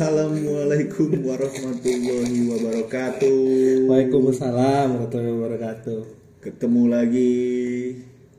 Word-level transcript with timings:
Assalamualaikum 0.00 1.12
warahmatullahi 1.28 2.48
wabarakatuh. 2.48 3.36
Waalaikumsalam 3.84 4.96
warahmatullahi 4.96 5.36
wabarakatuh. 5.36 6.00
Ketemu 6.40 6.82
lagi, 6.88 7.36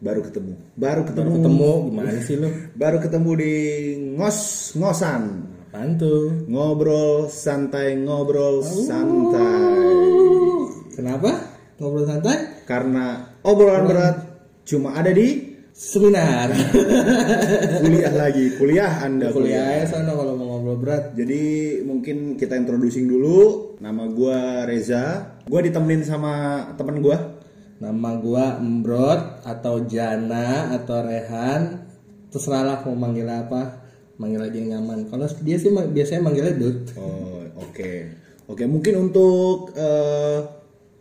baru 0.01 0.26
ketemu, 0.26 0.58
baru 0.74 1.05
ketemu, 1.05 1.29
Baru 1.29 1.37
ketemu 1.37 1.69
gimana 1.86 2.18
sih 2.26 2.36
lu? 2.42 2.50
baru 2.82 2.97
ketemu 2.97 3.32
di 3.37 3.54
ngos 4.18 4.40
ngosan, 4.74 5.22
Apaan 5.69 6.01
tuh? 6.01 6.50
ngobrol 6.50 7.29
santai, 7.29 7.94
ngobrol 7.94 8.65
santai. 8.65 10.01
Kenapa? 10.97 11.29
Ngobrol 11.78 12.09
santai? 12.09 12.65
Karena 12.65 13.37
obrolan 13.46 13.86
berat 13.86 14.15
cuma 14.65 14.97
ada 14.97 15.14
di 15.14 15.51
Seminar. 15.72 16.52
kuliah 17.84 18.14
lagi, 18.14 18.46
kuliah 18.59 18.91
anda 19.08 19.32
Kuliah 19.32 19.82
aja 19.82 19.98
sana 19.98 20.12
kalau 20.12 20.36
mau 20.36 20.59
ngobrol 20.59 20.77
berat. 20.84 21.16
Jadi 21.16 21.80
mungkin 21.88 22.36
kita 22.36 22.59
introducing 22.59 23.08
dulu. 23.08 23.73
Nama 23.80 24.04
gua 24.12 24.68
Reza. 24.68 25.36
Gua 25.48 25.63
ditemenin 25.63 26.04
sama 26.04 26.63
temen 26.76 26.99
gua. 26.99 27.40
Nama 27.80 28.10
gua 28.20 28.60
Embrot 28.60 29.48
atau 29.48 29.88
Jana 29.88 30.76
atau 30.76 31.02
Rehan. 31.08 31.88
Terserah 32.30 32.63
lah 32.68 32.77
mau 32.85 32.96
manggil 32.96 33.27
apa. 33.27 33.82
Manggil 34.20 34.44
aja 34.44 34.58
yang 34.60 34.80
nyaman. 34.80 35.08
Kalau 35.08 35.26
dia 35.41 35.55
sih 35.55 35.72
biasanya 35.72 36.22
manggilnya 36.22 36.55
Dut. 36.60 36.94
Oh, 36.99 37.41
oke. 37.58 37.91
Oke, 38.52 38.68
mungkin 38.68 39.10
untuk 39.10 39.72
eh, 39.74 40.40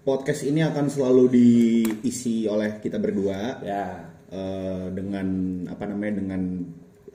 podcast 0.06 0.46
ini 0.46 0.62
akan 0.62 0.86
selalu 0.88 1.24
diisi 1.28 2.48
oleh 2.48 2.80
kita 2.80 2.96
berdua 2.96 3.60
Ya. 3.60 4.09
Eh, 4.30 4.86
dengan 4.94 5.26
apa 5.68 5.84
namanya 5.90 6.22
dengan 6.22 6.40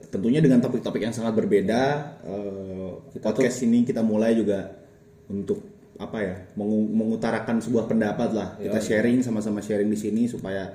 tentunya 0.06 0.38
dengan 0.38 0.62
topik-topik 0.62 1.02
yang 1.02 1.14
sangat 1.16 1.34
berbeda. 1.34 1.82
Eh, 2.22 3.18
podcast 3.18 3.58
ini 3.66 3.82
kita 3.82 4.04
mulai 4.04 4.36
juga 4.36 4.70
untuk 5.32 5.76
apa 5.96 6.18
ya 6.20 6.36
mengu- 6.60 6.92
mengutarakan 6.92 7.58
sebuah 7.58 7.88
pendapat 7.88 8.30
lah. 8.36 8.48
Kita 8.60 8.78
sharing 8.78 9.24
sama-sama 9.24 9.64
sharing 9.64 9.88
di 9.88 9.98
sini 9.98 10.28
supaya 10.28 10.68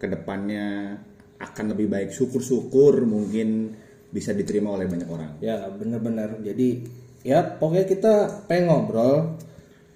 ke 0.00 0.06
depannya 0.08 0.96
akan 1.38 1.64
lebih 1.76 1.86
baik. 1.92 2.08
Syukur-syukur 2.10 3.04
mungkin 3.04 3.76
bisa 4.14 4.30
diterima 4.30 4.72
oleh 4.72 4.86
banyak 4.86 5.08
orang. 5.10 5.30
Ya 5.42 5.66
bener-bener 5.66 6.38
Jadi 6.38 6.86
ya 7.26 7.42
pokoknya 7.42 7.86
kita 7.90 8.14
pengen 8.46 8.70
ngobrol 8.70 9.34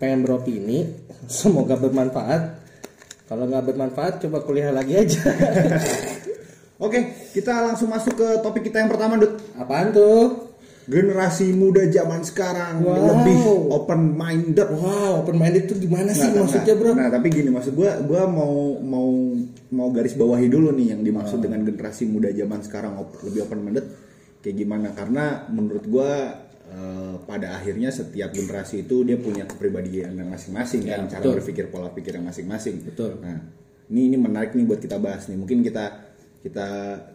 Pengen 0.03 0.27
beropini 0.27 0.91
Semoga 1.31 1.79
bermanfaat 1.79 2.67
Kalau 3.29 3.45
nggak 3.45 3.65
bermanfaat 3.67 4.25
coba 4.25 4.41
kuliah 4.41 4.73
lagi 4.73 4.97
aja 4.97 5.21
Oke, 6.79 6.99
kita 7.35 7.51
langsung 7.61 7.91
masuk 7.91 8.15
ke 8.15 8.29
topik 8.39 8.63
kita 8.63 8.79
yang 8.79 8.87
pertama, 8.87 9.19
Dut. 9.19 9.35
Apaan 9.53 9.91
tuh? 9.91 10.47
Generasi 10.87 11.53
muda 11.53 11.85
zaman 11.85 12.23
sekarang 12.23 12.81
Wow. 12.81 12.97
lebih 13.13 13.39
open 13.69 14.15
minded. 14.15 14.73
Wow 14.73 15.21
open 15.21 15.37
minded 15.37 15.69
itu 15.69 15.77
gimana 15.77 16.15
sih 16.15 16.33
maksudnya 16.33 16.73
bro? 16.73 16.97
Nah, 16.97 17.13
tapi 17.13 17.29
gini 17.29 17.53
maksud 17.53 17.77
gua, 17.77 18.01
gua 18.01 18.25
mau 18.25 18.79
mau 18.81 19.37
mau 19.69 19.89
garis 19.93 20.17
bawahi 20.17 20.49
dulu 20.49 20.73
nih 20.73 20.97
yang 20.97 21.05
dimaksud 21.05 21.45
dengan 21.45 21.61
generasi 21.61 22.09
muda 22.09 22.33
zaman 22.33 22.65
sekarang 22.65 22.97
op- 22.97 23.21
lebih 23.21 23.45
open 23.45 23.61
minded 23.61 23.85
kayak 24.41 24.57
gimana? 24.57 24.97
Karena 24.97 25.45
menurut 25.53 25.85
gua 25.85 26.41
eh, 26.69 27.15
pada 27.25 27.57
akhirnya 27.57 27.89
setiap 27.89 28.31
generasi 28.31 28.85
itu 28.85 29.03
dia 29.03 29.17
punya 29.17 29.49
kepribadian 29.49 30.15
yang 30.17 30.29
masing-masing 30.29 30.85
Ya, 30.85 31.01
kan, 31.01 31.09
cara 31.09 31.25
betul. 31.25 31.35
berpikir 31.41 31.65
pola 31.73 31.89
pikir 31.91 32.13
yang 32.17 32.29
masing-masing. 32.29 32.85
Betul. 32.85 33.19
Nah, 33.25 33.41
ini 33.89 34.13
ini 34.13 34.17
menarik 34.21 34.53
nih 34.53 34.65
buat 34.69 34.81
kita 34.81 35.01
bahas 35.01 35.27
nih. 35.33 35.37
Mungkin 35.41 35.65
kita 35.65 35.85
kita 36.45 36.69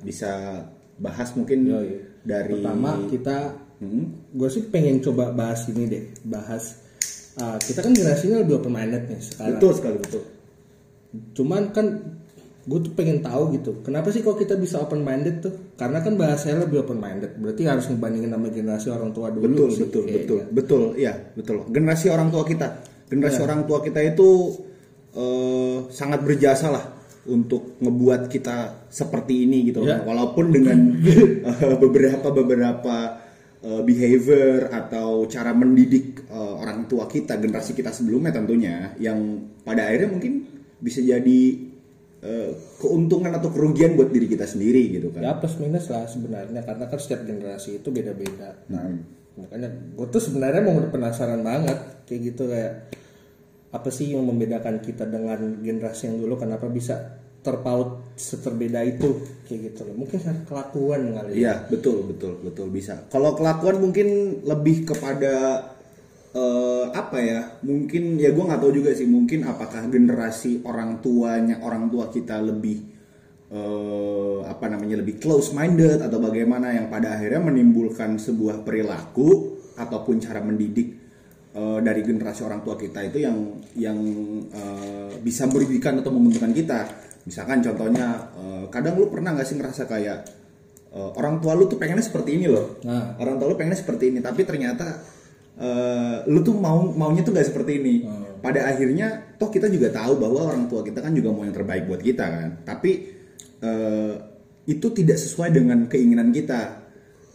bisa 0.04 0.66
bahas 1.00 1.32
mungkin 1.34 1.66
Yoi. 1.70 2.22
dari 2.26 2.60
Pertama 2.60 3.08
kita 3.08 3.38
Hmm? 3.84 4.32
Gue 4.32 4.48
sih 4.48 4.64
pengen 4.72 5.04
coba 5.04 5.36
bahas 5.36 5.68
ini 5.68 5.84
deh 5.92 6.04
Bahas 6.24 6.80
ah, 7.36 7.60
Kita 7.60 7.84
kan 7.84 7.92
generasinya 7.92 8.40
lebih 8.40 8.64
open 8.64 8.72
minded 8.72 9.12
nih 9.12 9.20
sekarang 9.20 9.60
betul 9.60 9.72
sekali 9.76 9.98
betul. 10.00 10.24
Cuman 11.36 11.62
kan 11.76 11.88
gue 12.64 12.80
tuh 12.80 12.96
pengen 12.96 13.20
tahu 13.20 13.60
gitu 13.60 13.84
kenapa 13.84 14.08
sih 14.08 14.24
kok 14.24 14.40
kita 14.40 14.56
bisa 14.56 14.80
open 14.80 15.04
minded 15.04 15.44
tuh? 15.44 15.52
Karena 15.76 16.00
kan 16.00 16.16
bahasanya 16.16 16.64
lebih 16.64 16.88
open 16.88 16.96
minded 16.96 17.36
berarti 17.36 17.68
harus 17.68 17.92
ngebandingin 17.92 18.32
sama 18.32 18.48
generasi 18.48 18.88
orang 18.88 19.12
tua 19.12 19.28
dulu 19.36 19.44
betul 19.52 19.68
sih, 19.68 19.84
betul 19.84 20.04
kayaknya. 20.08 20.20
betul. 20.24 20.40
betul 20.56 20.84
ya 20.96 21.14
betul. 21.36 21.58
Generasi 21.68 22.06
orang 22.08 22.30
tua 22.32 22.44
kita. 22.48 22.68
Generasi 23.12 23.40
orang 23.44 23.62
tua 23.68 23.80
kita 23.84 24.00
itu 24.00 24.30
eh, 25.12 25.78
sangat 25.92 26.24
berjasa 26.24 26.72
lah 26.72 26.86
untuk 27.28 27.80
ngebuat 27.84 28.28
kita 28.28 28.88
seperti 28.88 29.44
ini 29.44 29.68
gitu 29.68 29.84
Ya. 29.84 30.00
walaupun 30.00 30.52
dengan 30.56 30.80
eh, 31.04 31.76
beberapa 31.84 32.32
beberapa 32.32 32.96
eh, 33.60 33.82
behavior 33.84 34.72
atau 34.72 35.28
cara 35.28 35.52
mendidik 35.52 36.32
orang 36.32 36.88
tua 36.88 37.12
kita 37.12 37.36
generasi 37.44 37.76
kita 37.76 37.92
sebelumnya 37.92 38.32
tentunya 38.32 38.96
yang 39.04 39.20
pada 39.68 39.92
akhirnya 39.92 40.16
mungkin 40.16 40.34
bisa 40.80 41.00
jadi 41.04 41.73
eh, 42.24 42.50
keuntungan 42.80 43.36
atau 43.36 43.52
kerugian 43.52 44.00
buat 44.00 44.10
diri 44.10 44.32
kita 44.32 44.48
sendiri 44.48 44.96
gitu 44.96 45.12
kan. 45.12 45.22
Ya 45.22 45.36
plus 45.36 45.60
minus 45.60 45.92
lah 45.92 46.08
sebenarnya 46.08 46.64
karena 46.64 46.88
kan 46.88 47.00
setiap 47.00 47.28
generasi 47.28 47.84
itu 47.84 47.90
beda-beda. 47.92 48.64
Nah. 48.72 48.88
Makanya 49.34 49.70
gue 49.98 50.08
tuh 50.14 50.22
sebenarnya 50.22 50.62
mau 50.62 50.78
penasaran 50.94 51.42
banget 51.42 52.06
kayak 52.06 52.22
gitu 52.34 52.46
kayak 52.46 52.94
apa 53.74 53.90
sih 53.90 54.14
yang 54.14 54.30
membedakan 54.30 54.78
kita 54.78 55.10
dengan 55.10 55.58
generasi 55.66 56.06
yang 56.06 56.22
dulu? 56.22 56.38
Kenapa 56.38 56.70
bisa 56.70 57.18
terpaut 57.42 58.14
seterbeda 58.14 58.86
itu? 58.86 59.26
Kayak 59.50 59.74
gitu 59.74 59.90
loh. 59.90 59.96
Mungkin 60.06 60.18
karena 60.22 60.42
kelakuan 60.46 61.02
kali 61.18 61.30
ya. 61.34 61.36
Iya 61.36 61.54
betul 61.66 62.14
betul 62.14 62.34
betul 62.46 62.68
bisa. 62.70 63.10
Kalau 63.10 63.34
kelakuan 63.34 63.82
mungkin 63.82 64.40
lebih 64.46 64.86
kepada 64.94 65.66
eh, 66.34 66.86
apa 66.92 67.18
ya? 67.22 67.40
Mungkin 67.62 68.18
ya 68.18 68.34
gue 68.34 68.44
nggak 68.44 68.62
tahu 68.62 68.74
juga 68.74 68.92
sih. 68.92 69.06
Mungkin 69.06 69.46
apakah 69.46 69.86
generasi 69.88 70.66
orang 70.66 71.00
tuanya 71.00 71.62
orang 71.62 71.88
tua 71.94 72.10
kita 72.10 72.42
lebih 72.42 72.78
eh, 73.54 74.40
apa 74.44 74.66
namanya 74.68 75.00
lebih 75.00 75.22
close 75.22 75.54
minded 75.54 76.02
atau 76.02 76.18
bagaimana 76.18 76.74
yang 76.74 76.90
pada 76.90 77.16
akhirnya 77.16 77.54
menimbulkan 77.54 78.18
sebuah 78.18 78.66
perilaku 78.66 79.62
ataupun 79.78 80.22
cara 80.22 80.42
mendidik 80.42 80.88
eh, 81.54 81.80
dari 81.82 82.02
generasi 82.02 82.42
orang 82.46 82.66
tua 82.66 82.76
kita 82.78 83.06
itu 83.06 83.18
yang 83.22 83.38
yang 83.78 83.98
eh, 84.50 85.14
bisa 85.22 85.46
merugikan 85.46 86.02
atau 86.02 86.10
menguntungkan 86.10 86.54
kita. 86.54 86.80
Misalkan 87.30 87.62
contohnya 87.62 88.34
eh, 88.36 88.66
kadang 88.74 88.98
lu 88.98 89.08
pernah 89.14 89.38
nggak 89.38 89.48
sih 89.48 89.58
ngerasa 89.58 89.86
kayak 89.86 90.20
orang 90.94 91.42
tua 91.42 91.58
lu 91.58 91.66
tuh 91.66 91.82
pengennya 91.82 92.06
seperti 92.06 92.38
ini 92.38 92.46
loh. 92.46 92.78
Nah. 92.86 93.18
Orang 93.18 93.42
tua 93.42 93.50
lu 93.50 93.58
pengennya 93.58 93.82
seperti 93.82 94.14
ini, 94.14 94.22
tapi 94.22 94.46
ternyata 94.46 95.02
eh, 95.58 96.18
lu 96.30 96.40
tuh 96.42 96.56
mau 96.58 96.90
maunya 96.94 97.22
tuh 97.22 97.34
nggak 97.36 97.48
seperti 97.54 97.72
ini. 97.82 97.96
Pada 98.44 98.68
akhirnya 98.68 99.36
toh 99.40 99.48
kita 99.48 99.72
juga 99.72 99.88
tahu 99.88 100.20
bahwa 100.20 100.52
orang 100.52 100.68
tua 100.68 100.84
kita 100.84 101.00
kan 101.00 101.16
juga 101.16 101.32
mau 101.32 101.48
yang 101.48 101.56
terbaik 101.56 101.88
buat 101.88 102.04
kita 102.04 102.26
kan. 102.28 102.50
Tapi 102.68 102.92
eh, 103.64 104.14
itu 104.68 104.88
tidak 104.96 105.18
sesuai 105.20 105.50
dengan 105.52 105.88
keinginan 105.88 106.32
kita. 106.32 106.84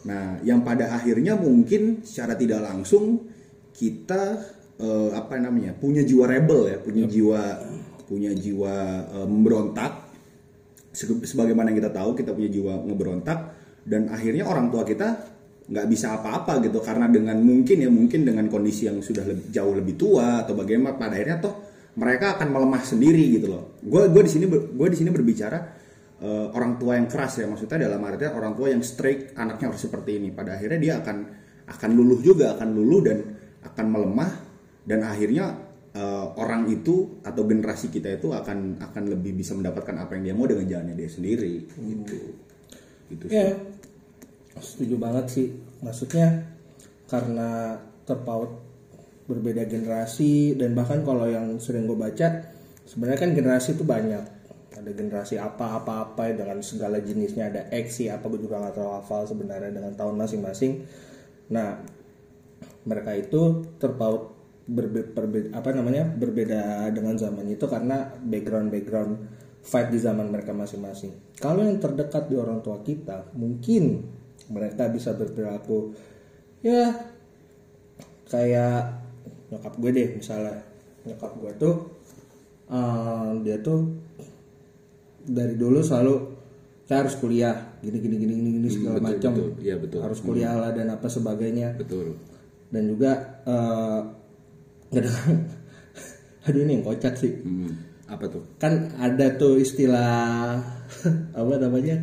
Nah, 0.08 0.40
yang 0.46 0.62
pada 0.64 0.94
akhirnya 0.94 1.36
mungkin 1.36 2.00
secara 2.06 2.38
tidak 2.38 2.64
langsung 2.64 3.28
kita 3.74 4.40
eh, 4.80 5.10
apa 5.12 5.36
namanya 5.40 5.76
punya 5.76 6.04
jiwa 6.04 6.24
rebel 6.28 6.72
ya, 6.72 6.76
punya 6.80 7.04
jiwa 7.08 7.40
punya 8.08 8.32
jiwa 8.32 8.74
eh, 9.16 9.28
memberontak. 9.28 9.92
Se- 10.92 11.24
Sebagaimana 11.24 11.72
yang 11.72 11.78
kita 11.84 11.92
tahu 11.92 12.16
kita 12.16 12.32
punya 12.32 12.48
jiwa 12.48 12.84
ngeberontak 12.84 13.38
dan 13.88 14.08
akhirnya 14.12 14.44
orang 14.48 14.72
tua 14.72 14.84
kita 14.84 15.27
nggak 15.68 15.86
bisa 15.86 16.16
apa-apa 16.16 16.64
gitu. 16.64 16.80
Karena 16.80 17.06
dengan 17.06 17.36
mungkin 17.44 17.76
ya 17.84 17.90
mungkin 17.92 18.24
dengan 18.24 18.48
kondisi 18.48 18.88
yang 18.88 19.04
sudah 19.04 19.24
lebih, 19.28 19.52
jauh 19.52 19.72
lebih 19.76 19.94
tua 20.00 20.42
atau 20.42 20.56
bagaimana 20.56 20.96
pada 20.96 21.14
akhirnya 21.14 21.38
toh 21.44 21.54
mereka 21.98 22.38
akan 22.40 22.48
melemah 22.54 22.82
sendiri 22.82 23.24
gitu 23.36 23.46
loh. 23.52 23.76
Gue 23.84 24.08
gue 24.08 24.22
di 24.24 24.30
sini 24.32 24.44
gue 24.48 24.88
di 24.88 24.96
sini 24.96 25.10
berbicara 25.12 25.58
eh, 26.24 26.46
orang 26.56 26.80
tua 26.80 26.96
yang 26.96 27.06
keras 27.06 27.42
ya. 27.42 27.46
Maksudnya 27.46 27.84
dalam 27.84 28.00
artian 28.06 28.32
orang 28.32 28.52
tua 28.56 28.72
yang 28.72 28.80
strict 28.80 29.36
anaknya 29.36 29.68
harus 29.68 29.82
seperti 29.84 30.16
ini. 30.16 30.32
Pada 30.32 30.56
akhirnya 30.56 30.80
dia 30.80 30.94
akan 31.04 31.16
akan 31.68 31.90
luluh 31.92 32.20
juga 32.24 32.56
akan 32.56 32.68
luluh 32.72 33.00
dan 33.04 33.18
akan 33.60 33.86
melemah. 33.92 34.30
Dan 34.88 35.04
akhirnya 35.04 35.52
eh, 35.92 36.26
orang 36.40 36.70
itu 36.72 37.20
atau 37.20 37.44
generasi 37.44 37.92
kita 37.92 38.08
itu 38.16 38.32
akan 38.32 38.80
akan 38.80 39.02
lebih 39.12 39.36
bisa 39.36 39.52
mendapatkan 39.52 40.00
apa 40.00 40.16
yang 40.16 40.32
dia 40.32 40.34
mau 40.38 40.48
dengan 40.48 40.64
jalannya 40.64 40.96
dia 40.96 41.10
sendiri. 41.12 41.54
Gitu. 41.76 42.18
Gitu 43.12 43.24
sih. 43.28 43.36
Setuju 44.60 44.94
banget 44.98 45.26
sih. 45.30 45.48
Maksudnya 45.82 46.44
karena 47.08 47.78
terpaut 48.04 48.60
berbeda 49.28 49.68
generasi 49.68 50.56
dan 50.56 50.72
bahkan 50.72 51.04
kalau 51.04 51.28
yang 51.28 51.60
sering 51.60 51.84
gue 51.84 51.96
baca 51.96 52.48
sebenarnya 52.88 53.20
kan 53.20 53.30
generasi 53.36 53.76
itu 53.76 53.84
banyak. 53.84 54.24
Ada 54.78 54.90
generasi 54.94 55.36
apa 55.36 55.82
apa 55.82 55.92
apa 56.06 56.30
dengan 56.32 56.62
segala 56.62 57.02
jenisnya 57.02 57.50
ada 57.50 57.66
X 57.74 58.06
apa 58.08 58.24
gue 58.30 58.40
juga 58.40 58.62
nggak 58.62 58.74
terlalu 58.78 58.94
hafal 59.02 59.22
sebenarnya 59.26 59.70
dengan 59.74 59.92
tahun 59.98 60.16
masing-masing. 60.16 60.86
Nah 61.52 61.82
mereka 62.88 63.12
itu 63.12 63.68
terpaut 63.76 64.38
berbe- 64.68 65.12
perbe- 65.12 65.50
apa 65.52 65.72
namanya 65.72 66.08
berbeda 66.08 66.88
dengan 66.92 67.16
zaman 67.16 67.48
itu 67.48 67.64
karena 67.68 68.12
background 68.20 68.68
background 68.72 69.12
fight 69.64 69.92
di 69.92 70.00
zaman 70.00 70.32
mereka 70.32 70.56
masing-masing. 70.56 71.12
Kalau 71.36 71.60
yang 71.60 71.76
terdekat 71.76 72.32
di 72.32 72.36
orang 72.40 72.64
tua 72.64 72.80
kita, 72.80 73.28
mungkin 73.36 74.06
mereka 74.48 74.88
bisa 74.88 75.12
berperilaku 75.12 75.92
ya 76.64 76.92
kayak 78.28 78.98
nyokap 79.48 79.74
gue 79.80 79.90
deh 79.92 80.08
misalnya. 80.16 80.56
Nyokap 81.08 81.32
gue 81.40 81.52
tuh 81.56 81.74
eh, 82.68 83.28
dia 83.44 83.56
tuh 83.64 83.80
dari 85.28 85.56
dulu 85.56 85.80
selalu 85.84 86.14
saya 86.88 87.04
harus 87.04 87.20
kuliah 87.20 87.76
gini 87.84 88.00
gini 88.00 88.16
gini 88.16 88.32
gini, 88.32 88.50
gini 88.56 88.68
segala 88.72 88.96
betul, 88.96 89.12
macam. 89.12 89.32
betul. 89.60 90.00
harus 90.00 90.20
kuliah 90.24 90.56
lah 90.56 90.72
dan 90.72 90.88
apa 90.88 91.06
sebagainya. 91.08 91.76
Betul. 91.76 92.16
Dan 92.72 92.82
juga 92.88 93.44
kadang 94.88 95.16
aduh 96.48 96.60
ini 96.64 96.80
yang 96.80 96.84
kocak 96.84 97.14
sih. 97.20 97.44
Hmm, 97.44 97.76
apa 98.08 98.24
tuh? 98.32 98.40
Kan 98.56 98.96
ada 98.96 99.36
tuh 99.36 99.60
istilah 99.60 100.56
apa 101.40 101.54
namanya? 101.60 102.00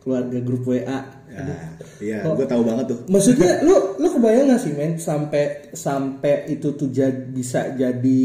Keluarga 0.00 0.38
grup 0.40 0.64
WA 0.64 1.15
ya 1.36 1.58
iya 2.00 2.18
gue 2.24 2.46
tahu 2.48 2.62
banget 2.64 2.84
tuh. 2.92 2.98
Maksudnya 3.08 3.60
lu 3.64 3.96
lu 4.00 4.08
kebayang 4.12 4.52
gak 4.52 4.62
sih 4.64 4.72
men 4.72 4.96
sampai 4.96 5.70
sampai 5.72 6.48
itu 6.48 6.72
tuh 6.72 6.88
jad- 6.88 7.28
bisa 7.30 7.72
jadi 7.72 8.24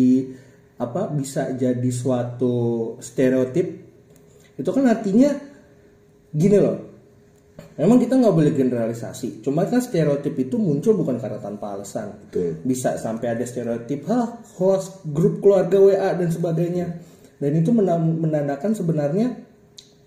apa 0.79 1.11
bisa 1.11 1.53
jadi 1.53 1.89
suatu 1.91 2.95
stereotip? 2.97 3.67
Itu 4.57 4.69
kan 4.71 4.87
artinya 4.87 5.29
gini 6.31 6.57
loh. 6.57 6.77
Memang 7.77 7.97
kita 7.97 8.17
nggak 8.19 8.35
boleh 8.35 8.53
generalisasi 8.53 9.41
cuma 9.41 9.63
kan 9.65 9.79
stereotip 9.81 10.35
itu 10.35 10.57
muncul 10.59 10.97
bukan 10.97 11.17
karena 11.17 11.39
tanpa 11.39 11.77
alasan. 11.77 12.13
Betul. 12.29 12.59
Bisa 12.61 12.97
sampai 12.97 13.33
ada 13.33 13.45
stereotip 13.47 14.05
hah 14.09 14.41
host 14.57 15.05
grup 15.07 15.39
keluarga 15.39 15.77
WA 15.79 16.09
dan 16.17 16.29
sebagainya. 16.29 16.87
Dan 17.41 17.51
itu 17.57 17.73
mena- 17.73 17.97
menandakan 17.97 18.77
sebenarnya 18.77 19.33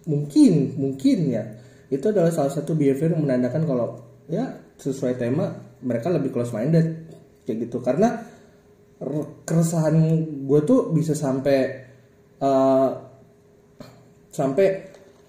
mungkin 0.04 0.76
mungkin 0.76 1.18
ya 1.32 1.44
itu 1.94 2.10
adalah 2.10 2.34
salah 2.34 2.50
satu 2.50 2.74
behavior 2.74 3.14
yang 3.14 3.22
menandakan 3.22 3.62
kalau 3.64 3.86
ya 4.26 4.58
sesuai 4.76 5.14
tema 5.20 5.54
mereka 5.84 6.10
lebih 6.10 6.34
close 6.34 6.50
minded 6.50 7.06
kayak 7.46 7.70
gitu. 7.70 7.78
Karena 7.78 8.18
keresahan 9.46 9.94
gue 10.48 10.60
tuh 10.66 10.90
bisa 10.90 11.14
sampai 11.14 11.58
eh, 12.42 12.90
sampai 14.34 14.66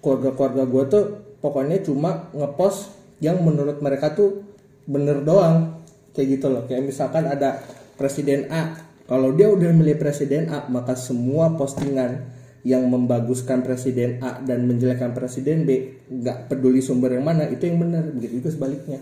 keluarga-keluarga 0.02 0.62
gue 0.66 0.84
tuh 0.90 1.04
pokoknya 1.38 1.78
cuma 1.86 2.30
ngepost 2.34 2.90
yang 3.22 3.40
menurut 3.40 3.78
mereka 3.80 4.12
tuh 4.12 4.42
bener 4.90 5.22
doang 5.22 5.82
kayak 6.12 6.40
gitu 6.40 6.46
loh. 6.50 6.66
Kayak 6.66 6.90
misalkan 6.90 7.30
ada 7.30 7.62
presiden 7.94 8.50
A 8.50 8.82
kalau 9.06 9.30
dia 9.32 9.46
udah 9.46 9.70
milih 9.70 9.96
presiden 9.96 10.50
A 10.50 10.66
maka 10.66 10.98
semua 10.98 11.54
postingan 11.54 12.35
yang 12.66 12.90
membaguskan 12.90 13.62
presiden 13.62 14.18
A 14.18 14.42
dan 14.42 14.66
menjelekkan 14.66 15.14
presiden 15.14 15.62
B 15.62 16.02
nggak 16.10 16.50
peduli 16.50 16.82
sumber 16.82 17.14
yang 17.14 17.22
mana 17.22 17.46
itu 17.46 17.62
yang 17.62 17.78
benar 17.78 18.10
begitu 18.10 18.42
juga 18.42 18.50
sebaliknya. 18.50 18.98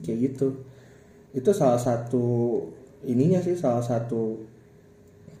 Kayak 0.00 0.18
gitu. 0.32 0.56
Itu 1.36 1.52
salah 1.52 1.76
satu 1.76 2.24
ininya 3.04 3.44
sih 3.44 3.60
salah 3.60 3.84
satu 3.84 4.40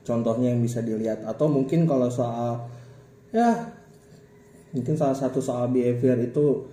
contohnya 0.04 0.52
yang 0.52 0.60
bisa 0.60 0.84
dilihat. 0.84 1.24
Atau 1.24 1.48
mungkin 1.48 1.88
kalau 1.88 2.12
soal 2.12 2.68
ya 3.32 3.72
mungkin 4.76 4.92
salah 5.00 5.16
satu 5.16 5.40
soal 5.40 5.72
behavior 5.72 6.20
itu 6.20 6.68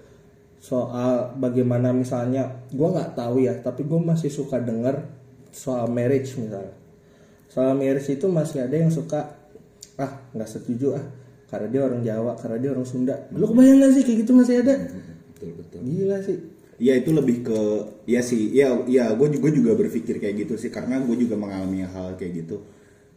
soal 0.60 1.40
bagaimana 1.40 1.96
misalnya 1.96 2.68
gue 2.68 2.84
nggak 2.84 3.16
tahu 3.16 3.48
ya 3.48 3.56
tapi 3.64 3.88
gue 3.88 3.96
masih 3.96 4.28
suka 4.28 4.60
denger 4.60 5.08
soal 5.56 5.88
marriage 5.88 6.36
misalnya. 6.36 6.76
Soal 7.48 7.80
marriage 7.80 8.12
itu 8.12 8.28
masih 8.28 8.68
ada 8.68 8.76
yang 8.76 8.92
suka 8.92 9.39
ah 10.00 10.12
nggak 10.34 10.50
setuju 10.50 10.96
ah. 10.96 11.06
Karena 11.50 11.68
dia 11.68 11.82
orang 11.82 12.02
Jawa 12.06 12.32
karena 12.38 12.58
dia 12.62 12.70
orang 12.78 12.86
Sunda. 12.86 13.16
Lu 13.34 13.50
kebayang 13.50 13.82
gak 13.82 13.92
sih 13.98 14.04
kayak 14.06 14.18
gitu 14.22 14.32
masih 14.38 14.56
ada 14.62 14.74
betul 15.34 15.52
betul 15.58 15.82
gila 15.82 16.18
sih. 16.22 16.38
Ya 16.80 16.94
itu 16.96 17.10
lebih 17.12 17.44
ke 17.44 17.60
ya 18.06 18.22
sih 18.24 18.54
ya 18.54 18.86
ya 18.86 19.12
gue 19.18 19.28
juga 19.34 19.50
juga 19.52 19.72
berpikir 19.74 20.22
kayak 20.22 20.46
gitu 20.46 20.54
sih. 20.62 20.70
Karena 20.70 21.02
gue 21.02 21.18
juga 21.18 21.36
mengalami 21.36 21.84
hal 21.84 22.16
kayak 22.22 22.46
gitu. 22.46 22.62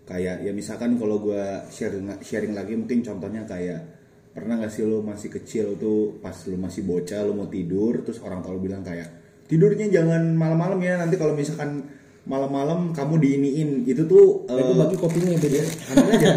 Kayak 0.08 0.42
ya 0.42 0.50
misalkan 0.56 0.96
kalau 0.96 1.20
gue 1.20 1.44
sharing 1.68 2.24
sharing 2.24 2.56
lagi 2.56 2.72
mungkin 2.72 3.04
contohnya 3.04 3.44
kayak 3.44 3.80
pernah 4.32 4.56
gak 4.64 4.72
sih 4.72 4.88
lo 4.88 5.04
masih 5.04 5.28
kecil 5.28 5.76
tuh 5.76 6.16
pas 6.24 6.32
lo 6.48 6.56
masih 6.56 6.88
bocah 6.88 7.20
lo 7.20 7.36
mau 7.36 7.52
tidur 7.52 8.00
terus 8.00 8.16
orang 8.24 8.40
tua 8.40 8.56
lo 8.56 8.64
bilang 8.64 8.80
kayak 8.80 9.12
tidurnya 9.44 9.92
jangan 9.92 10.32
malam-malam 10.32 10.80
ya 10.80 10.96
nanti 10.96 11.20
kalau 11.20 11.36
misalkan 11.36 11.84
malam-malam 12.24 12.94
kamu 12.94 13.14
diiniin. 13.18 13.70
Itu 13.86 14.06
tuh 14.06 14.46
eh, 14.50 14.60
itu 14.62 14.72
bagi 14.78 14.96
kopinya 14.98 15.34
beda 15.38 15.62
ambil 15.92 16.08
aja. 16.14 16.28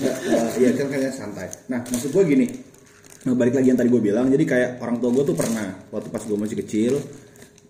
Nggak, 0.00 0.16
eh, 0.28 0.48
ya 0.60 0.70
kan 0.76 0.86
kalian 0.88 1.14
santai. 1.14 1.48
Nah 1.68 1.80
maksud 1.84 2.10
gue 2.12 2.24
gini. 2.24 2.46
Nah, 3.24 3.32
balik 3.32 3.56
lagi 3.56 3.72
yang 3.72 3.80
tadi 3.80 3.88
gue 3.88 4.02
bilang 4.04 4.28
jadi 4.28 4.44
kayak 4.44 4.70
orang 4.84 5.00
tua 5.00 5.10
gue 5.16 5.24
tuh 5.32 5.36
pernah 5.36 5.88
waktu 5.88 6.12
pas 6.12 6.20
gue 6.20 6.36
masih 6.36 6.60
kecil 6.60 7.00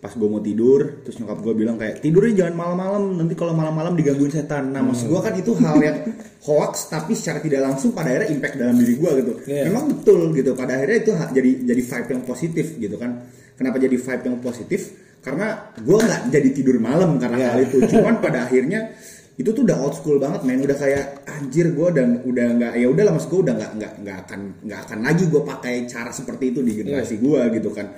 pas 0.05 0.13
gue 0.13 0.29
mau 0.29 0.37
tidur 0.37 1.01
terus 1.01 1.17
nyokap 1.17 1.41
gue 1.41 1.55
bilang 1.57 1.81
kayak 1.81 2.05
tidurnya 2.05 2.45
jangan 2.45 2.55
malam-malam 2.61 3.17
nanti 3.17 3.33
kalau 3.33 3.57
malam-malam 3.57 3.97
digangguin 3.97 4.29
setan. 4.29 4.69
Nah 4.69 4.85
maksud 4.85 5.09
gue 5.09 5.21
kan 5.23 5.33
itu 5.33 5.57
hal 5.57 5.81
yang 5.81 5.97
hoax 6.45 6.93
tapi 6.93 7.17
secara 7.17 7.41
tidak 7.41 7.65
langsung 7.65 7.97
pada 7.97 8.13
akhirnya 8.13 8.29
impact 8.37 8.55
dalam 8.61 8.77
diri 8.77 9.01
gue 9.01 9.11
gitu. 9.25 9.33
Iya. 9.49 9.73
memang 9.73 9.85
betul 9.97 10.21
gitu 10.37 10.53
pada 10.53 10.77
akhirnya 10.77 10.99
itu 11.09 11.13
jadi 11.17 11.51
jadi 11.73 11.83
vibe 11.89 12.09
yang 12.13 12.23
positif 12.29 12.67
gitu 12.77 12.97
kan. 13.01 13.11
Kenapa 13.57 13.81
jadi 13.81 13.97
vibe 13.97 14.25
yang 14.29 14.37
positif 14.45 14.81
karena 15.25 15.73
gue 15.81 15.97
nggak 15.97 16.23
jadi 16.29 16.49
tidur 16.53 16.77
malam 16.77 17.17
karena 17.17 17.37
Iya. 17.41 17.49
hal 17.57 17.61
itu. 17.65 17.77
Cuman 17.89 18.21
pada 18.21 18.45
akhirnya 18.45 18.93
itu 19.35 19.51
tuh 19.51 19.65
udah 19.65 19.77
old 19.81 19.97
school 19.97 20.21
banget 20.21 20.45
men. 20.45 20.61
Udah 20.61 20.77
kayak 20.77 21.25
anjir 21.27 21.73
gue 21.73 21.89
dan 21.97 22.21
udah 22.23 22.47
nggak 22.61 22.73
ya 22.77 22.87
udah 22.93 23.03
lah 23.09 23.13
mas 23.17 23.27
gue 23.27 23.41
udah 23.41 23.55
nggak 23.57 23.73
nggak 23.81 23.93
nggak 24.05 24.17
akan 24.29 24.41
nggak 24.69 24.81
akan 24.85 24.99
lagi 25.01 25.25
gue 25.33 25.43
pakai 25.43 25.75
cara 25.89 26.13
seperti 26.13 26.45
itu 26.53 26.61
di 26.61 26.73
generasi 26.77 27.17
gue 27.19 27.41
gitu 27.57 27.73
kan. 27.73 27.89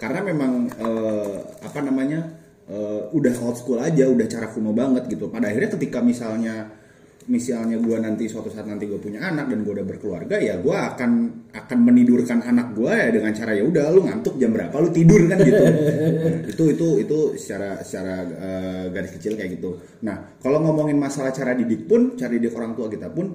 Karena 0.00 0.24
memang 0.24 0.52
eh, 0.72 1.36
apa 1.60 1.78
namanya 1.84 2.20
eh, 2.64 3.00
udah 3.12 3.34
old 3.44 3.60
school 3.60 3.76
aja 3.76 4.08
udah 4.08 4.24
cara 4.24 4.48
kuno 4.48 4.72
banget 4.72 5.04
gitu. 5.12 5.28
Pada 5.28 5.52
akhirnya 5.52 5.76
ketika 5.76 6.00
misalnya 6.00 6.79
misalnya 7.28 7.76
gue 7.76 7.96
nanti 8.00 8.24
suatu 8.32 8.48
saat 8.48 8.64
nanti 8.64 8.88
gue 8.88 8.96
punya 8.96 9.28
anak 9.28 9.52
dan 9.52 9.60
gue 9.60 9.72
udah 9.76 9.84
berkeluarga 9.84 10.40
ya 10.40 10.56
gue 10.56 10.72
akan 10.72 11.10
akan 11.52 11.78
menidurkan 11.84 12.40
anak 12.40 12.72
gue 12.72 12.88
ya 12.88 13.12
dengan 13.12 13.36
cara 13.36 13.52
ya 13.52 13.60
udah 13.68 13.84
lu 13.92 14.08
ngantuk 14.08 14.40
jam 14.40 14.56
berapa 14.56 14.72
lu 14.80 14.88
tidur 14.88 15.28
kan 15.28 15.38
gitu. 15.44 15.60
Nah, 15.60 16.48
itu 16.56 16.64
itu 16.72 16.88
itu 17.04 17.18
secara 17.36 17.84
secara 17.84 18.14
eh, 18.24 18.84
garis 18.88 19.12
kecil 19.20 19.36
kayak 19.36 19.60
gitu. 19.60 19.76
Nah 20.00 20.40
kalau 20.40 20.64
ngomongin 20.64 20.96
masalah 20.96 21.28
cara 21.28 21.52
didik 21.52 21.84
pun 21.84 22.16
cara 22.16 22.32
didik 22.32 22.56
orang 22.56 22.72
tua 22.72 22.88
kita 22.88 23.12
pun 23.12 23.26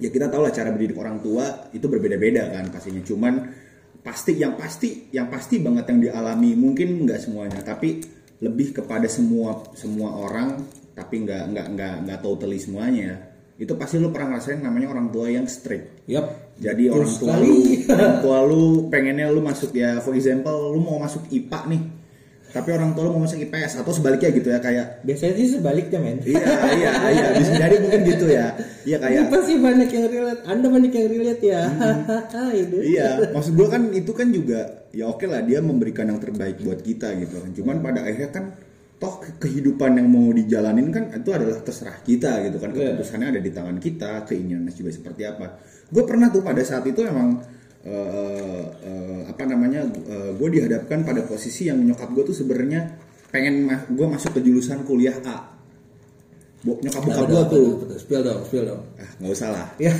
ya 0.00 0.08
kita 0.08 0.32
tahu 0.32 0.48
lah 0.48 0.52
cara 0.54 0.72
mendidik 0.72 0.96
orang 0.96 1.20
tua 1.20 1.68
itu 1.76 1.84
berbeda-beda 1.84 2.48
kan 2.48 2.72
pastinya. 2.72 3.04
Cuman 3.04 3.34
pasti 4.02 4.40
yang 4.40 4.56
pasti 4.56 5.12
yang 5.14 5.28
pasti 5.28 5.60
banget 5.62 5.84
yang 5.94 6.00
dialami 6.10 6.58
mungkin 6.58 7.06
nggak 7.06 7.20
semuanya 7.22 7.62
tapi 7.62 8.02
lebih 8.42 8.82
kepada 8.82 9.06
semua 9.06 9.62
semua 9.78 10.18
orang 10.18 10.81
tapi 10.92 11.24
nggak 11.24 11.42
nggak 11.50 11.66
nggak 11.72 11.94
nggak 12.04 12.18
totally 12.20 12.56
semuanya 12.56 13.16
itu 13.56 13.72
pasti 13.78 13.96
lu 13.96 14.10
pernah 14.10 14.34
ngerasain 14.34 14.58
namanya 14.58 14.90
orang 14.90 15.08
tua 15.08 15.28
yang 15.28 15.46
strict 15.46 16.04
Yap. 16.10 16.56
jadi 16.58 16.82
Betul 16.88 16.96
orang 16.98 17.12
tua 17.14 17.30
sekali. 17.30 17.46
lu 17.46 17.56
orang 17.88 18.14
tua 18.18 18.38
lu 18.42 18.62
pengennya 18.90 19.26
lu 19.30 19.40
masuk 19.40 19.70
ya 19.72 20.00
for 20.00 20.12
example 20.12 20.72
lu 20.72 20.80
mau 20.82 20.98
masuk 20.98 21.24
IPA 21.30 21.60
nih 21.70 21.82
tapi 22.52 22.68
orang 22.68 22.92
tua 22.92 23.08
lu 23.08 23.16
mau 23.16 23.24
masuk 23.24 23.40
IPS 23.40 23.80
atau 23.80 23.92
sebaliknya 23.96 24.28
gitu 24.28 24.48
ya 24.52 24.60
kayak 24.60 25.00
Biasanya 25.08 25.34
sih 25.40 25.48
sebaliknya 25.56 25.98
men. 26.04 26.20
iya 26.20 26.44
iya 26.76 26.92
iya 27.08 27.26
bisa 27.32 27.52
jadi 27.56 27.76
mungkin 27.80 28.00
gitu 28.04 28.26
ya 28.28 28.46
iya 28.84 28.96
kayak 29.00 29.20
Ini 29.24 29.32
pasti 29.32 29.52
banyak 29.56 29.88
yang 29.88 30.04
relate. 30.12 30.42
Anda 30.44 30.66
banyak 30.68 30.92
yang 30.92 31.06
relate 31.08 31.42
ya. 31.42 31.62
Itu. 32.52 32.76
Iya, 32.84 33.08
maksud 33.32 33.52
gue 33.56 33.68
kan 33.72 33.82
itu 33.94 34.12
kan 34.12 34.28
juga 34.28 34.60
ya 34.92 35.08
oke 35.08 35.24
lah 35.24 35.40
dia 35.40 35.64
memberikan 35.64 36.04
yang 36.12 36.20
terbaik 36.20 36.60
buat 36.60 36.84
kita 36.84 37.16
gitu. 37.24 37.40
Cuman 37.62 37.80
pada 37.80 38.04
akhirnya 38.04 38.28
kan 38.28 38.44
toh 39.02 39.18
kehidupan 39.42 39.98
yang 39.98 40.06
mau 40.06 40.30
dijalanin 40.30 40.94
kan 40.94 41.10
itu 41.10 41.34
adalah 41.34 41.58
terserah 41.58 41.98
kita 42.06 42.38
gitu 42.46 42.62
kan. 42.62 42.70
Iya. 42.70 42.94
Keputusannya 42.94 43.34
ada 43.34 43.40
di 43.42 43.50
tangan 43.50 43.82
kita, 43.82 44.22
keinginannya 44.30 44.70
juga 44.70 44.94
seperti 44.94 45.26
apa. 45.26 45.58
Gue 45.90 46.06
pernah 46.06 46.30
tuh 46.30 46.46
pada 46.46 46.62
saat 46.62 46.86
itu 46.86 47.02
emang 47.02 47.42
eh, 47.82 48.64
eh, 48.86 49.20
apa 49.26 49.42
namanya 49.42 49.82
gue 50.38 50.48
dihadapkan 50.54 51.02
pada 51.02 51.26
posisi 51.26 51.66
yang 51.66 51.82
nyokap 51.82 52.14
gue 52.14 52.30
tuh 52.30 52.36
sebenarnya 52.38 52.94
pengen 53.34 53.66
ma 53.66 53.82
gue 53.90 54.06
masuk 54.06 54.38
ke 54.38 54.40
jurusan 54.46 54.86
kuliah 54.86 55.18
A. 55.26 55.50
Bo- 56.62 56.78
nyokap 56.78 57.02
bokap 57.02 57.26
gue 57.26 57.42
tuh 57.50 57.66
Spill 57.98 58.22
dong, 58.22 58.46
spill 58.46 58.62
dong. 58.70 58.86
ah 58.94 59.10
nggak 59.18 59.32
usah 59.34 59.48
lah 59.50 59.66
Ya 59.82 59.90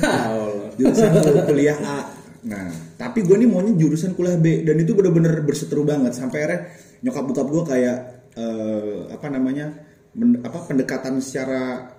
jurusan 0.79 1.11
kuliah 1.43 1.75
A. 1.83 2.07
Nah, 2.43 2.71
tapi 2.95 3.23
gue 3.23 3.35
nih 3.35 3.47
maunya 3.47 3.75
jurusan 3.75 4.15
kuliah 4.15 4.39
B 4.39 4.63
dan 4.63 4.75
itu 4.79 4.95
bener-bener 4.95 5.43
berseteru 5.43 5.83
banget 5.83 6.15
sampai 6.15 6.39
akhirnya 6.43 6.59
nyokap 7.03 7.23
bokap 7.27 7.47
gue 7.51 7.63
kayak 7.67 7.97
eh, 8.33 8.99
apa 9.09 9.27
namanya 9.29 9.73
men- 10.13 10.41
apa 10.41 10.65
pendekatan 10.65 11.17
secara 11.21 11.89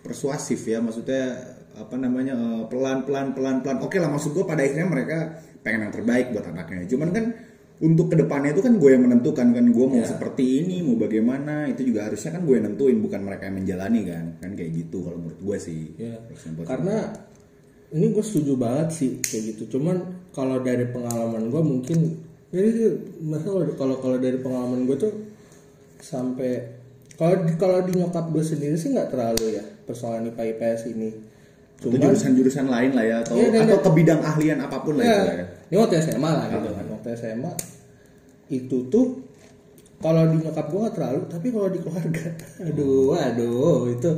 persuasif 0.00 0.62
ya 0.64 0.78
maksudnya 0.78 1.34
apa 1.76 1.94
namanya 1.98 2.32
eh, 2.36 2.62
pelan-pelan 2.70 3.36
pelan-pelan. 3.36 3.84
Oke 3.84 4.00
lah 4.00 4.08
maksud 4.08 4.32
gue 4.32 4.44
pada 4.44 4.64
akhirnya 4.64 4.88
mereka 4.88 5.18
pengen 5.60 5.90
yang 5.90 5.94
terbaik 5.94 6.32
buat 6.32 6.46
anaknya. 6.46 6.86
Cuman 6.88 7.10
kan 7.12 7.24
untuk 7.76 8.08
ke 8.08 8.16
depannya 8.16 8.56
itu 8.56 8.64
kan 8.64 8.80
gue 8.80 8.88
yang 8.88 9.04
menentukan 9.04 9.52
kan 9.52 9.66
gue 9.68 9.84
mau 9.84 10.00
Ya. 10.00 10.08
seperti 10.08 10.64
ini 10.64 10.80
mau 10.80 10.96
bagaimana 10.96 11.68
itu 11.68 11.84
juga 11.84 12.08
harusnya 12.08 12.32
kan 12.32 12.48
gue 12.48 12.54
yang 12.56 12.72
nentuin 12.72 12.96
bukan 13.04 13.20
mereka 13.20 13.52
yang 13.52 13.60
menjalani 13.60 14.00
kan 14.08 14.24
kan 14.40 14.50
kayak 14.56 14.70
gitu 14.72 15.04
kalau 15.04 15.20
menurut 15.20 15.40
gue 15.44 15.56
sih. 15.60 15.82
Ya. 16.00 16.16
For 16.24 16.32
example. 16.32 16.64
Karena 16.64 16.96
ini 17.92 18.06
gue 18.16 18.24
setuju 18.24 18.56
banget 18.56 18.88
sih 18.96 19.10
kayak 19.20 19.42
gitu. 19.52 19.76
Cuman 19.76 19.96
kalau 20.32 20.64
dari 20.64 20.88
pengalaman 20.88 21.52
gue 21.52 21.62
mungkin 21.62 21.98
jadi 22.48 22.96
kalau 23.76 24.00
kalau 24.00 24.16
dari 24.16 24.38
pengalaman 24.40 24.88
gue 24.88 24.96
tuh 24.96 25.12
sampai 25.98 26.52
kalau 27.14 27.42
di, 27.42 27.52
kalau 27.54 27.78
di 27.80 27.92
nyokap 27.94 28.28
gue 28.28 28.42
sendiri 28.42 28.74
sih 28.74 28.90
nggak 28.90 29.08
terlalu 29.08 29.56
ya 29.56 29.64
persoalan 29.82 30.28
IPA 30.28 30.42
IPS 30.52 30.80
ini 30.90 31.10
cuman 31.76 32.00
jurusan-jurusan 32.02 32.66
lain 32.66 32.90
lah 32.92 33.04
ya 33.04 33.16
atau 33.20 33.36
Iya, 33.36 33.48
dan- 33.50 33.68
atau 33.68 33.78
ke 33.82 33.90
bidang 33.94 34.20
ahlian 34.22 34.58
apa 34.58 34.76
pun 34.80 34.96
lah 34.96 35.04
ya, 35.04 35.12
itu 35.12 35.22
lah 35.22 35.34
ya. 35.34 35.46
ini 35.66 35.76
waktu 35.76 35.94
SMA 36.00 36.30
lah 36.32 36.46
gitu 36.48 36.68
kan 36.70 36.84
waktu 36.90 37.08
SMA 37.14 37.52
itu 38.48 38.78
tuh 38.86 39.06
kalau 39.96 40.22
di 40.28 40.36
nyokap 40.38 40.66
gue 40.66 40.78
nggak 40.78 40.94
terlalu 40.94 41.20
tapi 41.26 41.46
kalau 41.50 41.68
di 41.68 41.78
keluarga 41.78 42.24
aduh 42.68 43.12
aduh 43.14 43.80
itu 43.88 44.10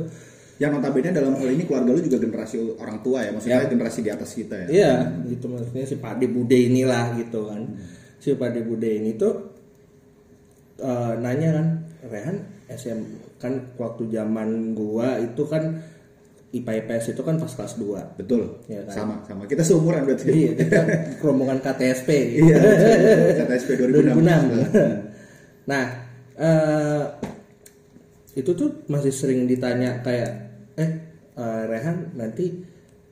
Yang 0.59 0.71
notabene 0.75 1.15
dalam 1.15 1.33
hal 1.33 1.47
ini 1.49 1.63
keluarga 1.63 1.89
lu 1.89 2.03
juga 2.03 2.19
generasi 2.19 2.59
orang 2.75 2.99
tua 2.99 3.23
ya, 3.23 3.31
maksudnya 3.31 3.63
generasi 3.63 4.03
di 4.03 4.11
atas 4.11 4.35
kita 4.35 4.59
ya. 4.59 4.67
Iya, 4.67 4.93
gitu 5.25 5.47
maksudnya 5.47 5.87
si 5.87 5.95
Pade 5.95 6.27
Bude 6.27 6.51
inilah 6.51 7.15
gitu 7.15 7.47
kan. 7.47 7.79
Si 8.19 8.35
Pade 8.35 8.67
Bude 8.67 8.91
ini 8.91 9.15
tuh 9.15 9.55
eh, 10.79 11.13
nanya 11.19 11.49
kan, 11.59 11.67
Rehan 12.09 12.37
SM 12.71 12.99
kan 13.39 13.53
waktu 13.79 14.11
zaman 14.11 14.75
gua 14.75 15.19
itu 15.19 15.43
kan 15.47 15.83
IPA 16.49 16.71
IPS 16.81 17.13
itu 17.13 17.21
kan 17.21 17.37
pas 17.37 17.51
kelas 17.53 17.77
2. 17.77 18.17
Betul. 18.17 18.57
Iya 18.65 18.81
kan? 18.89 18.93
Sama 18.93 19.15
sama. 19.29 19.45
Kita 19.45 19.61
seumuran 19.61 20.01
berarti. 20.01 20.33
Iya, 20.33 20.51
kita 20.57 20.81
rombongan 21.21 21.61
KTSP. 21.61 22.09
Iya. 22.41 22.57
Kata 23.45 23.53
SP 23.53 23.69
2006. 23.77 24.17
2006. 24.17 25.69
Nah, 25.69 25.85
eh, 26.33 27.03
itu 28.33 28.51
tuh 28.57 28.81
masih 28.89 29.13
sering 29.13 29.45
ditanya 29.45 30.01
kayak, 30.01 30.31
eh 30.81 30.91
eh, 31.37 31.63
Rehan 31.69 32.17
nanti 32.17 32.65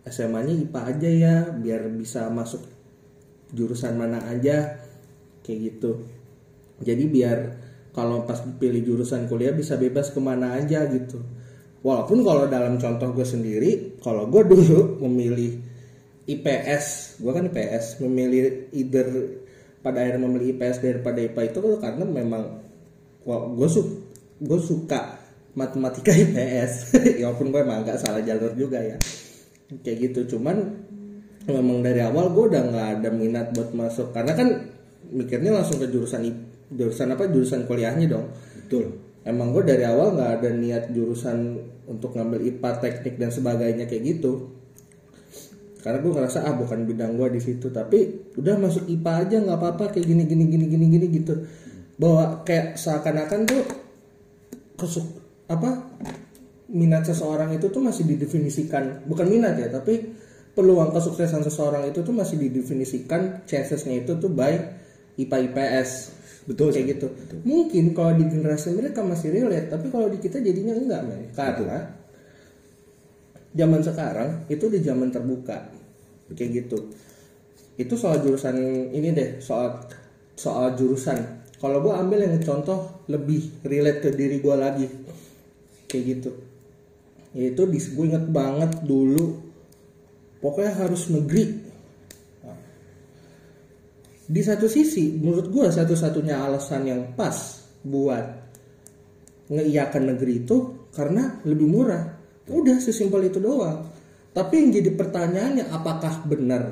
SMA-nya 0.08 0.58
IPA 0.66 0.82
aja 0.82 1.10
ya, 1.10 1.36
biar 1.54 1.86
bisa 1.94 2.34
masuk 2.34 2.66
jurusan 3.54 4.02
mana 4.02 4.18
aja, 4.34 4.82
kayak 5.46 5.60
gitu. 5.78 6.10
Jadi 6.82 7.04
biar 7.10 7.38
kalau 7.98 8.30
pas 8.30 8.38
pilih 8.62 8.86
jurusan 8.86 9.26
kuliah 9.26 9.50
bisa 9.54 9.74
bebas 9.74 10.14
ke 10.14 10.20
mana 10.22 10.54
aja 10.62 10.86
gitu. 10.86 11.18
Walaupun 11.82 12.22
kalau 12.22 12.46
dalam 12.46 12.78
contoh 12.78 13.10
gue 13.14 13.26
sendiri, 13.26 13.98
kalau 14.02 14.30
gue 14.30 14.46
dulu 14.46 14.80
memilih 15.06 15.58
IPS, 16.30 17.18
gue 17.24 17.32
kan 17.34 17.50
IPS, 17.50 18.04
memilih 18.06 18.70
either 18.76 19.08
pada 19.82 20.04
akhirnya 20.04 20.28
memilih 20.28 20.58
IPS 20.58 20.78
daripada 20.84 21.24
IPA 21.24 21.42
itu 21.50 21.60
karena 21.80 22.04
memang 22.04 22.44
gue 23.28 23.70
su 23.70 23.82
gue 24.38 24.60
suka 24.62 25.18
matematika 25.58 26.14
IPS, 26.28 26.94
ya 27.18 27.32
walaupun 27.32 27.50
gue 27.50 27.62
emang 27.66 27.82
agak 27.82 27.98
salah 27.98 28.22
jalur 28.22 28.54
juga 28.54 28.78
ya, 28.78 28.98
kayak 29.82 30.12
gitu. 30.12 30.38
Cuman 30.38 30.86
memang 31.48 31.82
dari 31.82 32.04
awal 32.04 32.30
gue 32.36 32.44
udah 32.52 32.62
nggak 32.62 32.88
ada 33.00 33.10
minat 33.10 33.48
buat 33.56 33.72
masuk 33.72 34.12
karena 34.12 34.36
kan 34.36 34.68
mikirnya 35.08 35.56
langsung 35.56 35.80
ke 35.80 35.88
jurusan 35.88 36.28
jurusan 36.72 37.14
apa? 37.16 37.28
Jurusan 37.32 37.68
kuliahnya 37.68 38.08
dong. 38.08 38.28
Betul. 38.68 39.06
emang 39.28 39.52
gue 39.52 39.60
dari 39.68 39.84
awal 39.84 40.16
nggak 40.16 40.32
ada 40.40 40.50
niat 40.56 40.84
jurusan 40.96 41.60
untuk 41.84 42.16
ngambil 42.16 42.48
IPA 42.48 42.72
teknik 42.80 43.16
dan 43.20 43.28
sebagainya 43.28 43.84
kayak 43.84 44.04
gitu. 44.16 44.56
Karena 45.84 46.00
gue 46.00 46.12
ngerasa 46.16 46.48
ah 46.48 46.56
bukan 46.56 46.88
bidang 46.88 47.20
gue 47.20 47.36
di 47.36 47.42
situ. 47.44 47.68
Tapi 47.68 48.32
udah 48.40 48.56
masuk 48.56 48.88
IPA 48.88 49.14
aja 49.28 49.36
nggak 49.44 49.60
apa-apa 49.60 49.92
kayak 49.92 50.08
gini 50.08 50.24
gini 50.24 50.48
gini 50.48 50.66
gini 50.72 50.86
gini 50.88 51.08
gitu. 51.12 51.44
Bahwa 52.00 52.44
kayak 52.48 52.80
seakan-akan 52.80 53.40
tuh 53.44 53.64
kesuk 54.80 55.08
apa 55.52 55.92
minat 56.72 57.04
seseorang 57.04 57.52
itu 57.52 57.68
tuh 57.68 57.84
masih 57.84 58.08
didefinisikan. 58.08 59.04
Bukan 59.12 59.28
minat 59.28 59.60
ya 59.60 59.68
tapi 59.68 60.08
peluang 60.56 60.90
kesuksesan 60.90 61.46
seseorang 61.46 61.86
itu 61.86 62.02
tuh 62.02 62.16
masih 62.16 62.42
didefinisikan 62.42 63.46
chancesnya 63.46 64.02
itu 64.02 64.18
tuh 64.18 64.32
by 64.34 64.58
IPA 65.20 65.38
IPS 65.52 66.17
Betul, 66.48 66.72
kayak 66.72 66.88
gitu. 66.96 67.08
Mungkin 67.44 67.92
kalau 67.92 68.16
di 68.16 68.24
generasi 68.24 68.72
mereka 68.72 69.04
masih 69.04 69.36
relate 69.36 69.68
tapi 69.68 69.92
kalau 69.92 70.08
di 70.08 70.16
kita 70.16 70.40
jadinya 70.40 70.80
enggak 70.80 71.02
men. 71.04 71.28
Karena 71.36 71.92
zaman 73.52 73.82
sekarang 73.84 74.30
itu 74.48 74.66
di 74.72 74.80
zaman 74.80 75.12
terbuka. 75.12 75.68
Kayak 76.32 76.64
gitu. 76.64 76.88
Itu 77.76 78.00
soal 78.00 78.24
jurusan 78.24 78.56
ini 78.96 79.12
deh 79.12 79.30
soal 79.44 79.76
soal 80.40 80.72
jurusan. 80.80 81.44
Kalau 81.60 81.84
gue 81.84 81.92
ambil 81.92 82.24
yang 82.24 82.40
contoh 82.40 83.04
lebih 83.12 83.68
relate 83.68 84.08
ke 84.08 84.10
diri 84.16 84.40
gue 84.40 84.56
lagi. 84.56 84.88
Kayak 85.92 86.04
gitu. 86.16 86.32
Yaitu 87.36 87.68
di 87.68 87.80
gue 87.82 88.06
inget 88.08 88.26
banget 88.32 88.88
dulu. 88.88 89.44
Pokoknya 90.40 90.80
harus 90.80 91.12
negeri 91.12 91.67
di 94.28 94.42
satu 94.44 94.68
sisi 94.68 95.16
menurut 95.16 95.48
gue 95.48 95.66
satu-satunya 95.72 96.36
alasan 96.36 96.84
yang 96.84 97.02
pas 97.16 97.64
buat 97.80 98.26
ngeiyakan 99.48 100.04
negeri 100.12 100.44
itu 100.44 100.88
karena 100.92 101.40
lebih 101.48 101.68
murah. 101.68 102.04
Udah 102.52 102.80
sesimpel 102.84 103.32
itu 103.32 103.40
doang. 103.40 103.88
Tapi 104.36 104.54
yang 104.60 104.70
jadi 104.76 104.92
pertanyaannya 104.94 105.72
apakah 105.72 106.28
benar 106.28 106.64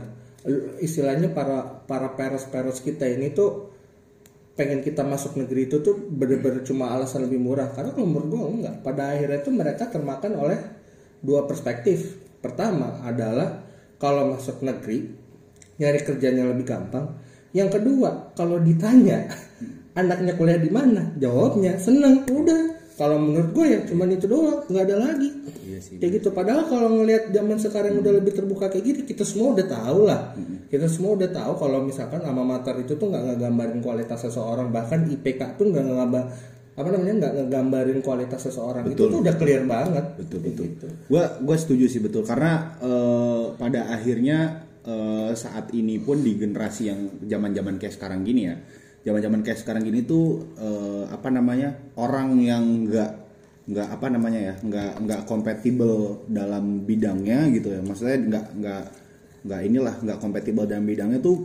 istilahnya 0.77 1.33
para 1.33 1.81
para 1.87 2.13
peres-peres 2.13 2.83
kita 2.83 3.09
ini 3.09 3.33
tuh 3.33 3.73
pengen 4.53 4.85
kita 4.85 5.01
masuk 5.01 5.35
negeri 5.35 5.67
itu 5.67 5.81
tuh 5.81 5.97
bener-bener 5.97 6.61
cuma 6.67 6.91
alasan 6.91 7.23
lebih 7.23 7.39
murah? 7.39 7.71
Karena 7.71 7.95
kalau 7.95 8.07
menurut 8.07 8.27
gue 8.27 8.41
enggak. 8.59 8.75
Pada 8.83 9.15
akhirnya 9.15 9.39
tuh 9.39 9.53
mereka 9.55 9.83
termakan 9.87 10.31
oleh 10.35 10.59
dua 11.23 11.47
perspektif. 11.47 12.19
Pertama 12.43 12.99
adalah 13.07 13.63
kalau 13.95 14.35
masuk 14.35 14.59
negeri 14.59 15.07
nyari 15.79 15.99
kerjanya 16.03 16.43
lebih 16.51 16.67
gampang 16.67 17.24
yang 17.55 17.71
kedua 17.71 18.35
kalau 18.35 18.59
ditanya 18.59 19.31
anaknya 19.95 20.35
kuliah 20.35 20.59
di 20.59 20.67
mana? 20.67 21.15
Jawabnya 21.15 21.79
seneng. 21.79 22.27
Udah 22.27 22.75
kalau 22.95 23.19
menurut 23.19 23.51
gue 23.51 23.65
ya 23.67 23.79
cuman 23.87 24.07
itu 24.11 24.27
doang 24.27 24.63
nggak 24.67 24.83
ada 24.87 24.95
lagi. 24.99 25.29
Iya 25.65 25.79
sih. 25.83 25.99
kayak 25.99 26.19
gitu 26.19 26.29
padahal 26.31 26.67
kalau 26.67 26.87
ngelihat 26.99 27.31
zaman 27.31 27.57
sekarang 27.59 27.99
udah 27.99 28.13
lebih 28.23 28.31
terbuka 28.31 28.71
kayak 28.71 28.85
gitu 28.87 29.01
kita 29.03 29.23
semua 29.27 29.55
udah 29.55 29.67
tahu 29.67 29.99
lah. 30.07 30.21
Kita 30.71 30.87
semua 30.87 31.15
udah 31.15 31.29
tahu 31.31 31.53
kalau 31.59 31.79
misalkan 31.83 32.23
alma 32.23 32.43
mater 32.43 32.75
itu 32.79 32.95
tuh 32.95 33.07
nggak 33.11 33.23
ngegambarin 33.35 33.79
kualitas 33.83 34.19
seseorang 34.23 34.71
bahkan 34.71 35.07
IPK 35.07 35.59
tuh 35.59 35.71
nggak 35.71 35.83
ngegambar 35.91 36.23
apa 36.75 36.87
namanya 36.91 37.13
nggak 37.23 37.33
ngegambarin 37.39 37.99
kualitas 38.03 38.39
seseorang. 38.47 38.83
Itu 38.87 39.07
tuh 39.07 39.19
udah 39.23 39.35
clear 39.35 39.63
banget. 39.63 40.05
Betul 40.19 40.39
betul. 40.43 40.63
gitu. 40.71 40.87
gua 41.11 41.39
gua 41.39 41.55
setuju 41.59 41.87
sih 41.91 41.99
betul. 41.99 42.23
Karena 42.23 42.79
eh, 42.79 43.43
pada 43.59 43.91
akhirnya 43.91 44.63
eh, 44.85 45.31
saat 45.33 45.73
ini 45.73 45.97
pun 45.97 46.21
di 46.21 46.37
generasi 46.37 46.81
yang 46.85 46.99
zaman 47.25 47.51
zaman 47.51 47.75
kayak 47.75 47.93
sekarang 47.93 48.21
gini 48.21 48.41
ya. 48.45 48.55
Zaman 49.05 49.21
zaman 49.21 49.39
kayak 49.41 49.59
sekarang 49.61 49.83
gini 49.83 50.01
tuh 50.01 50.55
eh, 50.57 51.03
apa 51.09 51.29
namanya 51.29 51.73
orang 51.97 52.37
yang 52.39 52.85
nggak 52.85 53.11
nggak 53.65 53.87
apa 53.97 54.07
namanya 54.13 54.39
ya 54.41 54.53
nggak 54.61 54.91
nggak 55.01 55.21
kompatibel 55.25 56.21
dalam 56.29 56.85
bidangnya 56.85 57.49
gitu 57.49 57.73
ya. 57.73 57.81
Maksudnya 57.81 58.17
nggak 58.21 58.45
nggak 58.61 58.83
nggak 59.45 59.61
inilah 59.61 59.95
nggak 60.01 60.17
kompatibel 60.17 60.65
dalam 60.65 60.85
bidangnya 60.85 61.21
tuh 61.21 61.37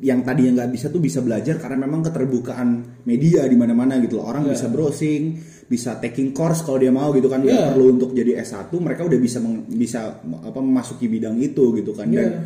yang 0.00 0.24
tadinya 0.24 0.62
nggak 0.62 0.70
bisa 0.72 0.88
tuh 0.88 1.04
bisa 1.04 1.20
belajar 1.20 1.60
karena 1.60 1.84
memang 1.84 2.00
keterbukaan 2.00 3.02
media 3.04 3.44
di 3.44 3.54
mana-mana 3.58 3.98
gitu 4.00 4.18
loh. 4.18 4.30
Orang 4.30 4.48
bisa 4.48 4.70
browsing 4.70 5.36
bisa 5.68 5.96
taking 6.00 6.32
course 6.32 6.64
kalau 6.64 6.78
dia 6.78 6.88
mau 6.88 7.12
gitu 7.12 7.28
kan. 7.28 7.42
Nggak 7.42 7.58
Iya. 7.58 7.68
perlu 7.74 7.84
untuk 7.92 8.10
jadi 8.14 8.40
S1 8.40 8.72
mereka 8.78 9.04
udah 9.04 9.18
bisa 9.20 9.38
bisa 9.68 10.00
apa 10.22 10.58
memasuki 10.62 11.06
bidang 11.06 11.36
itu 11.38 11.76
gitu 11.76 11.92
kan. 11.92 12.08
Dan 12.08 12.24
Iya. 12.24 12.40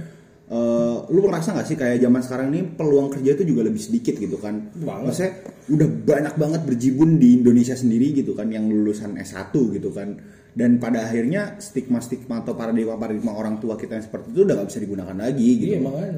Eh, 0.46 0.96
lu 1.10 1.20
merasa 1.26 1.50
nggak 1.50 1.66
sih 1.66 1.76
kayak 1.76 1.98
zaman 1.98 2.20
sekarang 2.22 2.46
ini 2.54 2.60
peluang 2.74 3.10
kerja 3.10 3.34
itu 3.34 3.44
juga 3.46 3.66
lebih 3.66 3.82
sedikit 3.82 4.14
gitu 4.16 4.38
kan? 4.38 4.70
Banget. 4.78 5.04
maksudnya 5.10 5.32
udah 5.66 5.88
banyak 6.06 6.34
banget 6.38 6.60
berjibun 6.62 7.18
di 7.18 7.42
Indonesia 7.42 7.74
sendiri 7.74 8.14
gitu 8.14 8.32
kan 8.38 8.46
yang 8.50 8.70
lulusan 8.70 9.18
S1 9.18 9.50
gitu 9.74 9.90
kan. 9.90 10.14
Dan 10.56 10.80
pada 10.80 11.04
akhirnya 11.04 11.60
stigma-stigma 11.60 12.40
atau 12.40 12.56
paradigma-paradigma 12.56 13.28
orang 13.28 13.60
tua 13.60 13.76
kita 13.76 14.00
yang 14.00 14.04
seperti 14.08 14.32
itu 14.32 14.40
udah 14.48 14.54
nggak 14.56 14.68
bisa 14.72 14.80
digunakan 14.80 15.16
lagi 15.18 15.48
gitu. 15.60 15.68
iya 15.76 15.78
makanya 15.82 16.12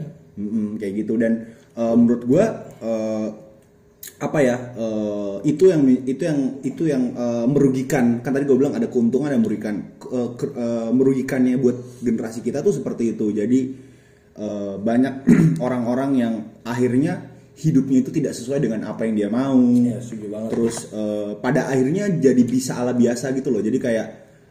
kayak 0.79 0.93
gitu. 0.95 1.13
Dan 1.19 1.33
eh, 1.75 1.95
menurut 1.97 2.23
gua 2.23 2.45
eh, 2.79 3.29
apa 4.19 4.39
ya 4.43 4.57
eh, 4.79 5.37
itu 5.47 5.71
yang 5.71 5.83
itu 6.07 6.23
yang 6.23 6.39
itu 6.63 6.83
yang 6.87 7.03
eh, 7.19 7.47
merugikan. 7.51 8.23
Kan 8.23 8.31
tadi 8.31 8.47
gue 8.47 8.55
bilang 8.55 8.79
ada 8.79 8.87
keuntungan 8.87 9.31
dan 9.33 9.43
merugikan 9.43 9.99
ke- 9.99 10.55
eh, 10.55 10.91
merugikannya 10.95 11.59
buat 11.59 12.03
generasi 12.05 12.45
kita 12.45 12.63
tuh 12.63 12.77
seperti 12.77 13.19
itu. 13.19 13.35
Jadi 13.35 13.88
eh, 14.39 14.75
banyak 14.79 15.15
orang-orang 15.67 16.11
yang 16.15 16.35
akhirnya 16.63 17.27
hidupnya 17.55 17.99
itu 18.01 18.11
tidak 18.11 18.33
sesuai 18.33 18.63
dengan 18.63 18.87
apa 18.87 19.03
yang 19.03 19.15
dia 19.17 19.29
mau 19.29 19.59
Iya, 19.59 19.99
setuju 19.99 20.27
banget. 20.31 20.49
terus 20.55 20.77
eh, 20.91 21.31
pada 21.37 21.67
akhirnya 21.67 22.07
jadi 22.09 22.43
bisa 22.43 22.79
ala 22.79 22.95
biasa 22.95 23.35
gitu 23.35 23.51
loh 23.51 23.59
jadi 23.59 23.77
kayak 23.77 24.07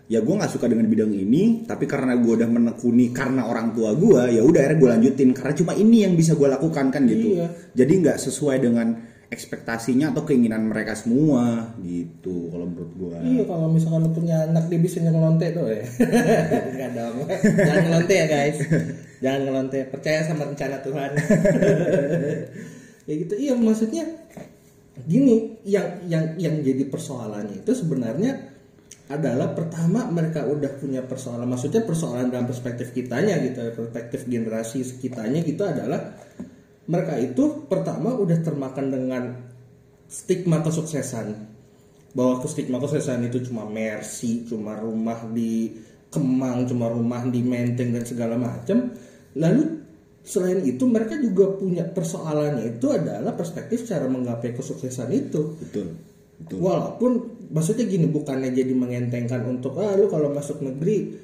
ya 0.07 0.19
gue 0.19 0.33
nggak 0.33 0.47
suka 0.49 0.67
dengan 0.67 0.87
bidang 0.87 1.11
ini 1.11 1.63
tapi 1.63 1.83
karena 1.83 2.15
gue 2.15 2.31
udah 2.33 2.47
menekuni 2.47 3.11
karena 3.11 3.43
orang 3.43 3.71
tua 3.71 3.91
gue 3.91 4.31
ya 4.31 4.39
udah 4.39 4.59
akhirnya 4.59 4.79
gue 4.79 4.89
lanjutin 4.93 5.29
karena 5.31 5.51
cuma 5.53 5.71
ini 5.73 6.03
yang 6.03 6.15
bisa 6.15 6.31
gue 6.31 6.47
lakukan 6.47 6.87
kan 6.87 7.03
gitu 7.03 7.35
Iya. 7.35 7.47
jadi 7.75 7.91
nggak 7.91 8.17
sesuai 8.17 8.57
dengan 8.57 8.87
ekspektasinya 9.27 10.11
atau 10.11 10.23
keinginan 10.23 10.63
mereka 10.63 10.95
semua 10.95 11.75
gitu 11.79 12.47
kalau 12.47 12.63
menurut 12.65 12.91
gue 12.95 13.15
Iya 13.19 13.43
kalau 13.43 13.67
misalkan 13.67 13.99
lu 14.03 14.11
punya 14.11 14.47
anak 14.47 14.67
dia 14.67 14.79
bisa 14.79 14.97
nyelonte 14.99 15.47
tuh 15.51 15.67
ya. 15.75 15.83
Enggak 16.65 16.91
dong. 16.93 17.15
Jangan 17.43 17.83
ngelonte 17.83 18.13
ya 18.15 18.25
guys. 18.25 18.57
Jangan 19.23 19.41
ngelonte. 19.47 19.79
Percaya 19.89 20.25
sama 20.25 20.45
rencana 20.45 20.81
Tuhan. 20.81 21.11
ya 23.07 23.13
gitu. 23.13 23.33
Iya 23.33 23.53
maksudnya 23.57 24.05
gini 25.05 25.61
yang 25.61 26.01
yang 26.09 26.33
yang 26.41 26.55
jadi 26.65 26.89
persoalannya 26.89 27.61
itu 27.61 27.71
sebenarnya 27.77 28.57
adalah 29.07 29.53
pertama 29.53 30.09
mereka 30.09 30.43
udah 30.43 30.73
punya 30.81 31.05
persoalan 31.05 31.47
maksudnya 31.47 31.85
persoalan 31.85 32.33
dalam 32.33 32.49
perspektif 32.49 32.91
kitanya 32.91 33.39
gitu 33.39 33.71
perspektif 33.71 34.25
generasi 34.27 34.83
kitanya 34.99 35.39
gitu 35.45 35.63
adalah 35.63 36.17
mereka 36.89 37.15
itu 37.15 37.67
pertama 37.71 38.15
udah 38.17 38.41
termakan 38.43 38.91
dengan 38.91 39.23
stigma 40.11 40.59
kesuksesan 40.59 41.55
bahwa 42.11 42.43
stigma 42.47 42.83
kesuksesan 42.83 43.31
itu 43.31 43.47
cuma 43.47 43.63
mercy 43.63 44.43
cuma 44.43 44.75
rumah 44.75 45.23
di 45.31 45.77
Kemang 46.07 46.63
cuma 46.65 46.87
rumah 46.87 47.27
di 47.27 47.43
Menteng 47.43 47.91
dan 47.91 48.07
segala 48.07 48.39
macam 48.39 48.95
lalu 49.35 49.83
selain 50.23 50.63
itu 50.63 50.83
mereka 50.87 51.15
juga 51.19 51.55
punya 51.55 51.87
persoalannya 51.87 52.79
itu 52.79 52.87
adalah 52.91 53.31
perspektif 53.35 53.87
cara 53.87 54.07
menggapai 54.11 54.55
kesuksesan 54.55 55.09
itu. 55.11 55.55
Betul 55.59 55.95
betul. 56.37 56.57
Walaupun 56.63 57.11
maksudnya 57.51 57.87
gini 57.87 58.07
bukannya 58.07 58.53
jadi 58.53 58.73
mengentengkan 58.75 59.41
untuk 59.47 59.79
ah 59.81 59.95
lu 59.95 60.07
kalau 60.07 60.31
masuk 60.31 60.63
negeri 60.63 61.17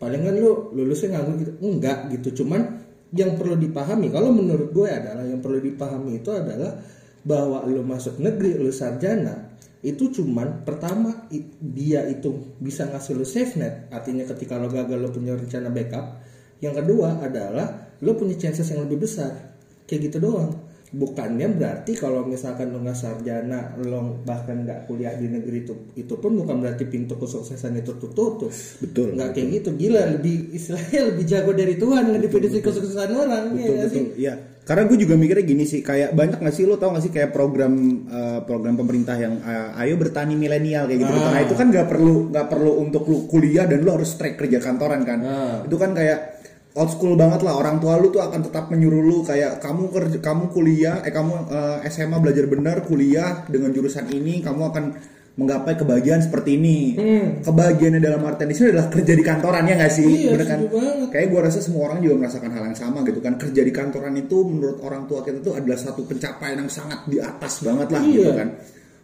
palingan 0.00 0.38
lu 0.38 0.72
lulusnya 0.74 1.18
nganggur 1.18 1.36
gitu. 1.40 1.52
Enggak 1.60 1.98
gitu 2.12 2.44
cuman 2.44 2.82
yang 3.12 3.36
perlu 3.36 3.60
dipahami 3.60 4.08
kalau 4.08 4.32
menurut 4.32 4.72
gue 4.72 4.88
adalah 4.88 5.24
yang 5.28 5.44
perlu 5.44 5.60
dipahami 5.60 6.24
itu 6.24 6.32
adalah 6.32 6.80
bahwa 7.22 7.62
lu 7.68 7.84
masuk 7.84 8.16
negeri 8.16 8.56
lu 8.56 8.72
sarjana 8.72 9.51
itu 9.82 10.14
cuman 10.14 10.62
pertama 10.62 11.26
dia 11.58 12.06
itu 12.06 12.54
bisa 12.62 12.86
ngasih 12.86 13.18
lu 13.18 13.26
safe 13.26 13.58
net. 13.58 13.90
Artinya 13.90 14.22
ketika 14.30 14.54
lo 14.54 14.70
gagal 14.70 14.94
lo 14.94 15.10
punya 15.10 15.34
rencana 15.34 15.74
backup. 15.74 16.22
Yang 16.62 16.86
kedua 16.86 17.18
adalah 17.18 17.98
lo 17.98 18.14
punya 18.14 18.38
chances 18.38 18.70
yang 18.70 18.86
lebih 18.86 19.02
besar. 19.02 19.58
Kayak 19.90 20.14
gitu 20.14 20.22
doang. 20.22 20.54
Bukannya 20.92 21.58
berarti 21.58 21.98
kalau 21.98 22.22
misalkan 22.22 22.70
lo 22.70 22.78
nggak 22.78 22.94
sarjana 22.94 23.74
lo 23.82 24.22
bahkan 24.22 24.62
nggak 24.62 24.86
kuliah 24.86 25.18
di 25.18 25.26
negeri 25.26 25.66
itu 25.66 25.74
itu 25.98 26.14
pun 26.14 26.36
bukan 26.38 26.62
berarti 26.62 26.86
pintu 26.86 27.18
kesuksesan 27.18 27.80
itu 27.82 27.98
tutup 27.98 28.38
betul 28.78 29.18
nggak 29.18 29.34
kayak 29.34 29.48
gitu. 29.58 29.74
Gila 29.74 30.14
lebih 30.14 30.54
istilahnya 30.54 31.10
lebih 31.10 31.24
jago 31.26 31.50
dari 31.58 31.74
Tuhan 31.74 32.06
ngedeprediksi 32.06 32.62
kesuksesan 32.62 33.10
orang 33.18 33.50
betul, 33.50 33.74
ya 33.74 33.82
betul. 33.82 34.06
Iya. 34.14 34.34
Karena 34.62 34.86
gue 34.86 34.94
juga 34.94 35.18
mikirnya 35.18 35.42
gini 35.42 35.66
sih, 35.66 35.82
kayak 35.82 36.14
banyak 36.14 36.38
gak 36.38 36.54
sih 36.54 36.62
lo 36.70 36.78
tau 36.78 36.94
gak 36.94 37.02
sih 37.02 37.10
kayak 37.10 37.34
program 37.34 37.74
uh, 38.06 38.40
program 38.46 38.78
pemerintah 38.78 39.18
yang 39.18 39.42
uh, 39.42 39.74
ayo 39.82 39.98
bertani 39.98 40.38
milenial 40.38 40.86
kayak 40.86 41.02
gitu. 41.02 41.12
Ah. 41.18 41.34
Nah 41.34 41.40
itu 41.42 41.54
kan 41.58 41.66
nggak 41.74 41.86
perlu 41.90 42.30
nggak 42.30 42.46
perlu 42.46 42.72
untuk 42.78 43.02
lu 43.10 43.26
kuliah 43.26 43.66
dan 43.66 43.82
lo 43.82 43.98
harus 43.98 44.14
strike 44.14 44.38
kerja 44.38 44.62
kantoran 44.62 45.02
kan. 45.02 45.18
Ah. 45.26 45.56
Itu 45.66 45.74
kan 45.82 45.98
kayak 45.98 46.42
old 46.72 46.90
school 46.94 47.14
banget 47.18 47.44
lah 47.44 47.58
orang 47.58 47.76
tua 47.82 48.00
lu 48.00 48.08
tuh 48.08 48.24
akan 48.24 48.40
tetap 48.48 48.72
menyuruh 48.72 49.02
lu 49.04 49.18
kayak 49.26 49.60
kamu 49.60 49.92
kerja 49.92 50.18
kamu 50.24 50.44
kuliah 50.48 51.04
eh 51.04 51.12
kamu 51.12 51.32
uh, 51.52 51.78
eh, 51.84 51.90
SMA 51.92 52.16
belajar 52.16 52.48
benar 52.48 52.80
kuliah 52.88 53.44
dengan 53.44 53.76
jurusan 53.76 54.08
ini 54.08 54.40
kamu 54.40 54.62
akan 54.72 54.84
menggapai 55.32 55.80
kebahagiaan 55.80 56.20
seperti 56.20 56.60
ini. 56.60 56.78
Hmm. 56.92 57.26
Kebahagiaannya 57.40 58.00
dalam 58.04 58.20
artian 58.28 58.52
di 58.52 58.56
sini 58.56 58.68
adalah 58.76 58.88
kerja 58.92 59.12
di 59.16 59.24
kantoran 59.24 59.64
ya 59.64 59.74
nggak 59.80 59.92
sih? 59.92 60.10
Iya, 60.28 60.30
Bener 60.36 60.46
kan? 60.46 60.60
Kayak 61.08 61.26
gue 61.32 61.40
rasa 61.40 61.58
semua 61.64 61.82
orang 61.88 61.98
juga 62.04 62.14
merasakan 62.20 62.50
hal 62.52 62.64
yang 62.68 62.78
sama 62.78 62.98
gitu 63.08 63.20
kan. 63.24 63.40
Kerja 63.40 63.60
di 63.64 63.72
kantoran 63.72 64.14
itu 64.20 64.36
menurut 64.44 64.78
orang 64.84 65.08
tua 65.08 65.24
kita 65.24 65.40
tuh 65.40 65.56
adalah 65.56 65.78
satu 65.80 66.04
pencapaian 66.04 66.60
yang 66.60 66.68
sangat 66.68 67.00
di 67.08 67.16
atas 67.16 67.64
banget 67.64 67.88
lah 67.88 68.02
iya. 68.04 68.12
gitu 68.20 68.32
kan. 68.36 68.48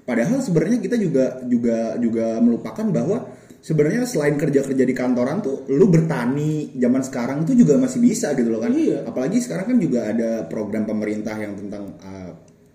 Padahal 0.04 0.38
sebenarnya 0.40 0.78
kita 0.80 0.96
juga 1.00 1.24
juga 1.48 1.96
juga 2.00 2.26
melupakan 2.40 2.86
bahwa 2.92 3.18
sebenarnya 3.58 4.06
selain 4.06 4.38
kerja-kerja 4.38 4.84
di 4.86 4.94
kantoran 4.94 5.42
tuh 5.42 5.66
lu 5.74 5.90
bertani 5.90 6.72
zaman 6.78 7.02
sekarang 7.02 7.42
itu 7.42 7.66
juga 7.66 7.74
masih 7.76 8.00
bisa 8.00 8.30
gitu 8.38 8.48
loh 8.54 8.62
kan 8.62 8.70
iya. 8.70 9.02
apalagi 9.02 9.42
sekarang 9.42 9.74
kan 9.74 9.78
juga 9.82 10.00
ada 10.06 10.46
program 10.46 10.86
pemerintah 10.86 11.34
yang 11.34 11.58
tentang 11.58 11.98
uh, 11.98 12.27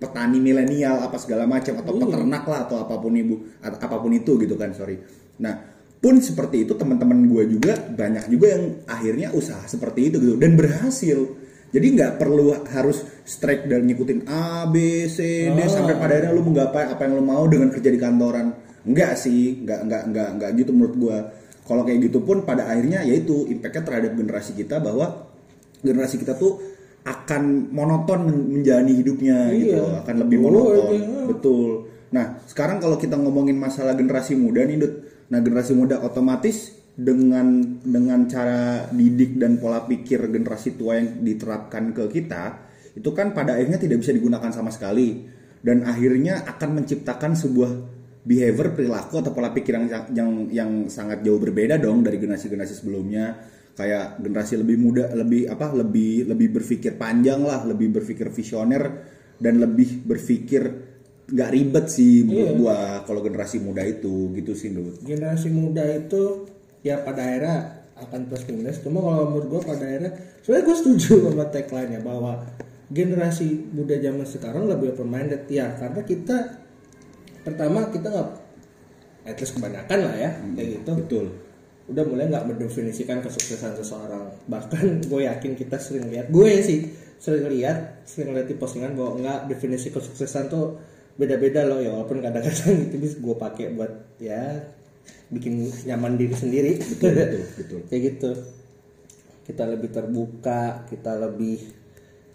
petani 0.04 0.44
milenial 0.44 1.00
apa 1.00 1.16
segala 1.16 1.48
macam 1.48 1.80
atau 1.80 1.96
iya. 1.96 2.02
peternak 2.04 2.44
lah 2.44 2.60
atau 2.68 2.76
apa 2.84 3.00
pun 3.00 3.16
ibu 3.16 3.36
apa 3.64 3.96
pun 3.96 4.12
itu 4.12 4.36
gitu 4.36 4.60
kan 4.60 4.76
sorry 4.76 5.00
nah 5.40 5.56
pun 6.04 6.20
seperti 6.20 6.68
itu 6.68 6.76
teman-teman 6.76 7.24
gue 7.32 7.44
juga 7.56 7.80
banyak 7.80 8.28
juga 8.28 8.60
yang 8.60 8.64
akhirnya 8.84 9.32
usaha 9.32 9.64
seperti 9.64 10.12
itu 10.12 10.20
gitu 10.20 10.36
dan 10.36 10.60
berhasil 10.60 11.40
jadi 11.72 11.88
nggak 11.96 12.14
perlu 12.20 12.52
harus 12.76 13.08
strike 13.24 13.72
dan 13.72 13.88
ngikutin 13.88 14.28
A 14.28 14.68
B 14.68 15.08
C 15.08 15.48
D 15.48 15.60
oh. 15.64 15.72
sampai 15.72 15.96
pada 15.96 16.20
akhirnya 16.20 16.36
lu 16.36 16.44
menggapai 16.44 16.92
apa 16.92 17.02
yang 17.08 17.18
lu 17.18 17.24
mau 17.24 17.48
dengan 17.48 17.72
kerja 17.72 17.88
di 17.88 17.98
kantoran 17.98 18.52
Enggak 18.84 19.16
sih, 19.16 19.64
enggak 19.64 19.80
enggak 19.88 20.04
enggak 20.12 20.30
enggak 20.36 20.50
gitu 20.60 20.72
menurut 20.76 20.96
gua. 21.00 21.18
Kalau 21.64 21.88
kayak 21.88 22.12
gitu 22.12 22.20
pun 22.20 22.44
pada 22.44 22.68
akhirnya 22.68 23.08
yaitu 23.08 23.48
impactnya 23.48 23.84
terhadap 23.88 24.12
generasi 24.20 24.52
kita 24.52 24.84
bahwa 24.84 25.32
generasi 25.80 26.20
kita 26.20 26.36
tuh 26.36 26.60
akan 27.04 27.74
monoton 27.76 28.32
menjalani 28.60 28.96
hidupnya 28.96 29.52
gitu 29.52 29.76
iya. 29.76 29.76
gitu, 29.76 29.84
akan 30.04 30.16
lebih 30.24 30.38
oh, 30.40 30.44
monoton. 30.48 30.92
Iya. 30.96 31.22
Betul. 31.28 31.70
Nah, 32.16 32.26
sekarang 32.48 32.78
kalau 32.80 32.96
kita 32.96 33.20
ngomongin 33.20 33.60
masalah 33.60 33.98
generasi 33.98 34.40
muda 34.40 34.64
nih, 34.64 34.78
Dut. 34.80 34.94
Nah, 35.28 35.40
generasi 35.44 35.74
muda 35.76 36.00
otomatis 36.00 36.80
dengan 36.94 37.82
dengan 37.82 38.30
cara 38.30 38.86
didik 38.94 39.42
dan 39.42 39.58
pola 39.58 39.84
pikir 39.84 40.30
generasi 40.30 40.78
tua 40.78 41.02
yang 41.02 41.26
diterapkan 41.26 41.92
ke 41.92 42.04
kita, 42.08 42.44
itu 42.94 43.10
kan 43.12 43.34
pada 43.34 43.58
akhirnya 43.58 43.82
tidak 43.82 44.06
bisa 44.06 44.14
digunakan 44.14 44.54
sama 44.54 44.70
sekali 44.70 45.26
dan 45.64 45.88
akhirnya 45.88 46.46
akan 46.46 46.84
menciptakan 46.84 47.34
sebuah 47.34 47.72
behavior 48.24 48.72
perilaku 48.72 49.20
atau 49.20 49.32
pola 49.36 49.52
pikir 49.52 49.76
yang 49.76 49.88
yang 50.16 50.30
yang 50.52 50.72
sangat 50.88 51.24
jauh 51.26 51.40
berbeda 51.40 51.76
dong 51.80 52.04
dari 52.06 52.20
generasi-generasi 52.20 52.84
sebelumnya 52.84 53.36
kayak 53.74 54.22
generasi 54.22 54.62
lebih 54.62 54.78
muda 54.78 55.10
lebih 55.18 55.50
apa 55.50 55.74
lebih 55.74 56.30
lebih 56.30 56.62
berpikir 56.62 56.94
panjang 56.98 57.42
lah 57.42 57.66
lebih 57.66 57.90
berpikir 57.90 58.30
visioner 58.30 58.84
dan 59.42 59.58
lebih 59.58 60.06
berpikir 60.06 60.94
nggak 61.24 61.50
ribet 61.50 61.86
sih 61.90 62.22
menurut 62.22 62.50
iya. 62.54 62.60
gua 62.60 62.78
kalau 63.08 63.22
generasi 63.26 63.58
muda 63.64 63.82
itu 63.82 64.30
gitu 64.38 64.54
sih 64.54 64.70
menurut 64.70 65.02
generasi 65.02 65.50
muda 65.50 65.82
itu 65.90 66.46
ya 66.86 67.02
pada 67.02 67.24
akhirnya 67.24 67.84
akan 67.94 68.22
plus 68.28 68.44
minus. 68.50 68.78
Cuma 68.82 69.00
kalau 69.02 69.26
menurut 69.32 69.48
gua 69.50 69.62
pada 69.74 69.86
akhirnya 69.88 70.12
sebenarnya 70.44 70.66
gua 70.68 70.78
setuju 70.78 71.12
sama 71.32 71.46
tagline 71.50 71.90
nya 71.98 72.00
bahwa 72.04 72.44
generasi 72.94 73.74
muda 73.74 73.96
zaman 73.98 74.28
sekarang 74.28 74.70
lebih 74.70 74.94
open 74.94 75.10
minded 75.10 75.50
ya 75.50 75.74
karena 75.80 76.02
kita 76.06 76.62
pertama 77.42 77.90
kita 77.90 78.08
nggak 78.12 78.30
at 79.24 79.38
least 79.40 79.56
kebanyakan 79.58 80.00
lah 80.04 80.16
ya 80.20 80.32
hmm, 80.36 80.54
kayak 80.54 80.68
gitu. 80.78 80.92
betul 81.00 81.26
udah 81.84 82.04
mulai 82.08 82.32
nggak 82.32 82.48
mendefinisikan 82.48 83.20
kesuksesan 83.20 83.76
seseorang. 83.76 84.32
Bahkan 84.48 84.86
gue 85.12 85.22
yakin 85.28 85.52
kita 85.60 85.76
sering 85.80 86.08
lihat 86.08 86.32
gue 86.32 86.52
sih 86.64 86.80
sering 87.20 87.48
lihat 87.52 88.04
sering 88.08 88.36
lihat 88.36 88.48
di 88.52 88.56
postingan 88.56 88.96
bahwa 88.96 89.20
nggak 89.20 89.40
definisi 89.52 89.92
kesuksesan 89.92 90.48
tuh 90.48 90.80
beda-beda 91.20 91.68
loh. 91.68 91.84
Ya 91.84 91.92
walaupun 91.92 92.24
kadang-kadang 92.24 92.76
itu 92.88 92.96
bisa 93.00 93.16
gue 93.20 93.36
pakai 93.36 93.66
buat 93.76 93.92
ya 94.24 94.64
bikin 95.28 95.68
nyaman 95.84 96.16
diri 96.16 96.36
sendiri. 96.36 96.72
Betul 96.80 97.12
betul, 97.20 97.44
betul. 97.60 97.80
kayak 97.92 98.02
gitu. 98.16 98.32
Kita 99.44 99.68
lebih 99.68 99.92
terbuka 99.92 100.88
kita 100.88 101.20
lebih 101.20 101.84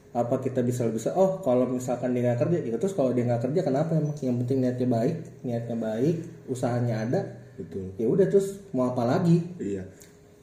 apa 0.09 0.41
kita 0.41 0.65
bisa 0.65 0.89
bisa 0.89 1.13
oh 1.17 1.41
kalau 1.45 1.69
misalkan 1.69 2.17
dia 2.17 2.33
nggak 2.33 2.41
kerja 2.41 2.59
ya 2.65 2.75
terus 2.81 2.97
kalau 2.97 3.13
dia 3.13 3.25
nggak 3.25 3.49
kerja 3.49 3.61
kenapa 3.65 3.97
emang? 3.97 4.13
Yang 4.21 4.37
penting 4.45 4.59
niatnya 4.61 4.89
baik 4.89 5.17
niatnya 5.41 5.77
baik 5.81 6.17
usahanya 6.53 6.97
ada 7.09 7.21
betul 7.59 7.92
ya 7.99 8.07
udah 8.07 8.27
terus 8.31 8.62
mau 8.71 8.94
apa 8.94 9.03
lagi? 9.03 9.42
Iya. 9.59 9.85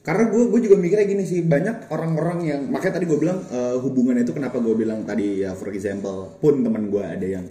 Karena 0.06 0.30
gue 0.30 0.46
gue 0.54 0.60
juga 0.70 0.76
mikirnya 0.78 1.06
gini 1.08 1.24
sih 1.26 1.42
banyak 1.42 1.90
orang-orang 1.90 2.38
yang 2.46 2.60
makanya 2.70 3.02
tadi 3.02 3.10
gue 3.10 3.18
bilang 3.18 3.42
uh, 3.50 3.74
hubungan 3.82 4.14
itu 4.22 4.30
kenapa 4.30 4.62
gue 4.62 4.74
bilang 4.78 5.02
tadi 5.02 5.42
ya 5.42 5.50
for 5.58 5.74
example 5.74 6.38
pun 6.38 6.62
teman 6.62 6.86
gue 6.86 7.02
ada 7.02 7.26
yang 7.26 7.42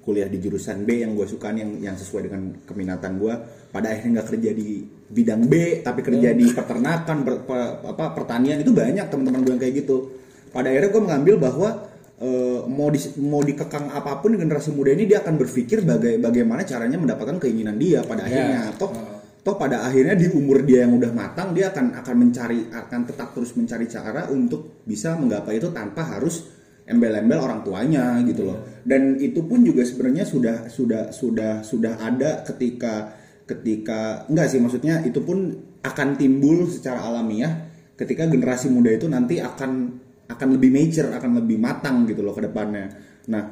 kuliah 0.00 0.24
di 0.32 0.40
jurusan 0.40 0.88
B 0.88 1.04
yang 1.04 1.12
gue 1.12 1.28
suka 1.28 1.52
yang 1.52 1.76
yang 1.76 1.92
sesuai 1.92 2.32
dengan 2.32 2.56
keminatan 2.64 3.20
gue 3.20 3.34
pada 3.68 3.92
akhirnya 3.92 4.20
nggak 4.20 4.28
kerja 4.32 4.50
di 4.56 4.80
bidang 5.12 5.44
B 5.44 5.84
tapi 5.84 6.00
kerja 6.00 6.32
di 6.32 6.46
peternakan 6.48 7.16
per, 7.20 7.34
per, 7.44 7.60
apa 7.84 8.16
pertanian 8.16 8.64
itu 8.64 8.72
banyak 8.72 9.06
teman-teman 9.12 9.44
gue 9.44 9.52
yang 9.52 9.62
kayak 9.62 9.74
gitu. 9.84 10.16
Pada 10.56 10.72
akhirnya 10.72 10.90
gue 10.90 11.02
mengambil 11.04 11.34
bahwa 11.36 11.89
uh, 12.20 12.60
mau 12.68 12.88
di, 12.92 13.00
mau 13.24 13.40
dikekang 13.40 13.90
apa 13.90 14.20
pun 14.20 14.36
generasi 14.36 14.70
muda 14.76 14.92
ini 14.92 15.08
dia 15.08 15.24
akan 15.24 15.34
berpikir 15.40 15.82
baga 15.82 16.12
bagaimana 16.20 16.62
caranya 16.62 17.00
mendapatkan 17.00 17.40
keinginan 17.40 17.80
dia 17.80 18.04
pada 18.04 18.28
yeah. 18.28 18.30
akhirnya 18.30 18.60
toh 18.76 18.90
uh. 18.92 19.18
toh 19.40 19.56
pada 19.56 19.88
akhirnya 19.88 20.14
di 20.14 20.28
umur 20.30 20.62
dia 20.62 20.84
yang 20.84 20.94
udah 21.00 21.10
matang 21.16 21.56
dia 21.56 21.72
akan 21.72 21.96
akan 21.96 22.14
mencari 22.16 22.68
akan 22.70 23.00
tetap 23.08 23.32
terus 23.32 23.56
mencari 23.56 23.88
cara 23.88 24.28
untuk 24.28 24.84
bisa 24.84 25.16
menggapai 25.16 25.56
itu 25.56 25.72
tanpa 25.72 26.04
harus 26.04 26.60
embel-embel 26.90 27.38
orang 27.38 27.60
tuanya 27.62 28.18
gitu 28.26 28.50
loh 28.50 28.58
iya. 28.60 28.82
dan 28.84 29.14
itu 29.16 29.46
pun 29.46 29.62
juga 29.62 29.86
sebenarnya 29.86 30.26
sudah 30.26 30.66
sudah 30.66 31.14
sudah 31.14 31.62
sudah 31.62 31.94
ada 32.02 32.42
ketika 32.42 33.14
ketika 33.46 34.26
enggak 34.26 34.46
sih 34.50 34.58
maksudnya 34.58 34.98
itu 35.06 35.22
pun 35.22 35.54
akan 35.80 36.18
timbul 36.18 36.66
secara 36.66 37.06
alamiah 37.06 37.70
ketika 37.94 38.26
generasi 38.26 38.68
muda 38.68 38.90
itu 38.90 39.06
nanti 39.06 39.38
akan 39.38 40.02
akan 40.30 40.48
lebih 40.56 40.70
mature, 40.70 41.10
akan 41.10 41.42
lebih 41.42 41.58
matang 41.58 42.06
gitu 42.06 42.22
loh 42.22 42.32
ke 42.32 42.46
depannya. 42.46 42.86
Nah, 43.28 43.42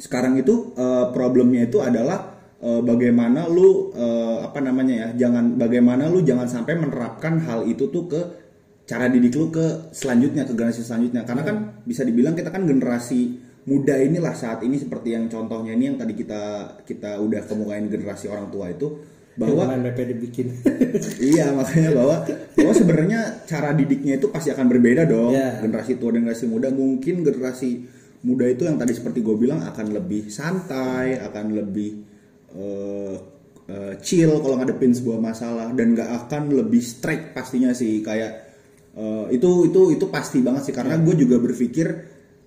sekarang 0.00 0.40
itu 0.40 0.72
uh, 0.74 1.12
problemnya 1.12 1.68
itu 1.68 1.78
adalah 1.84 2.32
uh, 2.64 2.80
bagaimana 2.80 3.46
lu 3.46 3.92
uh, 3.92 4.42
apa 4.46 4.58
namanya 4.64 4.94
ya, 4.94 5.28
jangan 5.28 5.60
bagaimana 5.60 6.08
lu 6.08 6.24
jangan 6.24 6.48
sampai 6.48 6.80
menerapkan 6.80 7.42
hal 7.44 7.68
itu 7.68 7.92
tuh 7.92 8.04
ke 8.08 8.20
cara 8.82 9.06
didik 9.06 9.34
lu 9.38 9.52
ke 9.54 9.94
selanjutnya 9.94 10.42
ke 10.42 10.52
generasi 10.58 10.82
selanjutnya 10.82 11.22
karena 11.22 11.42
kan 11.46 11.56
bisa 11.86 12.02
dibilang 12.02 12.34
kita 12.34 12.50
kan 12.50 12.66
generasi 12.66 13.38
muda 13.62 13.94
inilah 13.94 14.34
saat 14.34 14.66
ini 14.66 14.74
seperti 14.74 15.14
yang 15.14 15.30
contohnya 15.30 15.78
ini 15.78 15.94
yang 15.94 15.98
tadi 15.98 16.18
kita 16.18 16.42
kita 16.82 17.22
udah 17.22 17.46
kemukain 17.46 17.86
generasi 17.86 18.26
orang 18.26 18.50
tua 18.50 18.74
itu 18.74 18.90
bahwa 19.32 19.64
BP 19.72 19.98
dibikin? 20.12 20.46
Iya 21.32 21.56
makanya 21.56 21.90
bahwa 21.96 22.16
bahwa 22.28 22.72
sebenarnya 22.76 23.20
cara 23.48 23.72
didiknya 23.72 24.20
itu 24.20 24.28
pasti 24.28 24.52
akan 24.52 24.66
berbeda 24.68 25.08
dong. 25.08 25.32
Iya. 25.32 25.64
generasi 25.64 25.96
tua 25.96 26.12
dan 26.12 26.28
generasi 26.28 26.46
muda 26.48 26.68
mungkin 26.68 27.24
generasi 27.24 27.70
muda 28.22 28.44
itu 28.46 28.68
yang 28.68 28.76
tadi 28.76 28.92
seperti 28.92 29.24
gue 29.24 29.34
bilang 29.34 29.64
akan 29.64 29.86
lebih 29.96 30.28
santai 30.28 31.16
akan 31.18 31.46
lebih 31.56 31.90
eh, 32.52 33.16
eh, 33.72 33.94
chill 34.04 34.36
kalau 34.44 34.60
ngadepin 34.60 34.92
sebuah 34.92 35.18
masalah 35.18 35.72
dan 35.72 35.96
nggak 35.96 36.10
akan 36.28 36.52
lebih 36.52 36.84
strike 36.84 37.32
pastinya 37.32 37.72
sih. 37.72 38.04
Kayak 38.04 38.32
eh, 38.92 39.26
itu 39.32 39.72
itu 39.72 39.96
itu 39.96 40.06
pasti 40.12 40.44
banget 40.44 40.68
sih. 40.68 40.74
Karena 40.76 41.00
gue 41.00 41.16
juga 41.16 41.40
berpikir 41.40 41.86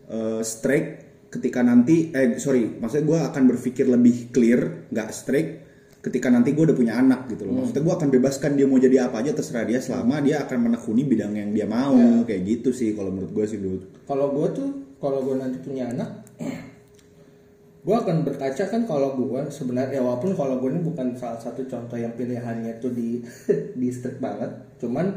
eh, 0.06 0.42
strike 0.46 0.90
ketika 1.34 1.66
nanti 1.66 2.14
eh 2.16 2.38
sorry 2.40 2.78
maksudnya 2.80 3.06
gue 3.10 3.20
akan 3.34 3.44
berpikir 3.52 3.90
lebih 3.90 4.32
clear 4.32 4.88
nggak 4.88 5.10
strike 5.12 5.65
ketika 6.06 6.30
nanti 6.30 6.54
gue 6.54 6.70
udah 6.70 6.78
punya 6.78 7.02
anak 7.02 7.26
gitu 7.34 7.50
loh. 7.50 7.66
Maksudnya 7.66 7.82
gue 7.82 7.94
akan 7.98 8.10
bebaskan 8.14 8.52
dia 8.54 8.70
mau 8.70 8.78
jadi 8.78 9.10
apa 9.10 9.26
aja 9.26 9.34
terserah 9.34 9.66
dia 9.66 9.82
selama 9.82 10.22
dia 10.22 10.46
akan 10.46 10.70
menekuni 10.70 11.02
bidang 11.02 11.34
yang 11.34 11.50
dia 11.50 11.66
mau 11.66 11.98
kayak 12.30 12.42
gitu 12.46 12.70
sih 12.70 12.94
kalau 12.94 13.10
menurut 13.10 13.34
gue 13.34 13.46
sih 13.50 13.58
dulu. 13.58 13.82
kalau 14.06 14.30
gue 14.38 14.48
tuh 14.54 14.70
kalau 15.02 15.26
gue 15.26 15.36
nanti 15.42 15.58
punya 15.66 15.90
anak 15.90 16.26
gue 17.86 17.94
akan 17.94 18.26
berkaca 18.26 18.66
kan 18.66 18.82
kalau 18.90 19.14
gue 19.14 19.42
sebenarnya 19.54 20.02
ya 20.02 20.04
walaupun 20.04 20.34
kalau 20.34 20.58
gue 20.58 20.74
ini 20.74 20.82
bukan 20.82 21.14
salah 21.14 21.38
satu 21.38 21.70
contoh 21.70 21.94
yang 21.94 22.18
pilihannya 22.18 22.82
tuh 22.82 22.90
di 22.90 23.22
di 23.80 23.88
strict 23.94 24.18
banget 24.18 24.50
cuman 24.82 25.14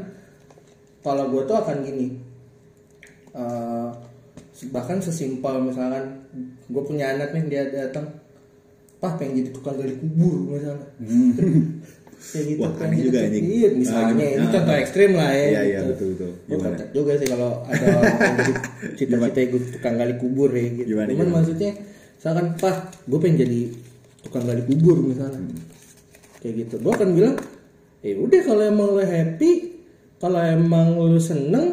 kalau 1.01 1.33
gue 1.33 1.49
tuh 1.49 1.57
akan 1.57 1.81
gini 1.81 2.21
eh, 3.33 3.89
bahkan 4.69 5.01
sesimpel 5.01 5.65
misalkan 5.65 6.29
gue 6.69 6.83
punya 6.85 7.17
anak 7.17 7.33
nih 7.33 7.43
dia 7.49 7.63
datang 7.73 8.18
pah 8.99 9.15
pengen 9.15 9.33
jadi 9.39 9.49
tukang 9.51 9.75
gali 9.75 9.95
kubur 9.95 10.33
misalnya 10.45 10.87
kayak 12.19 12.45
gitu 12.45 12.59
Wah, 12.59 12.71
kan 12.75 12.91
aneh 12.91 12.99
juga 13.01 13.19
anjing. 13.23 13.43
iya 13.47 13.67
misalnya 13.71 14.03
Ah, 14.03 14.11
ini 14.11 14.25
gimana? 14.35 14.51
contoh 14.51 14.75
ekstrim 14.75 15.11
lah 15.15 15.31
ya 15.31 15.39
Iya 15.39 15.61
iya 15.63 15.79
gitu. 15.79 15.87
betul 15.87 16.07
betul. 16.11 16.31
Gimana? 16.45 16.75
juga 16.91 17.11
sih 17.15 17.27
kalau 17.27 17.51
ada 17.71 17.87
cita-cita 18.93 19.39
gue 19.45 19.61
tukang 19.71 19.95
gali 19.95 20.15
kubur 20.15 20.49
ya 20.51 20.67
gitu. 20.69 20.87
Gimana, 20.89 21.07
Cuman 21.09 21.15
gimana? 21.21 21.35
maksudnya 21.39 21.71
misalkan 22.19 22.45
Pak, 22.55 22.77
gue 23.07 23.19
pengen 23.19 23.37
jadi 23.39 23.59
tukang 24.19 24.43
gali 24.43 24.63
kubur 24.63 24.97
misalnya. 24.99 25.39
Hmm. 25.39 25.63
Kayak 26.39 26.53
gitu. 26.57 26.75
Gue 26.79 26.91
akan 26.91 27.09
bilang, 27.13 27.35
ya 28.01 28.13
udah 28.17 28.41
kalau 28.43 28.63
emang 28.65 28.89
lo 28.89 29.01
happy, 29.01 29.51
kalau 30.17 30.39
emang 30.39 30.87
lo 30.93 31.19
seneng, 31.19 31.65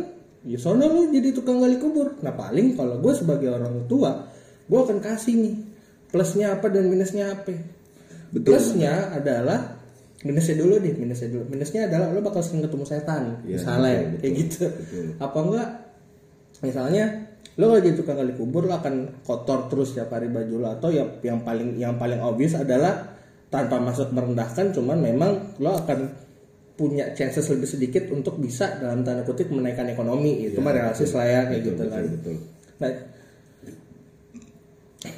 ya 0.42 0.56
sono 0.56 0.86
lo 0.86 1.10
jadi 1.10 1.28
tukang 1.32 1.58
gali 1.58 1.74
kubur. 1.76 2.22
Nah 2.22 2.30
paling 2.30 2.74
kalau 2.74 2.98
gue 2.98 3.12
sebagai 3.12 3.50
orang 3.50 3.82
tua, 3.84 4.30
gue 4.62 4.78
akan 4.80 4.98
kasih 5.00 5.34
nih 5.36 5.54
plusnya 6.10 6.56
apa 6.58 6.66
dan 6.70 6.84
minusnya 6.86 7.34
apa. 7.34 7.52
Betul. 8.32 8.56
Plusnya 8.58 9.14
adalah 9.14 9.78
minusnya 10.26 10.56
dulu 10.58 10.74
deh, 10.82 10.94
minusnya 10.96 11.28
dulu. 11.30 11.44
Minusnya 11.46 11.86
adalah 11.86 12.10
lo 12.10 12.20
bakal 12.24 12.42
sering 12.42 12.66
ketemu 12.66 12.84
setan, 12.88 13.22
Iya, 13.46 13.56
misalnya 13.62 13.92
betul, 13.94 14.02
betul, 14.02 14.18
kayak 14.20 14.32
gitu. 14.40 14.64
betul. 14.66 15.04
Apa 15.22 15.38
enggak? 15.44 15.68
Misalnya 16.64 17.04
lo 17.56 17.64
kalau 17.72 17.80
jadi 17.80 17.96
tukang 17.96 18.16
gali 18.20 18.32
kubur 18.36 18.62
lo 18.68 18.74
akan 18.76 18.94
kotor 19.24 19.72
terus 19.72 19.96
tiap 19.96 20.12
hari 20.12 20.28
baju 20.28 20.54
lo 20.60 20.68
atau 20.76 20.92
yang 20.92 21.08
yang 21.24 21.40
paling 21.40 21.80
yang 21.80 21.96
paling 21.96 22.20
obvious 22.20 22.52
adalah 22.52 23.16
tanpa 23.48 23.80
maksud 23.80 24.12
merendahkan 24.12 24.76
cuman 24.76 25.00
memang 25.00 25.56
lo 25.64 25.72
akan 25.72 25.98
punya 26.76 27.16
chances 27.16 27.48
lebih 27.48 27.64
sedikit 27.64 28.04
untuk 28.12 28.36
bisa 28.36 28.76
dalam 28.76 29.00
tanda 29.00 29.24
kutip 29.24 29.48
menaikkan 29.48 29.88
ekonomi 29.88 30.44
itu 30.44 30.60
Iya, 30.60 30.64
mah 30.68 30.72
realistis 30.76 31.16
lah 31.16 31.24
ya 31.24 31.40
kayak 31.48 31.64
Betul, 31.64 31.64
gitu 31.64 31.80
betul, 31.80 31.88
kan 31.88 32.04
betul. 32.12 32.36
Nah, 32.76 32.90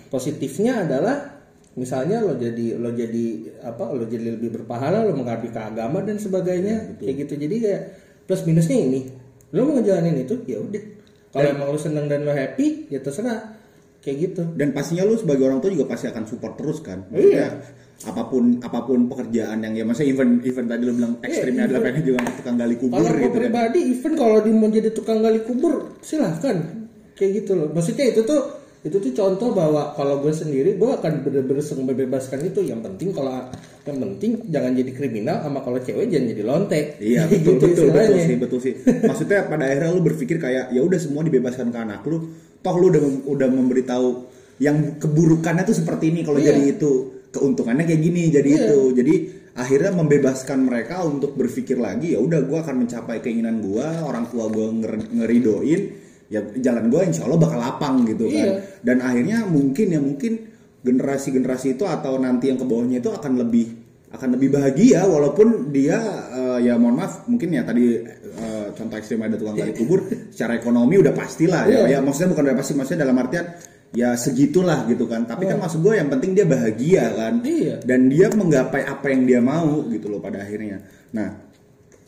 positifnya 0.08 0.84
adalah 0.84 1.38
misalnya 1.78 2.18
lo 2.18 2.34
jadi 2.34 2.74
lo 2.74 2.90
jadi 2.90 3.26
apa 3.62 3.94
lo 3.94 4.02
jadi 4.10 4.34
lebih 4.34 4.50
berpahala 4.60 5.06
lo 5.06 5.14
mengabdi 5.14 5.54
ke 5.54 5.60
agama 5.62 6.02
dan 6.02 6.18
sebagainya 6.18 6.98
kayak 6.98 7.28
gitu. 7.28 7.38
Jadi 7.38 7.56
kayak 7.62 7.82
plus 8.26 8.42
minusnya 8.44 8.76
ini. 8.76 9.00
Lo 9.54 9.64
mau 9.64 9.78
ngejalanin 9.78 10.26
itu 10.26 10.44
ya 10.44 10.58
udah. 10.58 10.84
Kalau 11.32 11.48
emang 11.48 11.68
lo 11.70 11.78
seneng 11.78 12.10
dan 12.10 12.26
lo 12.26 12.34
happy 12.34 12.90
ya 12.90 12.98
terserah. 12.98 13.54
Kayak 14.02 14.16
gitu. 14.30 14.42
Dan 14.56 14.74
pastinya 14.74 15.04
lu 15.06 15.18
sebagai 15.18 15.46
orang 15.46 15.60
tua 15.62 15.70
juga 15.74 15.94
pasti 15.94 16.06
akan 16.10 16.24
support 16.26 16.54
terus 16.58 16.78
kan. 16.82 17.06
Maksudnya 17.08 17.48
apa 17.98 18.22
pun 18.30 18.62
apa 18.62 18.78
pun 18.86 19.10
pekerjaan 19.10 19.58
yang 19.58 19.74
ya 19.74 19.82
masa 19.82 20.06
event 20.06 20.38
event 20.46 20.70
tadi 20.70 20.82
lu 20.86 20.94
bilang 20.94 21.18
ekstrimnya 21.18 21.66
adalah 21.66 21.82
pengen 21.90 22.02
juga 22.06 22.30
tukang 22.30 22.54
gali 22.54 22.76
kubur 22.78 22.94
kalau 22.94 23.10
gitu 23.10 23.26
kan. 23.26 23.34
pribadi 23.42 23.80
even 23.90 24.12
kalau 24.14 24.38
dia 24.38 24.54
mau 24.54 24.70
jadi 24.70 24.90
tukang 24.94 25.18
gali 25.18 25.40
kubur 25.42 25.98
silahkan. 26.02 26.56
Kayak 27.18 27.30
gitu 27.42 27.52
loh. 27.58 27.68
Maksudnya 27.74 28.14
itu 28.14 28.22
tuh 28.22 28.57
itu 28.78 28.96
tuh 29.02 29.10
contoh 29.10 29.50
bahwa 29.50 29.90
kalau 29.98 30.22
gue 30.22 30.30
sendiri 30.30 30.78
gue 30.78 30.86
akan 30.86 31.26
bener-bener 31.26 31.60
membebaskan 31.66 32.46
itu 32.46 32.62
yang 32.62 32.78
penting 32.78 33.10
kalau 33.10 33.50
yang 33.82 33.98
penting 33.98 34.38
jangan 34.46 34.70
jadi 34.70 34.90
kriminal 34.94 35.42
sama 35.42 35.66
kalau 35.66 35.82
cewek 35.82 36.06
jangan 36.06 36.26
jadi 36.30 36.42
lonte 36.46 36.80
Iya 37.02 37.26
betul 37.26 37.58
gitu 37.58 37.66
betul 37.66 37.86
betul 37.90 38.18
sih 38.22 38.36
betul 38.38 38.58
sih. 38.62 38.74
Maksudnya 38.78 39.50
pada 39.50 39.66
akhirnya 39.66 39.90
lu 39.90 40.02
berpikir 40.06 40.38
kayak 40.38 40.70
ya 40.70 40.78
udah 40.78 40.94
semua 40.94 41.26
dibebaskan 41.26 41.74
ke 41.74 41.78
anak 41.78 42.06
lu. 42.06 42.30
Toh 42.62 42.74
lu 42.74 42.86
udah 42.90 43.02
udah 43.26 43.48
memberitahu 43.50 44.08
yang 44.62 44.98
keburukannya 45.02 45.66
tuh 45.66 45.74
seperti 45.74 46.14
ini 46.14 46.20
kalau 46.22 46.38
Iya. 46.38 46.54
jadi 46.54 46.62
itu 46.78 46.90
keuntungannya 47.34 47.82
kayak 47.82 48.02
gini 48.02 48.22
jadi 48.30 48.46
Iya. 48.48 48.60
itu. 48.62 48.78
Jadi 48.94 49.14
akhirnya 49.58 49.90
membebaskan 49.90 50.58
mereka 50.62 51.02
untuk 51.02 51.34
berpikir 51.34 51.82
lagi 51.82 52.14
ya 52.14 52.22
udah 52.22 52.46
gua 52.46 52.62
akan 52.62 52.86
mencapai 52.86 53.18
keinginan 53.18 53.58
gua 53.58 54.06
orang 54.06 54.30
tua 54.30 54.46
gua 54.46 54.70
nger- 54.70 55.10
ngeridoin 55.18 55.82
ya 56.28 56.40
jalan 56.60 56.92
gua 56.92 57.02
insya 57.08 57.24
Allah 57.24 57.40
bakal 57.40 57.58
lapang 57.58 58.04
gitu 58.04 58.28
kan. 58.28 58.48
Iya. 58.48 58.52
Dan 58.84 59.00
akhirnya 59.00 59.48
mungkin 59.48 59.86
ya 59.92 60.00
mungkin 60.00 60.32
generasi-generasi 60.78 61.74
itu 61.74 61.84
atau 61.84 62.16
nanti 62.16 62.48
yang 62.48 62.58
ke 62.60 62.64
bawahnya 62.64 63.02
itu 63.02 63.10
akan 63.10 63.32
lebih 63.40 63.66
akan 64.08 64.40
lebih 64.40 64.56
bahagia 64.56 65.04
walaupun 65.04 65.68
dia 65.68 66.00
eh, 66.32 66.58
ya 66.64 66.80
mohon 66.80 66.96
maaf 66.96 67.28
mungkin 67.28 67.52
ya 67.52 67.60
tadi 67.60 68.00
eh, 68.24 68.66
contoh 68.72 68.96
ekstrim 68.96 69.20
ada 69.20 69.36
tukang 69.36 69.52
gali 69.52 69.76
kubur 69.76 70.00
secara 70.32 70.56
ekonomi 70.56 70.96
udah 70.96 71.12
pastilah 71.12 71.68
ya 71.68 71.84
ya 71.84 71.88
Iya. 71.92 71.98
maksudnya 72.00 72.32
bukan 72.32 72.44
udah 72.48 72.56
pasti 72.56 72.72
maksudnya 72.72 73.04
dalam 73.04 73.20
artian 73.20 73.44
ya 73.92 74.16
segitulah 74.16 74.88
gitu 74.88 75.04
kan 75.04 75.28
tapi 75.28 75.44
kan 75.44 75.60
maksud 75.60 75.84
gue 75.84 75.92
yang 76.00 76.08
penting 76.08 76.32
dia 76.32 76.48
bahagia 76.48 77.04
kan 77.12 77.34
Iya. 77.44 77.84
dan 77.84 78.08
dia 78.08 78.32
menggapai 78.32 78.82
apa 78.88 79.06
yang 79.12 79.28
dia 79.28 79.40
mau 79.44 79.84
gitu 79.92 80.08
loh 80.08 80.24
pada 80.24 80.40
akhirnya 80.40 80.88
nah 81.12 81.28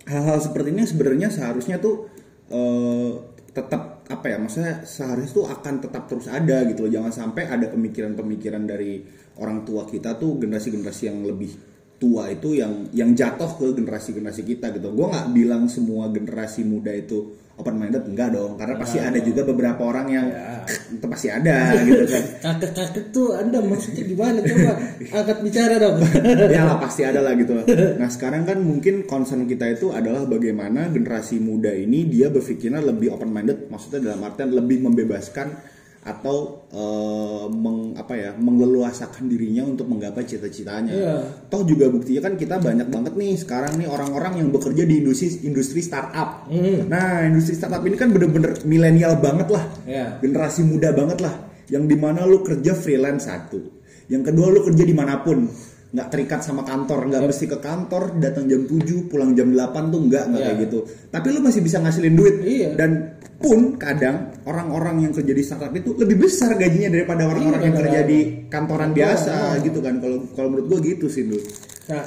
hal-hal 0.09 0.41
seperti 0.41 0.73
ini 0.73 0.89
sebenarnya 0.89 1.29
seharusnya 1.29 1.77
tuh 1.85 2.09
eh, 2.49 3.13
tetap 3.53 4.00
apa 4.11 4.27
ya 4.27 4.37
maksudnya 4.43 4.83
seharusnya 4.83 5.33
tuh 5.33 5.47
akan 5.47 5.75
tetap 5.87 6.11
terus 6.11 6.27
ada 6.27 6.67
gitu 6.67 6.85
loh. 6.87 6.93
Jangan 6.93 7.13
sampai 7.15 7.47
ada 7.47 7.71
pemikiran-pemikiran 7.71 8.63
dari 8.67 9.07
orang 9.39 9.63
tua 9.63 9.87
kita 9.87 10.19
tuh 10.19 10.43
generasi-generasi 10.43 11.03
yang 11.07 11.23
lebih 11.23 11.55
tua 12.01 12.33
itu 12.33 12.57
yang 12.57 12.89
yang 12.97 13.13
jatuh 13.13 13.61
ke 13.61 13.77
generasi-generasi 13.77 14.43
kita 14.49 14.73
gitu. 14.73 14.89
Gue 14.97 15.07
nggak 15.13 15.37
bilang 15.37 15.69
semua 15.69 16.09
generasi 16.09 16.65
muda 16.65 16.89
itu 16.97 17.37
open 17.61 17.77
minded 17.77 18.09
enggak 18.09 18.33
dong. 18.33 18.57
Karena 18.57 18.81
pasti 18.81 18.97
ada 18.97 19.21
juga 19.21 19.45
beberapa 19.45 19.85
orang 19.85 20.07
yang 20.09 20.27
Ya. 20.33 20.65
itu 20.97 21.07
pasti 21.07 21.29
ada 21.29 21.77
gitu 21.85 22.05
kan. 22.09 22.25
Kakek-kakek 22.49 23.05
tuh 23.13 23.37
anda 23.37 23.61
maksudnya 23.61 24.05
gimana? 24.09 24.41
Coba 24.41 24.73
angkat 25.13 25.39
bicara 25.45 25.75
dong. 25.77 26.01
Ya 26.57 26.65
lah 26.65 26.81
pasti 26.81 27.05
ada 27.05 27.21
lah 27.21 27.37
gitu. 27.37 27.53
Nah 28.01 28.09
sekarang 28.09 28.49
kan 28.49 28.59
mungkin 28.65 29.05
concern 29.05 29.45
kita 29.45 29.69
itu 29.77 29.93
adalah 29.93 30.25
bagaimana 30.25 30.89
generasi 30.89 31.37
muda 31.37 31.69
ini 31.69 32.09
dia 32.09 32.33
berpikirnya 32.33 32.81
lebih 32.81 33.13
open 33.13 33.29
minded, 33.29 33.69
maksudnya 33.69 34.13
dalam 34.13 34.25
artian 34.25 34.51
lebih 34.57 34.89
membebaskan 34.89 35.53
atau 36.01 36.65
eh, 36.73 37.47
meng, 37.53 37.93
apa 37.93 38.17
ya 38.17 38.31
mengleluasakan 38.33 39.29
dirinya 39.29 39.69
untuk 39.69 39.85
menggapai 39.85 40.25
cita-citanya. 40.25 40.93
Iya. 40.93 41.17
Toh 41.53 41.63
juga 41.69 41.93
buktinya 41.93 42.25
kan 42.25 42.35
kita 42.41 42.57
banyak 42.57 42.89
banget 42.89 43.13
nih 43.21 43.37
sekarang 43.37 43.77
nih 43.77 43.89
orang-orang 43.89 44.41
yang 44.41 44.49
bekerja 44.49 44.89
di 44.89 45.05
industri 45.05 45.45
industri 45.45 45.85
startup. 45.85 46.49
Nah 46.89 47.29
industri 47.29 47.53
startup 47.53 47.85
ini 47.85 48.01
kan 48.01 48.09
bener-bener 48.17 48.57
milenial 48.65 49.21
banget 49.21 49.53
lah 49.53 49.65
ya 49.85 50.17
generasi 50.23 50.65
muda 50.65 50.95
banget 50.95 51.21
lah 51.21 51.35
yang 51.71 51.87
di 51.87 51.95
mana 51.95 52.27
lu 52.27 52.43
kerja 52.43 52.75
freelance 52.75 53.31
satu 53.31 53.81
yang 54.11 54.27
kedua 54.27 54.51
lu 54.51 54.67
kerja 54.67 54.83
di 54.83 54.95
mana 54.95 55.23
pun 55.23 55.47
nggak 55.91 56.07
terikat 56.07 56.41
sama 56.41 56.63
kantor 56.63 57.11
nggak 57.11 57.23
mesti 57.27 57.51
ke 57.51 57.59
kantor 57.59 58.15
datang 58.23 58.47
jam 58.47 58.63
7 58.63 59.11
pulang 59.11 59.35
jam 59.35 59.51
8 59.51 59.91
tuh 59.91 60.01
nggak 60.07 60.25
nggak 60.31 60.41
Iya. 60.41 60.49
kayak 60.55 60.59
gitu 60.71 60.79
tapi 61.11 61.27
lu 61.35 61.41
masih 61.43 61.61
bisa 61.61 61.83
ngasilin 61.83 62.15
duit 62.15 62.37
Iya. 62.41 62.71
dan 62.79 62.91
pun 63.43 63.75
kadang 63.75 64.31
orang-orang 64.47 65.03
yang 65.03 65.13
kerja 65.13 65.33
di 65.33 65.43
startup 65.43 65.73
itu 65.73 65.97
lebih 65.99 66.23
besar 66.23 66.55
gajinya 66.55 66.95
daripada 66.95 67.27
orang-orang 67.27 67.59
Iya, 67.59 67.67
yang 67.67 67.77
kerja 67.83 68.01
di 68.07 68.19
kantoran 68.47 68.91
biasa 68.95 69.35
Benar. 69.59 69.65
gitu 69.67 69.79
kan 69.83 69.95
kalau 69.99 70.19
kalau 70.33 70.49
menurut 70.55 70.67
gua 70.71 70.79
gitu 70.81 71.07
sih 71.11 71.27
dulu 71.27 71.43
Nah, 71.91 72.07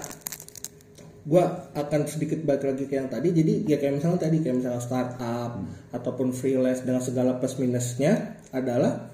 gue 1.23 1.43
akan 1.75 2.01
sedikit 2.07 2.39
balik 2.39 2.63
lagi 2.63 2.87
ke 2.87 2.95
yang 2.95 3.11
tadi. 3.11 3.31
Jadi 3.31 3.67
ya 3.67 3.75
kayak 3.75 3.99
misalnya 3.99 4.27
tadi 4.27 4.39
kayak 4.39 4.63
misalnya 4.63 4.79
startup 4.79 5.59
ataupun 5.91 6.31
freelance 6.31 6.83
dengan 6.83 7.03
segala 7.03 7.35
plus 7.35 7.59
minusnya 7.59 8.39
adalah 8.51 9.11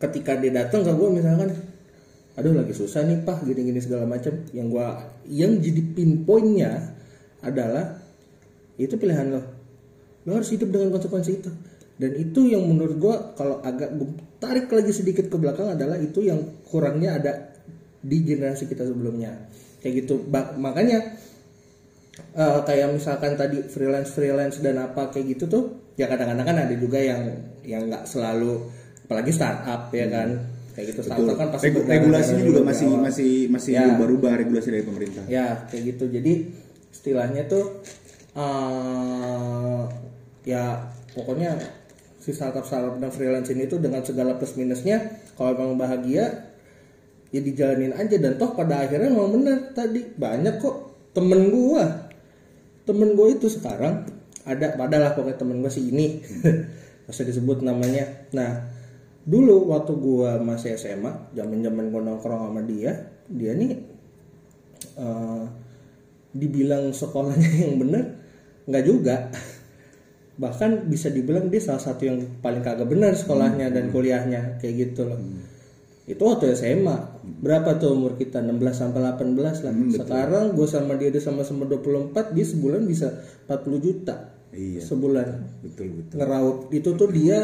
ketika 0.00 0.34
dia 0.36 0.50
datang 0.50 0.82
ke 0.82 0.92
gue 0.92 1.08
misalkan, 1.12 1.50
aduh 2.32 2.56
lagi 2.56 2.72
susah 2.72 3.04
nih 3.04 3.24
pak 3.24 3.44
gini-gini 3.44 3.80
segala 3.82 4.08
macam. 4.08 4.32
Yang 4.50 4.66
gua 4.72 4.86
yang 5.28 5.58
jadi 5.60 5.82
pinpointnya 5.92 6.72
adalah 7.44 7.98
itu 8.80 8.94
pilihan 8.96 9.32
lo. 9.32 9.42
Lo 10.24 10.38
harus 10.38 10.50
hidup 10.54 10.70
dengan 10.70 10.94
konsekuensi 10.94 11.32
itu. 11.34 11.52
dan 11.92 12.18
itu 12.18 12.50
yang 12.50 12.66
menurut 12.66 12.98
gue 12.98 13.14
kalau 13.38 13.62
agak 13.62 13.94
tarik 14.42 14.66
lagi 14.74 14.90
sedikit 14.90 15.30
ke 15.30 15.36
belakang 15.38 15.70
adalah 15.70 15.94
itu 16.00 16.24
yang 16.24 16.40
kurangnya 16.66 17.20
ada 17.20 17.32
di 18.02 18.26
generasi 18.26 18.66
kita 18.66 18.82
sebelumnya 18.82 19.46
kayak 19.78 20.02
gitu 20.02 20.26
makanya 20.58 21.14
eh, 22.34 22.60
kayak 22.66 22.98
misalkan 22.98 23.38
tadi 23.38 23.62
freelance 23.70 24.10
freelance 24.10 24.58
dan 24.58 24.82
apa 24.82 25.14
kayak 25.14 25.38
gitu 25.38 25.44
tuh 25.46 25.64
ya 25.94 26.10
kadang-kadang 26.10 26.46
kan 26.46 26.58
ada 26.66 26.74
juga 26.74 26.98
yang 26.98 27.22
yang 27.62 27.86
nggak 27.86 28.02
selalu 28.10 28.66
apalagi 29.06 29.30
startup 29.30 29.94
ya 29.94 30.06
kan 30.10 30.28
kayak 30.72 30.86
gitu 30.90 31.00
Betul. 31.00 31.12
startup 31.14 31.36
kan 31.36 31.48
pasti 31.50 31.66
Regu- 31.68 31.84
regulasinya 31.84 32.42
juga 32.42 32.60
masih 32.62 32.88
awal. 32.88 33.00
masih 33.04 33.30
masih 33.48 33.72
Ya. 33.74 33.84
berubah 33.94 34.32
regulasi 34.34 34.68
dari 34.70 34.82
pemerintah. 34.82 35.24
ya 35.26 35.46
kayak 35.66 35.82
gitu 35.92 36.04
jadi 36.08 36.32
istilahnya 36.88 37.42
tuh 37.44 37.64
eh 38.32 39.82
ya 40.44 40.64
pokoknya 41.12 41.54
si 42.18 42.30
startup 42.30 42.62
startup 42.62 42.96
dan 42.96 43.10
freelance 43.10 43.48
ini 43.48 43.66
tuh 43.66 43.78
dengan 43.78 44.00
segala 44.00 44.34
plus 44.34 44.54
minusnya 44.54 44.98
kalau 45.34 45.52
emang 45.52 45.76
bahagia 45.76 46.50
ya 47.28 47.40
dijalanin 47.40 47.92
aja 47.92 48.16
dan 48.16 48.36
toh 48.36 48.52
pada 48.52 48.80
akhirnya 48.80 49.08
memang 49.08 49.32
bener 49.34 49.58
tadi 49.72 50.04
banyak 50.12 50.56
kok 50.56 50.76
temen 51.12 51.48
gua 51.48 52.08
temen 52.82 53.12
gue 53.12 53.28
itu 53.32 53.46
sekarang 53.46 54.04
ada 54.42 54.74
padalah 54.74 55.12
pokoknya 55.12 55.36
temen 55.36 55.60
gue 55.60 55.70
si 55.70 55.86
ini 55.86 56.18
usah 57.08 57.22
disebut 57.22 57.60
namanya 57.60 58.04
nah 58.32 58.66
dulu 59.22 59.70
waktu 59.70 59.92
gua 59.94 60.38
masih 60.38 60.74
SMA 60.74 61.30
zaman 61.32 61.62
zaman 61.62 61.84
gua 61.88 62.02
nongkrong 62.02 62.50
sama 62.50 62.60
dia 62.62 62.90
dia 63.30 63.54
nih 63.54 63.70
eh, 64.98 65.42
dibilang 66.32 66.90
sekolahnya 66.90 67.50
yang 67.66 67.74
bener 67.78 68.04
nggak 68.62 68.84
juga. 68.86 69.16
Bahkan 70.32 70.88
bisa 70.88 71.12
dibilang 71.12 71.52
dia 71.52 71.60
salah 71.60 71.82
satu 71.82 72.08
yang 72.08 72.18
paling 72.40 72.64
kagak 72.64 72.88
benar 72.88 73.12
sekolahnya 73.12 73.68
dan 73.68 73.92
kuliahnya 73.92 74.56
kayak 74.58 74.90
gitu 74.90 75.04
loh. 75.04 75.20
Itu 76.02 76.18
waktu 76.24 76.56
SMA 76.56 76.96
berapa 77.44 77.78
tuh 77.78 77.94
umur 77.94 78.16
kita? 78.16 78.40
16 78.42 78.58
sampai 78.74 79.00
18 79.06 79.38
lah. 79.62 79.72
Sekarang 79.92 80.44
gue 80.56 80.66
sama 80.66 80.96
dia 80.98 81.12
dia 81.12 81.22
sama-sama 81.22 81.68
24 81.68 82.32
dia 82.34 82.46
sebulan 82.48 82.82
bisa 82.88 83.12
40 83.46 83.78
juta 83.78 84.34
Iya. 84.52 84.80
sebulan. 84.82 85.28
Betul 85.64 85.86
betul. 86.00 86.16
ngeraup 86.18 86.58
itu 86.72 86.90
tuh 86.92 87.08
dia 87.12 87.40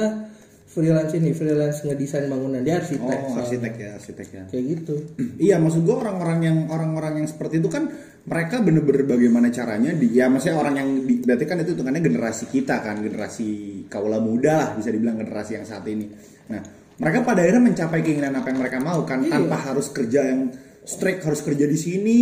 freelance 0.68 1.16
ini 1.16 1.32
freelance 1.32 1.80
ngedesain 1.80 2.28
bangunan 2.28 2.60
dia 2.60 2.76
arsitek 2.78 3.18
Oh, 3.24 3.32
soalnya. 3.32 3.40
arsitek 3.48 3.72
ya, 3.74 3.88
arsitek 3.96 4.28
ya. 4.28 4.42
kayak 4.52 4.64
gitu 4.76 4.94
Iya, 5.48 5.56
maksud 5.56 5.82
gua 5.82 5.96
orang-orang 6.04 6.38
yang 6.44 6.58
orang-orang 6.68 7.24
yang 7.24 7.28
seperti 7.28 7.58
itu 7.58 7.72
kan 7.72 7.88
mereka 8.28 8.60
bener-bener 8.60 9.08
bagaimana 9.08 9.48
caranya 9.48 9.96
di 9.96 10.12
ya 10.12 10.28
maksudnya 10.28 10.60
orang 10.60 10.74
yang 10.76 10.88
di, 11.08 11.24
berarti 11.24 11.44
kan 11.48 11.56
itu 11.64 11.72
hitungannya 11.72 12.02
generasi 12.04 12.44
kita 12.52 12.84
kan, 12.84 13.00
generasi 13.00 13.48
kaula 13.88 14.20
muda 14.20 14.52
lah 14.54 14.68
bisa 14.76 14.92
dibilang 14.92 15.16
generasi 15.16 15.56
yang 15.56 15.64
saat 15.64 15.88
ini. 15.88 16.12
Nah, 16.52 16.60
mereka 17.00 17.24
pada 17.24 17.40
akhirnya 17.40 17.64
mencapai 17.64 18.04
keinginan 18.04 18.36
apa 18.36 18.52
yang 18.52 18.58
mereka 18.60 18.78
mau 18.84 19.00
kan 19.08 19.24
tanpa 19.24 19.56
harus 19.64 19.88
kerja 19.88 20.20
yang 20.28 20.52
strict 20.84 21.24
harus 21.24 21.40
kerja 21.40 21.64
di 21.64 21.78
sini 21.80 22.18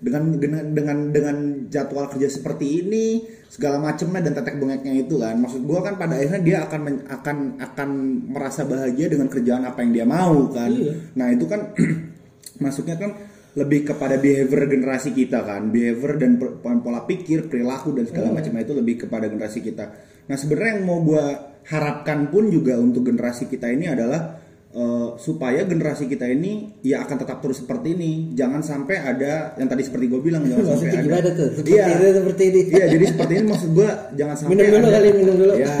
dengan 0.00 0.40
dengan 0.40 0.64
dengan 0.72 0.98
dengan 1.12 1.36
jadwal 1.68 2.08
kerja 2.08 2.32
seperti 2.32 2.80
ini 2.80 3.28
segala 3.52 3.76
macamnya 3.76 4.24
dan 4.24 4.32
tetek 4.32 4.56
bengeknya 4.56 4.96
itu 4.96 5.20
kan. 5.20 5.36
Maksud 5.36 5.62
gua 5.68 5.84
kan 5.84 6.00
pada 6.00 6.16
akhirnya 6.16 6.40
dia 6.40 6.58
akan 6.64 6.80
men- 6.80 7.04
akan 7.04 7.36
akan 7.60 7.88
merasa 8.32 8.64
bahagia 8.64 9.12
dengan 9.12 9.28
kerjaan 9.28 9.68
apa 9.68 9.84
yang 9.84 9.92
dia 9.92 10.06
mau 10.08 10.48
kan. 10.48 10.72
Iya. 10.72 10.92
nah 11.12 11.28
itu 11.28 11.44
kan 11.44 11.76
masuknya 12.64 12.96
kan 12.96 13.12
lebih 13.50 13.92
kepada 13.92 14.16
behavior 14.16 14.64
generasi 14.72 15.12
kita 15.12 15.44
kan. 15.44 15.68
Behavior 15.68 16.16
dan 16.16 16.40
per- 16.40 16.56
pola 16.64 17.04
pikir 17.04 17.52
perilaku 17.52 17.92
dan 17.92 18.08
segala 18.08 18.32
macamnya 18.32 18.64
itu 18.64 18.72
lebih 18.72 19.04
kepada 19.04 19.28
generasi 19.28 19.60
kita. 19.60 19.84
Nah 20.32 20.36
sebenarnya 20.40 20.80
yang 20.80 20.84
mau 20.88 21.04
gua 21.04 21.52
harapkan 21.68 22.32
pun 22.32 22.48
juga 22.48 22.80
untuk 22.80 23.04
generasi 23.04 23.52
kita 23.52 23.68
ini 23.68 23.92
adalah 23.92 24.39
eh, 24.70 25.08
supaya 25.18 25.66
generasi 25.66 26.06
kita 26.06 26.30
ini 26.30 26.78
ya 26.86 27.02
akan 27.02 27.16
tetap 27.26 27.42
terus 27.42 27.62
seperti 27.62 27.98
ini. 27.98 28.12
Jangan 28.38 28.62
sampai 28.62 28.96
ada 29.02 29.54
yang 29.58 29.66
tadi 29.66 29.82
seperti 29.82 30.06
gue 30.06 30.20
bilang 30.22 30.46
jangan 30.46 30.78
sampai 30.78 30.90
ada. 30.94 31.02
gimana 31.02 31.28
tuh? 31.34 31.48
Seperti 31.58 31.70
iya. 31.74 31.84
ini, 31.90 32.06
seperti 32.14 32.42
ini. 32.46 32.60
iya 32.70 32.84
jadi 32.86 33.04
seperti 33.10 33.32
ini 33.34 33.44
maksud 33.50 33.70
gue 33.74 33.88
jangan 34.14 34.34
sampai 34.38 34.50
Minum 34.54 34.66
dulu 34.70 34.78
ada- 34.78 34.94
kali, 34.94 35.08
minum 35.14 35.36
dulu. 35.36 35.52
ya 35.58 35.74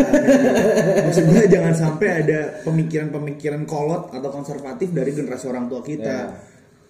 maksud 1.06 1.24
gue 1.30 1.42
jangan 1.46 1.74
sampai 1.74 2.08
ada 2.26 2.40
pemikiran-pemikiran 2.66 3.62
kolot 3.64 4.02
atau 4.10 4.30
konservatif 4.34 4.88
dari 4.90 5.10
generasi 5.14 5.46
orang 5.46 5.70
tua 5.70 5.80
kita. 5.86 6.18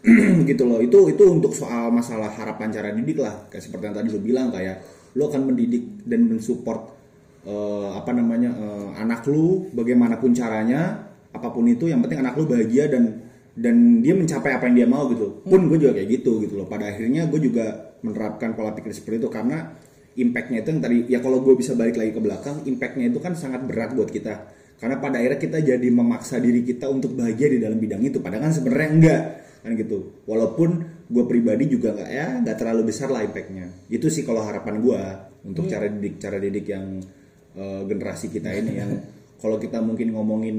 Gitu 0.49 0.63
loh. 0.65 0.81
Itu 0.81 1.13
itu 1.13 1.25
untuk 1.29 1.53
soal 1.53 1.93
masalah 1.93 2.33
harapan 2.33 2.73
cara 2.73 2.89
didik 2.97 3.21
lah. 3.21 3.53
Kayak 3.53 3.69
seperti 3.69 3.85
yang 3.93 3.97
tadi 4.01 4.09
lo 4.09 4.21
bilang 4.25 4.49
kayak 4.49 4.81
lo 5.13 5.29
akan 5.29 5.53
mendidik 5.53 6.07
dan 6.07 6.25
mensupport 6.31 6.81
eh, 7.45 7.89
apa 7.99 8.11
namanya 8.15 8.51
eh, 8.55 8.89
anak 8.97 9.27
lu 9.29 9.69
bagaimanapun 9.75 10.33
caranya 10.33 11.10
apa 11.41 11.49
pun 11.49 11.65
itu 11.65 11.89
yang 11.89 12.05
penting 12.05 12.21
anak 12.21 12.37
lu 12.37 12.45
bahagia 12.45 12.93
dan 12.93 13.25
dan 13.57 14.05
dia 14.05 14.15
mencapai 14.15 14.55
apa 14.55 14.69
yang 14.71 14.85
dia 14.85 14.89
mau 14.89 15.09
gitu. 15.11 15.43
Pun 15.43 15.67
gue 15.67 15.79
juga 15.81 15.97
kayak 15.97 16.09
gitu 16.21 16.45
gitu 16.45 16.61
loh. 16.61 16.67
Pada 16.69 16.93
akhirnya 16.93 17.27
gue 17.27 17.41
juga 17.41 17.97
menerapkan 18.05 18.53
pola 18.53 18.77
pikir 18.77 18.93
seperti 18.93 19.25
itu 19.25 19.29
karena 19.33 19.75
impactnya 20.17 20.61
itu 20.61 20.69
yang 20.75 20.83
tadi 20.83 20.97
ya 21.09 21.19
kalau 21.25 21.41
gue 21.41 21.55
bisa 21.57 21.73
balik 21.73 21.97
lagi 21.97 22.13
ke 22.13 22.21
belakang 22.21 22.57
impactnya 22.67 23.09
itu 23.09 23.19
kan 23.19 23.33
sangat 23.35 23.65
berat 23.65 23.97
buat 23.97 24.13
kita. 24.13 24.53
Karena 24.81 24.97
pada 24.97 25.21
akhirnya 25.21 25.41
kita 25.41 25.59
jadi 25.61 25.89
memaksa 25.93 26.41
diri 26.41 26.65
kita 26.65 26.89
untuk 26.89 27.13
bahagia 27.13 27.53
di 27.53 27.59
dalam 27.61 27.77
bidang 27.77 28.01
itu. 28.01 28.21
Padahal 28.21 28.49
kan 28.49 28.53
sebenarnya 28.55 28.91
enggak 28.93 29.23
kan 29.61 29.71
gitu. 29.77 29.99
Walaupun 30.25 30.71
gue 31.11 31.25
pribadi 31.27 31.69
juga 31.69 31.93
nggak 31.93 32.11
ya 32.11 32.27
nggak 32.41 32.57
terlalu 32.57 32.83
besar 32.89 33.13
lah 33.13 33.27
impactnya. 33.27 33.69
Itu 33.93 34.09
sih 34.09 34.25
kalau 34.25 34.41
harapan 34.41 34.81
gue 34.81 35.01
untuk 35.45 35.69
cara 35.69 35.89
didik 35.89 36.17
cara 36.21 36.37
didik 36.41 36.67
yang 36.69 37.01
eh, 37.57 37.83
generasi 37.85 38.33
kita 38.33 38.53
ini 38.57 38.73
yang 38.77 38.91
kalau 39.41 39.57
kita 39.57 39.81
mungkin 39.81 40.13
ngomongin 40.13 40.57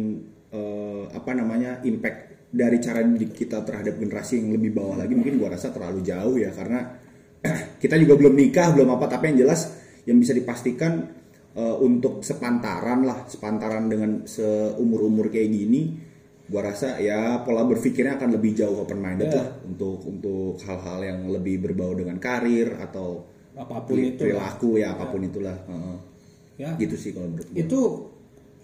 eh, 0.51 1.03
apa 1.11 1.31
namanya 1.33 1.79
impact 1.83 2.51
dari 2.51 2.77
cara 2.83 2.99
didik 2.99 3.31
kita 3.31 3.63
terhadap 3.63 3.95
generasi 3.95 4.43
yang 4.43 4.51
lebih 4.51 4.75
bawah 4.75 4.99
lagi 4.99 5.15
mungkin 5.15 5.39
gua 5.39 5.55
rasa 5.55 5.71
terlalu 5.71 6.03
jauh 6.03 6.35
ya 6.35 6.51
karena 6.51 6.99
kita 7.81 7.95
juga 7.95 8.19
belum 8.19 8.35
nikah 8.35 8.75
belum 8.75 8.91
apa 8.99 9.07
tapi 9.07 9.31
yang 9.33 9.47
jelas 9.47 9.71
yang 10.03 10.19
bisa 10.19 10.35
dipastikan 10.35 11.07
eh, 11.55 11.75
untuk 11.79 12.21
sepantaran 12.21 13.07
lah 13.07 13.23
sepantaran 13.25 13.87
dengan 13.87 14.27
seumur 14.27 15.07
umur 15.07 15.31
kayak 15.31 15.47
gini 15.47 15.81
gua 16.51 16.67
rasa 16.67 16.99
ya 16.99 17.39
pola 17.47 17.63
berpikirnya 17.63 18.19
akan 18.19 18.35
lebih 18.35 18.51
jauh 18.51 18.83
open 18.83 18.99
minded 18.99 19.31
Ya. 19.31 19.39
lah 19.39 19.49
untuk 19.63 20.03
untuk 20.03 20.59
hal-hal 20.67 20.99
yang 21.07 21.19
lebih 21.31 21.63
berbau 21.63 21.95
dengan 21.95 22.19
karir 22.19 22.75
atau 22.75 23.23
apa 23.55 23.87
pun 23.87 23.95
itu 23.95 24.27
perilaku 24.27 24.75
ya 24.75 24.91
apa 24.95 25.07
pun 25.07 25.23
itulah 25.23 25.55
Heeh. 25.55 25.97
ya 26.59 26.69
gitu 26.75 26.99
sih 26.99 27.15
kalau 27.15 27.31
menurut 27.31 27.47
gua. 27.47 27.55
itu 27.63 27.79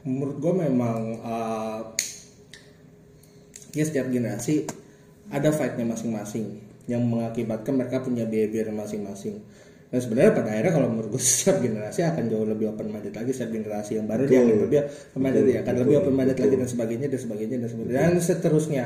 menurut 0.07 0.37
gue 0.39 0.53
memang 0.55 0.99
uh, 1.19 1.79
ya 3.75 3.83
setiap 3.83 4.07
generasi 4.07 4.63
ada 5.27 5.51
fightnya 5.51 5.83
masing-masing 5.83 6.63
yang 6.87 7.03
mengakibatkan 7.03 7.75
mereka 7.75 7.99
punya 7.99 8.23
behavior 8.23 8.71
masing-masing. 8.71 9.43
Dan 9.87 9.99
sebenarnya 10.03 10.31
pada 10.35 10.49
akhirnya 10.51 10.73
kalau 10.79 10.87
menurut 10.91 11.09
gue 11.15 11.23
setiap 11.27 11.59
generasi 11.59 12.07
akan 12.07 12.23
jauh 12.31 12.47
lebih 12.47 12.71
open 12.71 12.87
minded 12.87 13.11
lagi 13.11 13.35
setiap 13.35 13.51
generasi 13.51 13.99
yang 13.99 14.07
baru 14.07 14.23
dia 14.27 14.39
akan 14.43 14.57
lebih 14.63 14.79
open 14.87 15.19
minded 15.19 15.43
Betul, 15.43 15.51
dia 15.51 15.59
akan 15.59 15.67
betul, 15.67 15.83
lebih 15.83 15.95
open 15.99 16.13
minded 16.15 16.37
lagi 16.39 16.47
betul. 16.47 16.59
dan 16.59 16.69
sebagainya 16.71 17.07
dan 17.11 17.19
sebagainya 17.19 17.55
dan 17.59 17.69
sebagainya. 17.69 17.99
Dan 17.99 18.13
seterusnya. 18.23 18.85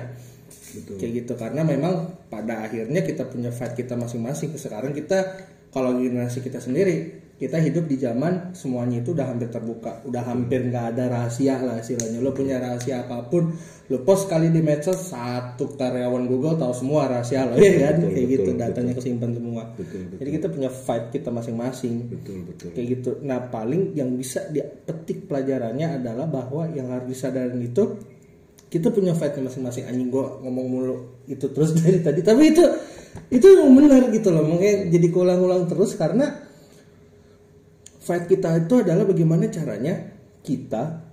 Betul. 0.71 1.03
kayak 1.03 1.11
gitu 1.23 1.33
karena 1.35 1.67
memang 1.67 2.15
pada 2.31 2.63
akhirnya 2.63 3.03
kita 3.03 3.27
punya 3.27 3.51
fight 3.51 3.75
kita 3.75 3.99
masing-masing. 3.99 4.55
Sekarang 4.55 4.95
kita 4.95 5.43
kalau 5.69 5.99
generasi 5.99 6.39
kita 6.39 6.63
sendiri 6.63 7.20
kita 7.41 7.57
hidup 7.57 7.89
di 7.89 7.97
zaman 7.97 8.53
semuanya 8.53 9.01
itu 9.01 9.17
udah 9.17 9.33
hampir 9.33 9.49
terbuka. 9.49 10.05
Udah 10.05 10.21
hampir 10.29 10.61
nggak 10.69 10.93
ada 10.93 11.09
rahasia 11.09 11.57
lah 11.57 11.81
istilahnya. 11.81 12.21
Lo 12.21 12.37
punya 12.37 12.61
rahasia 12.61 13.01
apa 13.01 13.25
pun 13.25 13.57
lo 13.89 13.97
post 14.05 14.29
kali 14.29 14.53
di 14.53 14.61
medsos 14.61 15.09
satu 15.09 15.73
karyawan 15.73 16.29
Google 16.29 16.61
tahu 16.61 16.69
semua 16.69 17.09
rahasia 17.09 17.49
lo 17.49 17.57
ya 17.57 17.89
kan? 17.89 17.97
Betul, 17.97 18.13
kayak 18.13 18.13
betul, 18.13 18.29
gitu 18.29 18.51
betul. 18.53 18.61
datanya 18.61 18.93
kesimpan 18.93 19.31
semua. 19.33 19.63
Betul, 19.73 19.99
betul. 20.05 20.17
jadi 20.21 20.29
kita 20.37 20.47
punya 20.53 20.69
fight 20.69 21.05
kita 21.09 21.29
masing-masing. 21.33 21.95
Betul 22.13 22.37
betul. 22.45 22.69
Kayak 22.77 22.87
gitu. 22.93 23.11
Nah 23.25 23.39
paling 23.49 23.81
yang 23.97 24.13
bisa 24.13 24.45
dipetik 24.53 25.25
pelajarannya 25.25 25.97
adalah 25.97 26.29
bahwa 26.29 26.69
yang 26.69 26.93
harus 26.93 27.09
disadarin 27.09 27.57
itu 27.57 27.97
kita 28.69 28.93
punya 28.93 29.17
fightnya 29.17 29.49
masing-masing. 29.49 29.89
Anjing 29.89 30.13
gua 30.13 30.37
ngomong 30.45 30.65
mulu. 30.69 31.25
Itu 31.25 31.49
terus 31.49 31.73
dari 31.81 32.05
tadi. 32.05 32.21
Tapi 32.21 32.53
itu 32.53 32.63
itu 33.33 33.47
yang 33.49 33.73
benar 33.73 34.13
gitu 34.13 34.29
loh. 34.29 34.45
Makanya 34.45 34.93
jadi 34.93 35.07
ulang-ulang 35.09 35.65
terus 35.65 35.97
karena 35.97 36.50
fight 38.11 38.27
kita 38.27 38.67
itu 38.67 38.83
adalah 38.83 39.07
bagaimana 39.07 39.47
caranya 39.47 39.95
kita 40.43 41.07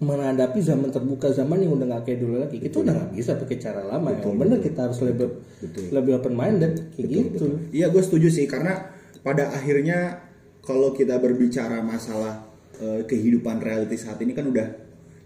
menghadapi 0.00 0.60
zaman 0.60 0.92
terbuka 0.92 1.32
zaman 1.32 1.60
yang 1.64 1.76
udah 1.76 1.86
nggak 1.88 2.02
kayak 2.04 2.20
dulu 2.20 2.36
lagi. 2.44 2.56
Kita 2.60 2.84
udah 2.84 2.92
nggak 2.92 3.10
bisa 3.16 3.36
pakai 3.40 3.56
cara 3.56 3.80
lama 3.84 4.12
yang 4.12 4.36
benar 4.36 4.60
kita 4.60 4.88
harus 4.88 5.00
lebih 5.00 5.28
betul. 5.60 5.84
lebih 5.92 6.12
open 6.20 6.34
minded 6.36 6.72
kayak 6.92 7.08
gitu. 7.08 7.44
Iya 7.72 7.88
gue 7.88 8.02
setuju 8.04 8.28
sih 8.28 8.44
karena 8.44 8.92
pada 9.24 9.48
akhirnya 9.52 10.20
kalau 10.60 10.92
kita 10.92 11.16
berbicara 11.16 11.80
masalah 11.80 12.44
eh, 12.80 13.04
kehidupan 13.08 13.60
reality 13.60 13.96
saat 13.96 14.20
ini 14.20 14.32
kan 14.36 14.48
udah 14.48 14.68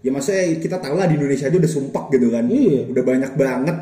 ya 0.03 0.11
maksudnya 0.11 0.59
kita 0.59 0.77
tahu 0.79 0.95
lah 0.99 1.07
di 1.07 1.15
Indonesia 1.19 1.47
aja 1.47 1.55
udah 1.59 1.71
sumpah 1.71 2.03
gitu 2.11 2.27
kan. 2.31 2.47
Iya. 2.47 2.91
udah 2.91 3.03
banyak 3.03 3.31
banget 3.35 3.77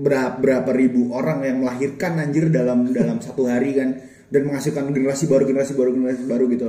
berapa, 0.00 0.36
berapa 0.40 0.70
ribu 0.72 1.12
orang 1.12 1.44
yang 1.44 1.60
melahirkan 1.60 2.16
anjir 2.16 2.48
dalam 2.48 2.88
dalam 2.88 3.20
satu 3.20 3.44
hari 3.48 3.76
kan 3.76 4.11
dan 4.32 4.48
menghasilkan 4.48 4.88
generasi 4.90 5.28
baru 5.28 5.44
generasi 5.44 5.76
baru 5.76 5.92
generasi 5.92 6.24
baru 6.24 6.44
gitu 6.48 6.68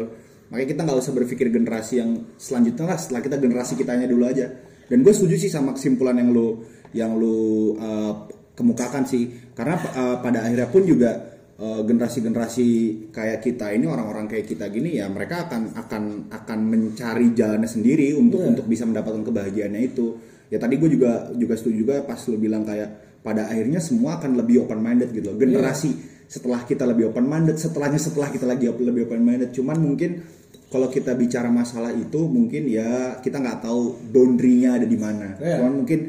makanya 0.54 0.70
kita 0.70 0.82
nggak 0.86 1.00
usah 1.02 1.14
berpikir 1.18 1.48
generasi 1.50 1.94
yang 1.98 2.30
selanjutnya 2.38 2.86
lah 2.94 2.98
setelah 3.02 3.26
kita 3.26 3.42
generasi 3.42 3.74
kitanya 3.74 4.06
dulu 4.06 4.30
aja. 4.30 4.54
Dan 4.86 5.02
gue 5.02 5.10
setuju 5.10 5.42
sih 5.42 5.50
sama 5.50 5.74
kesimpulan 5.74 6.14
yang 6.14 6.30
lu 6.30 6.62
yang 6.94 7.18
lu 7.18 7.74
uh, 7.82 8.30
kemukakan 8.54 9.02
sih. 9.02 9.34
Karena 9.58 9.82
uh, 9.82 10.22
pada 10.22 10.46
akhirnya 10.46 10.70
pun 10.70 10.86
juga 10.86 11.10
uh, 11.58 11.82
generasi-generasi 11.82 12.68
kayak 13.10 13.42
kita 13.42 13.74
ini 13.74 13.90
orang-orang 13.90 14.30
kayak 14.30 14.46
kita 14.46 14.70
gini 14.70 15.02
ya 15.02 15.10
mereka 15.10 15.50
akan 15.50 15.74
akan 15.74 16.04
akan 16.30 16.60
mencari 16.70 17.34
jalannya 17.34 17.66
sendiri 17.66 18.14
untuk 18.14 18.46
Iya. 18.46 18.50
untuk 18.54 18.66
bisa 18.70 18.86
mendapatkan 18.86 19.26
kebahagiaannya 19.26 19.82
itu. 19.90 20.22
Ya 20.54 20.62
tadi 20.62 20.78
gue 20.78 20.90
juga 20.94 21.34
juga 21.34 21.58
setuju 21.58 21.76
juga 21.82 21.96
pas 22.06 22.22
lu 22.30 22.38
bilang 22.38 22.62
kayak 22.62 23.24
pada 23.26 23.50
akhirnya 23.50 23.82
semua 23.82 24.22
akan 24.22 24.38
lebih 24.38 24.70
open 24.70 24.86
minded 24.86 25.10
gitu 25.10 25.34
loh. 25.34 25.38
Generasi 25.42 26.13
setelah 26.34 26.66
kita 26.66 26.90
lebih 26.90 27.14
open 27.14 27.30
minded 27.30 27.62
setelahnya 27.62 28.02
setelah 28.02 28.34
kita 28.34 28.50
lagi 28.50 28.66
lebih 28.66 29.06
open 29.06 29.22
minded 29.22 29.54
cuman 29.54 29.78
mungkin 29.78 30.26
kalau 30.74 30.90
kita 30.90 31.14
bicara 31.14 31.54
masalah 31.54 31.94
itu 31.94 32.26
mungkin 32.26 32.66
ya 32.66 33.22
kita 33.22 33.38
nggak 33.38 33.62
tahu 33.62 34.10
boundary-nya 34.10 34.82
ada 34.82 34.88
di 34.90 34.98
mana. 34.98 35.38
Iya. 35.38 35.62
cuman 35.62 35.86
mungkin 35.86 36.00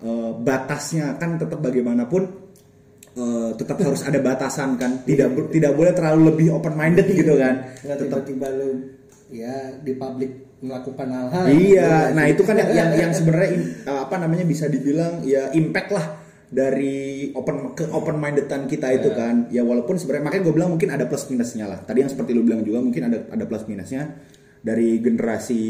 eh, 0.00 0.30
batasnya 0.40 1.20
kan 1.20 1.36
tetap 1.36 1.60
bagaimanapun 1.60 2.22
eh, 3.20 3.50
tetap 3.60 3.76
harus 3.84 4.00
ada 4.08 4.24
batasan 4.24 4.80
kan. 4.80 5.04
Tidak 5.04 5.52
tidak 5.52 5.76
boleh 5.76 5.92
terlalu 5.92 6.32
lebih 6.32 6.56
open 6.56 6.72
minded 6.72 7.04
gitu 7.12 7.36
kan. 7.36 7.68
Nggak 7.84 7.98
tetap 8.00 8.24
tiba-tiba 8.24 8.48
lu 8.56 8.70
ya 9.28 9.76
di 9.84 9.92
publik 9.92 10.32
melakukan 10.64 11.08
hal-hal. 11.12 11.44
Iya, 11.52 12.16
nah 12.16 12.24
itu 12.24 12.40
kan 12.48 12.56
yang 12.56 12.72
yang, 12.72 12.90
yang 12.96 13.12
sebenarnya 13.20 13.84
apa 13.84 14.16
namanya 14.16 14.48
bisa 14.48 14.72
dibilang 14.72 15.20
ya 15.20 15.52
impact 15.52 15.90
lah 15.92 16.23
dari 16.54 17.34
open 17.34 17.74
ke 17.74 17.90
open 17.90 18.14
mindedan 18.22 18.70
kita 18.70 18.94
itu 18.94 19.10
kan. 19.10 19.50
Ya 19.50 19.66
walaupun 19.66 19.98
sebenarnya 19.98 20.30
makanya 20.30 20.42
gue 20.46 20.54
bilang 20.54 20.70
mungkin 20.78 20.94
ada 20.94 21.10
plus 21.10 21.26
minusnya 21.26 21.66
lah. 21.66 21.82
Tadi 21.82 22.06
yang 22.06 22.10
seperti 22.10 22.30
lu 22.30 22.46
bilang 22.46 22.62
juga 22.62 22.78
mungkin 22.78 23.10
ada 23.10 23.26
ada 23.26 23.44
plus 23.50 23.66
minusnya 23.66 24.14
dari 24.62 25.02
generasi 25.02 25.62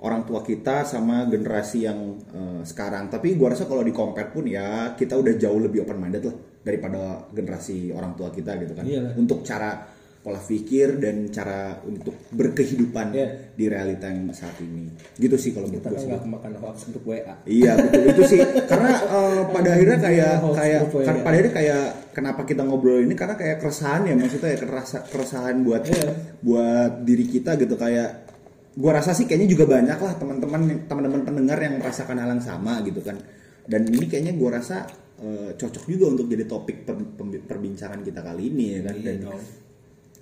orang 0.00 0.24
tua 0.24 0.40
kita 0.40 0.88
sama 0.88 1.28
generasi 1.28 1.84
yang 1.84 2.16
eh, 2.32 2.62
sekarang. 2.64 3.12
Tapi 3.12 3.36
gue 3.36 3.48
rasa 3.48 3.68
kalau 3.68 3.84
di 3.84 3.92
compare 3.92 4.32
pun 4.32 4.48
ya 4.48 4.96
kita 4.96 5.20
udah 5.20 5.36
jauh 5.36 5.60
lebih 5.60 5.84
open 5.84 6.00
minded 6.00 6.24
lah 6.24 6.36
daripada 6.64 7.28
generasi 7.30 7.92
orang 7.92 8.16
tua 8.16 8.32
kita 8.32 8.56
gitu 8.56 8.72
kan. 8.72 8.88
Iyalah. 8.88 9.12
Untuk 9.20 9.44
cara 9.44 9.95
pola 10.26 10.42
pikir 10.42 10.98
dan 10.98 11.30
cara 11.30 11.78
untuk 11.86 12.18
berkehidupan 12.34 13.14
Iya. 13.14 13.54
di 13.54 13.64
realita 13.70 14.10
yang 14.10 14.26
saat 14.34 14.58
ini. 14.58 14.90
Gitu 15.14 15.38
sih 15.38 15.54
kalau 15.54 15.70
menurut 15.70 15.86
gue 15.86 15.94
kan 15.94 16.02
sih. 16.02 16.10
kemakan 16.18 16.52
hoax 16.58 16.76
untuk 16.90 17.06
WA 17.06 17.22
iya 17.46 17.78
betul. 17.78 18.02
Itu 18.10 18.22
sih. 18.26 18.42
Karena 18.66 18.90
eh, 19.16 19.42
pada 19.46 19.68
akhirnya 19.70 19.98
kayak 20.02 20.32
Hoax 20.42 20.54
kayak 20.58 20.80
ya. 20.82 21.06
kan 21.06 21.16
pada 21.22 21.34
akhirnya 21.38 21.54
kayak 21.54 21.82
kenapa 22.10 22.42
kita 22.42 22.62
ngobrol 22.66 22.98
ini? 22.98 23.14
Karena 23.14 23.38
kayak 23.38 23.62
keresahan 23.62 24.02
ya 24.02 24.14
maksudnya 24.18 24.50
ya 24.50 24.58
kerasa 24.58 24.98
keresahan 25.06 25.56
buat 25.62 25.82
Iya. 25.86 26.06
buat 26.42 26.92
diri 27.06 27.24
kita 27.30 27.54
gitu. 27.54 27.78
Kayak 27.78 28.26
gua 28.74 28.98
rasa 28.98 29.14
sih 29.14 29.30
kayaknya 29.30 29.54
juga 29.54 29.70
banyak 29.70 29.94
lah 29.94 30.12
teman-teman 30.18 30.90
teman-teman 30.90 31.22
pendengar 31.22 31.58
yang 31.62 31.78
merasakan 31.78 32.18
hal 32.18 32.34
yang 32.34 32.42
sama 32.42 32.82
gitu 32.82 32.98
kan. 32.98 33.14
Dan 33.62 33.86
ini 33.86 34.10
kayaknya 34.10 34.34
gua 34.34 34.58
rasa 34.58 34.90
eh, 35.16 35.54
cocok 35.54 35.86
juga 35.86 36.18
untuk 36.18 36.26
jadi 36.26 36.44
topik 36.44 36.82
per- 36.82 37.14
perbincangan 37.46 38.02
kita 38.02 38.20
kali 38.20 38.50
ini 38.50 38.64
ya 38.74 38.80
kan. 38.84 38.94
Iya 38.98 39.12
dan. 39.22 39.38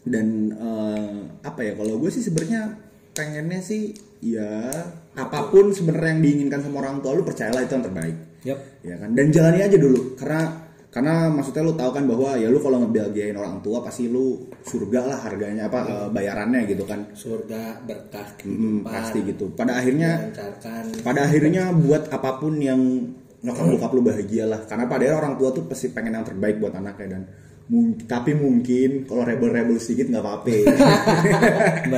Dan 0.04 0.52
eh, 0.52 1.18
apa 1.40 1.60
ya 1.64 1.72
kalau 1.76 1.96
gue 1.96 2.12
sih 2.12 2.20
sebenarnya 2.20 2.76
pengennya 3.16 3.60
sih 3.64 3.96
ya 4.20 4.68
apa 5.14 5.48
pun 5.48 5.70
sebenarnya 5.70 6.18
yang 6.18 6.22
diinginkan 6.22 6.60
sama 6.60 6.84
orang 6.84 7.00
tua 7.00 7.16
lu 7.16 7.22
percayalah 7.24 7.62
itu 7.64 7.72
yang 7.72 7.86
terbaik. 7.86 8.16
Yap. 8.44 8.58
ya 8.84 8.96
kan? 9.00 9.10
Dan 9.16 9.32
jalani 9.32 9.60
aja 9.64 9.76
dulu. 9.80 10.18
Karena 10.20 10.42
karena 10.92 11.26
maksudnya 11.26 11.66
lu 11.66 11.74
tahu 11.74 11.90
kan 11.90 12.04
bahwa 12.06 12.38
ya 12.38 12.46
lu 12.52 12.60
kalau 12.62 12.78
ngebahagiain 12.84 13.34
orang 13.34 13.58
tua 13.64 13.82
pasti 13.82 14.06
lu 14.06 14.46
surga 14.62 15.00
lah 15.10 15.18
harganya 15.24 15.66
apa 15.72 15.80
eh, 15.88 16.08
bayarannya 16.12 16.60
gitu 16.68 16.84
kan. 16.84 17.08
Surga 17.16 17.80
berkah 17.88 18.28
Hmm, 18.44 18.84
pasti 18.84 19.24
gitu. 19.24 19.48
Pada 19.56 19.80
akhirnya 19.80 20.28
pada 21.00 21.24
akhirnya 21.24 21.72
buat 21.72 22.12
apa 22.12 22.42
pun 22.42 22.60
yang 22.60 22.80
nyokap 23.44 23.64
bokap 23.76 23.90
lu 23.92 24.00
bahagia 24.00 24.44
lah 24.48 24.60
karena 24.64 24.88
pada 24.88 25.04
orang 25.12 25.36
tua 25.36 25.52
tuh 25.52 25.68
pasti 25.68 25.92
pengen 25.92 26.16
yang 26.16 26.24
terbaik 26.24 26.56
buat 26.56 26.72
anaknya 26.72 27.20
dan 27.20 27.22
mung- 27.66 27.96
tapi 28.00 28.32
mungkin 28.32 29.04
kalau 29.04 29.22
rebel-rebel 29.22 29.76
sedikit 29.76 30.08
nggak 30.08 30.20
apa-apa. 30.20 30.50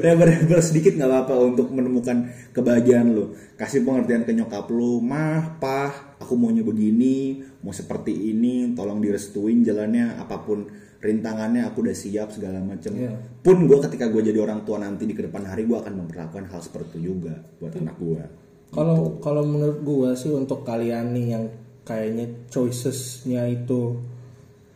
Rebel-rebel 0.00 0.60
sedikit 0.60 0.94
nggak 0.94 1.06
apa-apa 1.06 1.34
untuk 1.44 1.68
menemukan 1.68 2.26
kebahagiaan 2.50 3.10
lu 3.10 3.24
kasih 3.54 3.82
pengertian 3.82 4.22
ke 4.22 4.32
nyokap 4.32 4.66
lu 4.68 4.98
mah 4.98 5.58
pah 5.58 5.90
aku 6.16 6.34
maunya 6.34 6.62
begini 6.62 7.42
mau 7.60 7.70
seperti 7.70 8.10
ini 8.30 8.72
tolong 8.72 8.98
direstuin 8.98 9.62
jalannya 9.62 10.14
apa 10.16 10.38
pun 10.38 10.66
rintangannya 10.98 11.62
aku 11.62 11.82
udah 11.84 11.94
siap 11.94 12.30
segala 12.30 12.58
macam 12.58 12.90
Iya. 12.90 13.14
pun 13.38 13.62
gue 13.64 13.78
ketika 13.80 14.06
gue 14.06 14.22
jadi 14.24 14.38
orang 14.40 14.62
tua 14.62 14.78
nanti 14.78 15.06
di 15.06 15.14
ke 15.14 15.22
depan 15.22 15.46
hari 15.46 15.62
gue 15.62 15.74
akan 15.74 15.94
memperlakukan 15.96 16.50
hal 16.50 16.58
seperti 16.58 16.98
itu 16.98 17.14
juga 17.14 17.38
buat 17.56 17.70
anak 17.72 17.96
gue 17.96 18.22
Kalau 18.68 19.16
kalau 19.18 19.42
menurut 19.42 19.80
gua 19.80 20.12
sih 20.12 20.28
untuk 20.28 20.60
kalian 20.60 21.16
nih 21.16 21.26
yang 21.30 21.44
kayaknya 21.82 22.26
choicesnya 22.46 23.48
itu 23.48 23.96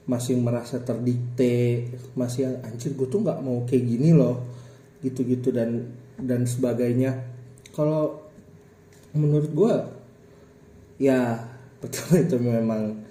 masih 0.02 0.34
merasa 0.36 0.82
terdikte, 0.82 1.86
masih 2.12 2.50
yang 2.50 2.56
anjir 2.66 2.92
gue 2.92 3.06
tuh 3.06 3.22
nggak 3.22 3.38
mau 3.38 3.62
kayak 3.64 3.84
gini 3.86 4.10
loh, 4.10 4.42
gitu-gitu 5.00 5.54
dan 5.54 5.94
dan 6.18 6.42
sebagainya. 6.42 7.22
Kalau 7.70 8.20
menurut 9.12 9.50
gua 9.52 9.74
ya 10.96 11.38
betul 11.82 12.22
itu 12.22 12.36
memang 12.38 13.02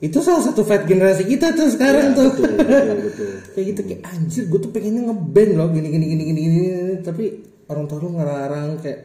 itu 0.00 0.16
salah 0.24 0.40
satu 0.40 0.64
fight 0.64 0.88
generasi 0.88 1.28
kita 1.28 1.52
tuh 1.52 1.68
sekarang 1.68 2.12
Ya, 2.12 2.16
tuh. 2.16 2.30
betul 2.32 2.50
betul 2.56 2.96
betul. 3.04 3.30
Kayak 3.52 3.66
gitu 3.76 3.80
kayak 3.84 4.02
anjir 4.08 4.42
gue 4.48 4.58
tuh 4.58 4.72
pengennya 4.72 5.02
ngeband 5.12 5.52
loh 5.54 5.68
gini 5.68 5.88
gini 5.92 6.04
gini 6.08 6.22
gini 6.24 6.40
gini 6.40 6.60
tapi 7.04 7.24
orang 7.68 7.84
tua 7.84 7.98
lu 8.00 8.08
ngelarang 8.16 8.80
kayak 8.80 9.00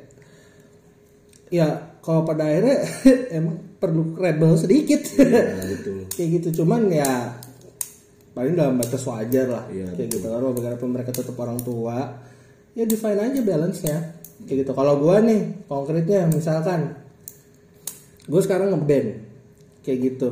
ya 1.52 1.85
kalau 2.06 2.22
pada 2.22 2.46
akhirnya 2.46 2.86
emang 3.42 3.58
perlu 3.82 4.14
rebel 4.14 4.54
sedikit. 4.54 5.02
Ya, 5.18 5.66
betul. 5.66 6.06
Kayak 6.16 6.30
gitu 6.40 6.62
cuman 6.62 6.94
ya 6.94 7.34
paling 8.38 8.54
dalam 8.54 8.78
batas 8.78 9.02
wajar 9.10 9.48
lah. 9.50 9.66
Iya, 9.72 9.96
kayak 9.96 10.12
gitu. 10.12 10.28
kalau 10.28 10.52
bagaimanapun 10.52 10.92
mereka 10.92 11.16
tetap 11.16 11.40
orang 11.40 11.56
tua 11.64 12.20
ya 12.76 12.84
define 12.84 13.16
aja 13.16 13.40
balance 13.42 13.80
nya 13.88 14.12
kayak 14.44 14.68
gitu. 14.68 14.72
Kalau 14.76 15.00
gua 15.00 15.24
nih 15.24 15.66
konkretnya 15.72 16.28
misalkan 16.28 17.00
gue 18.28 18.42
sekarang 18.44 18.76
ngeband. 18.76 19.24
Kayak 19.88 20.00
gitu. 20.14 20.30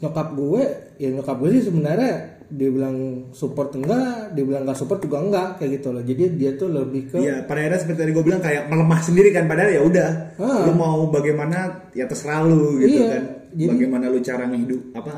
Nyokap 0.00 0.28
gue 0.32 0.62
ya 0.96 1.08
nyokap 1.12 1.36
gue 1.36 1.50
sih 1.60 1.68
sebenarnya 1.68 2.35
dia 2.46 2.70
bilang 2.70 2.96
support 3.30 3.74
enggak 3.74 4.30
dia 4.32 4.42
bilang 4.42 4.62
nggak 4.62 4.74
support 4.74 4.98
juga 4.98 5.18
enggak 5.18 5.48
kayak 5.58 5.70
gitu 5.78 5.88
loh 5.90 6.00
jadi 6.00 6.22
dia 6.30 6.50
tuh 6.54 6.68
lebih 6.68 7.10
ke 7.10 7.18
Iya, 7.18 7.42
pada 7.42 7.58
akhirnya 7.58 7.80
seperti 7.82 7.98
tadi 8.00 8.12
gue 8.12 8.24
bilang 8.24 8.38
kayak 8.38 8.62
melemah 8.66 9.00
sendiri 9.00 9.28
kan 9.30 9.44
padahal 9.44 9.70
ya 9.70 9.82
udah. 9.82 10.10
Ah. 10.38 10.62
Lu 10.62 10.72
mau 10.72 11.08
bagaimana 11.08 11.58
ya 11.90 12.06
terserah 12.06 12.42
lu 12.42 12.78
gitu 12.78 13.02
Iya, 13.02 13.08
kan. 13.10 13.22
jadi- 13.50 13.70
bagaimana 13.74 14.04
lu 14.06 14.18
cara 14.20 14.46
ngehidup 14.46 14.82
apa 14.94 15.14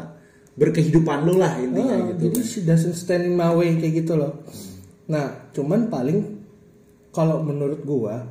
berkehidupan 0.55 1.19
lu 1.23 1.35
lah 1.37 1.55
intinya 1.57 1.95
Ah, 1.95 2.07
gitu. 2.09 2.21
jadi 2.27 2.35
kan. 2.35 2.47
she 2.47 2.59
doesn't 2.63 2.97
stand 2.97 3.25
in 3.25 3.35
my 3.35 3.51
way 3.51 3.77
kayak 3.77 4.03
gitu 4.03 4.17
loh. 4.17 4.41
Nah, 5.07 5.53
cuman 5.53 5.87
paling 5.87 6.19
kalau 7.11 7.41
menurut 7.41 7.81
gua 7.83 8.25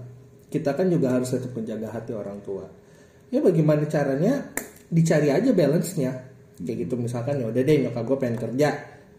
kita 0.48 0.74
kan 0.74 0.88
juga 0.88 1.12
harus 1.12 1.30
tetap 1.30 1.52
menjaga 1.52 1.92
hati 1.92 2.12
orang 2.12 2.40
tua. 2.42 2.66
Ya 3.28 3.40
bagaimana 3.40 3.86
caranya 3.86 4.48
dicari 4.88 5.28
aja 5.28 5.52
balance-nya. 5.52 6.12
Kayak 6.58 6.78
gitu 6.84 6.94
misalkan 6.98 7.38
ya 7.38 7.46
udah 7.46 7.62
deh 7.62 7.76
nyokap 7.82 8.04
gua 8.04 8.18
pengen 8.18 8.38
kerja. 8.40 8.70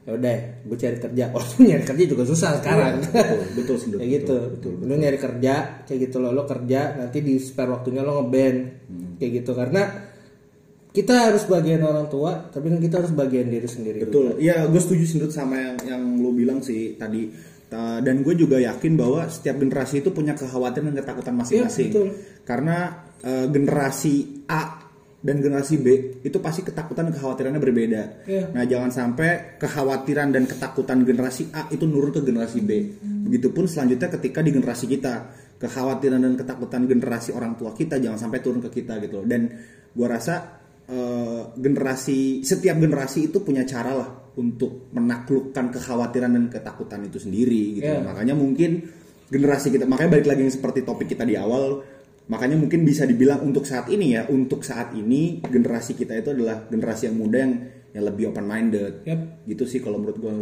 Ya 0.09 0.17
udah, 0.17 0.37
gue 0.65 0.73
cari 0.75 0.97
kerja. 0.97 1.25
Walaupun 1.37 1.63
nyari 1.69 1.85
kerja 1.85 2.05
juga 2.09 2.25
susah 2.25 2.51
sekarang. 2.57 2.97
betul, 3.05 3.39
betul, 3.53 3.77
betul, 3.85 3.99
kayak 4.01 4.11
gitu. 4.17 4.37
betul, 4.57 4.73
Lu 4.83 4.95
nyari 4.97 5.19
kerja 5.21 5.55
kayak 5.85 5.99
gitu 6.09 6.17
loh, 6.17 6.33
lo 6.33 6.49
kerja 6.49 6.97
nanti 6.97 7.21
di 7.21 7.37
spare 7.37 7.69
waktunya 7.69 8.01
lo 8.01 8.17
ngeband. 8.19 8.59
Kayak 9.21 9.31
gitu 9.37 9.53
karena 9.53 9.83
kita 10.89 11.29
harus 11.29 11.45
bagian 11.45 11.85
orang 11.85 12.09
tua, 12.09 12.49
tapi 12.49 12.73
kan 12.73 12.81
kita 12.81 12.95
harus 12.99 13.13
bagian 13.13 13.47
diri 13.47 13.69
sendiri. 13.69 13.99
juga. 14.01 14.09
Betul. 14.09 14.29
Iya, 14.41 14.65
gue 14.65 14.81
setuju 14.81 15.05
Dut, 15.21 15.31
sama 15.31 15.55
yang 15.55 15.77
yang 15.85 16.03
lu 16.17 16.33
bilang 16.33 16.59
sih 16.59 16.97
tadi. 16.97 17.29
Ta- 17.69 18.01
Dan 18.01 18.25
gue 18.25 18.33
juga 18.33 18.57
yakin 18.57 18.97
bahwa 18.97 19.29
setiap 19.29 19.61
generasi 19.61 20.01
itu 20.01 20.09
punya 20.09 20.33
kekhawatiran 20.33 20.89
dan 20.89 20.97
ketakutan 20.97 21.35
masing-masing. 21.37 21.91
Betul. 21.93 22.09
Karena 22.43 23.05
eh, 23.21 23.47
generasi 23.47 24.15
A 24.49 24.88
dan 25.19 25.43
generasi 25.43 25.83
B 25.83 25.87
itu 26.23 26.39
pasti 26.39 26.63
ketakutan 26.63 27.11
dan 27.11 27.15
kekhawatirannya 27.19 27.59
berbeda. 27.59 28.03
Iya. 28.23 28.55
Nah, 28.55 28.63
jangan 28.63 28.91
sampai 28.95 29.59
kekhawatiran 29.59 30.31
dan 30.31 30.47
ketakutan 30.47 31.03
generasi 31.03 31.51
A 31.51 31.67
itu 31.75 31.91
nurun 31.91 32.15
ke 32.15 32.23
generasi 32.23 32.63
B. 32.63 32.71
Begitupun 33.27 33.67
selanjutnya 33.67 34.15
ketika 34.15 34.47
di 34.47 34.55
generasi 34.55 34.87
kita, 34.87 35.15
kekhawatiran 35.59 36.23
dan 36.23 36.39
ketakutan 36.39 36.87
generasi 36.87 37.35
orang 37.35 37.59
tua 37.59 37.75
kita 37.75 37.99
jangan 37.99 38.31
sampai 38.31 38.39
turun 38.39 38.63
ke 38.63 38.71
kita 38.71 39.03
gitu 39.03 39.19
loh. 39.23 39.27
Dan 39.27 39.51
gua 39.91 40.07
rasa 40.15 40.35
eh, 40.87 41.43
generasi 41.59 42.47
setiap 42.47 42.79
generasi 42.79 43.35
itu 43.35 43.43
punya 43.43 43.67
cara 43.67 43.99
lah 43.99 44.11
untuk 44.39 44.87
menaklukkan 44.95 45.75
kekhawatiran 45.75 46.31
dan 46.31 46.45
ketakutan 46.47 47.03
itu 47.11 47.19
sendiri 47.19 47.83
gitu. 47.83 47.91
Iya. 47.91 48.07
Makanya 48.07 48.39
mungkin 48.39 48.87
generasi 49.29 49.75
kita 49.75 49.85
makanya 49.85 50.15
balik 50.15 50.29
lagi 50.31 50.41
yang 50.47 50.55
seperti 50.55 50.87
topik 50.87 51.11
kita 51.11 51.27
di 51.27 51.35
awal 51.35 51.98
makanya 52.29 52.57
mungkin 52.61 52.85
bisa 52.85 53.09
dibilang 53.09 53.41
untuk 53.41 53.65
saat 53.65 53.89
ini 53.89 54.17
ya 54.17 54.29
untuk 54.29 54.61
saat 54.61 54.93
ini 54.93 55.41
generasi 55.41 55.97
kita 55.97 56.13
itu 56.13 56.37
adalah 56.37 56.69
generasi 56.69 57.09
yang 57.09 57.17
muda 57.17 57.39
yang 57.41 57.55
yang 57.97 58.05
lebih 58.05 58.25
open 58.31 58.45
minded 58.45 59.01
Yap. 59.09 59.49
gitu 59.49 59.65
sih 59.65 59.81
kalau 59.81 59.97
menurut 59.97 60.19
gue 60.21 60.33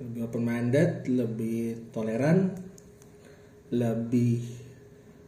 lebih 0.00 0.20
open 0.24 0.42
minded 0.44 1.04
lebih 1.08 1.92
toleran 1.92 2.56
lebih 3.72 4.40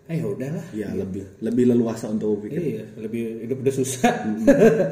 eh 0.09 0.25
udahlah. 0.25 0.65
Ya 0.73 0.89
lebih 0.97 1.37
lebih 1.45 1.69
leluasa 1.69 2.09
untuk 2.09 2.41
berpikir. 2.41 2.81
Iya 2.81 2.85
lebih 2.97 3.45
hidup 3.45 3.61
udah 3.61 3.75
susah. 3.77 4.15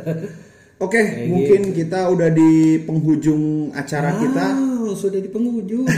Oke 0.84 1.00
mungkin 1.32 1.72
kita 1.72 2.12
udah 2.12 2.28
di 2.28 2.84
penghujung 2.84 3.72
acara 3.72 4.20
kita. 4.20 4.44
wow, 4.52 4.92
sudah 4.92 5.20
di 5.20 5.30
penghujung. 5.32 5.88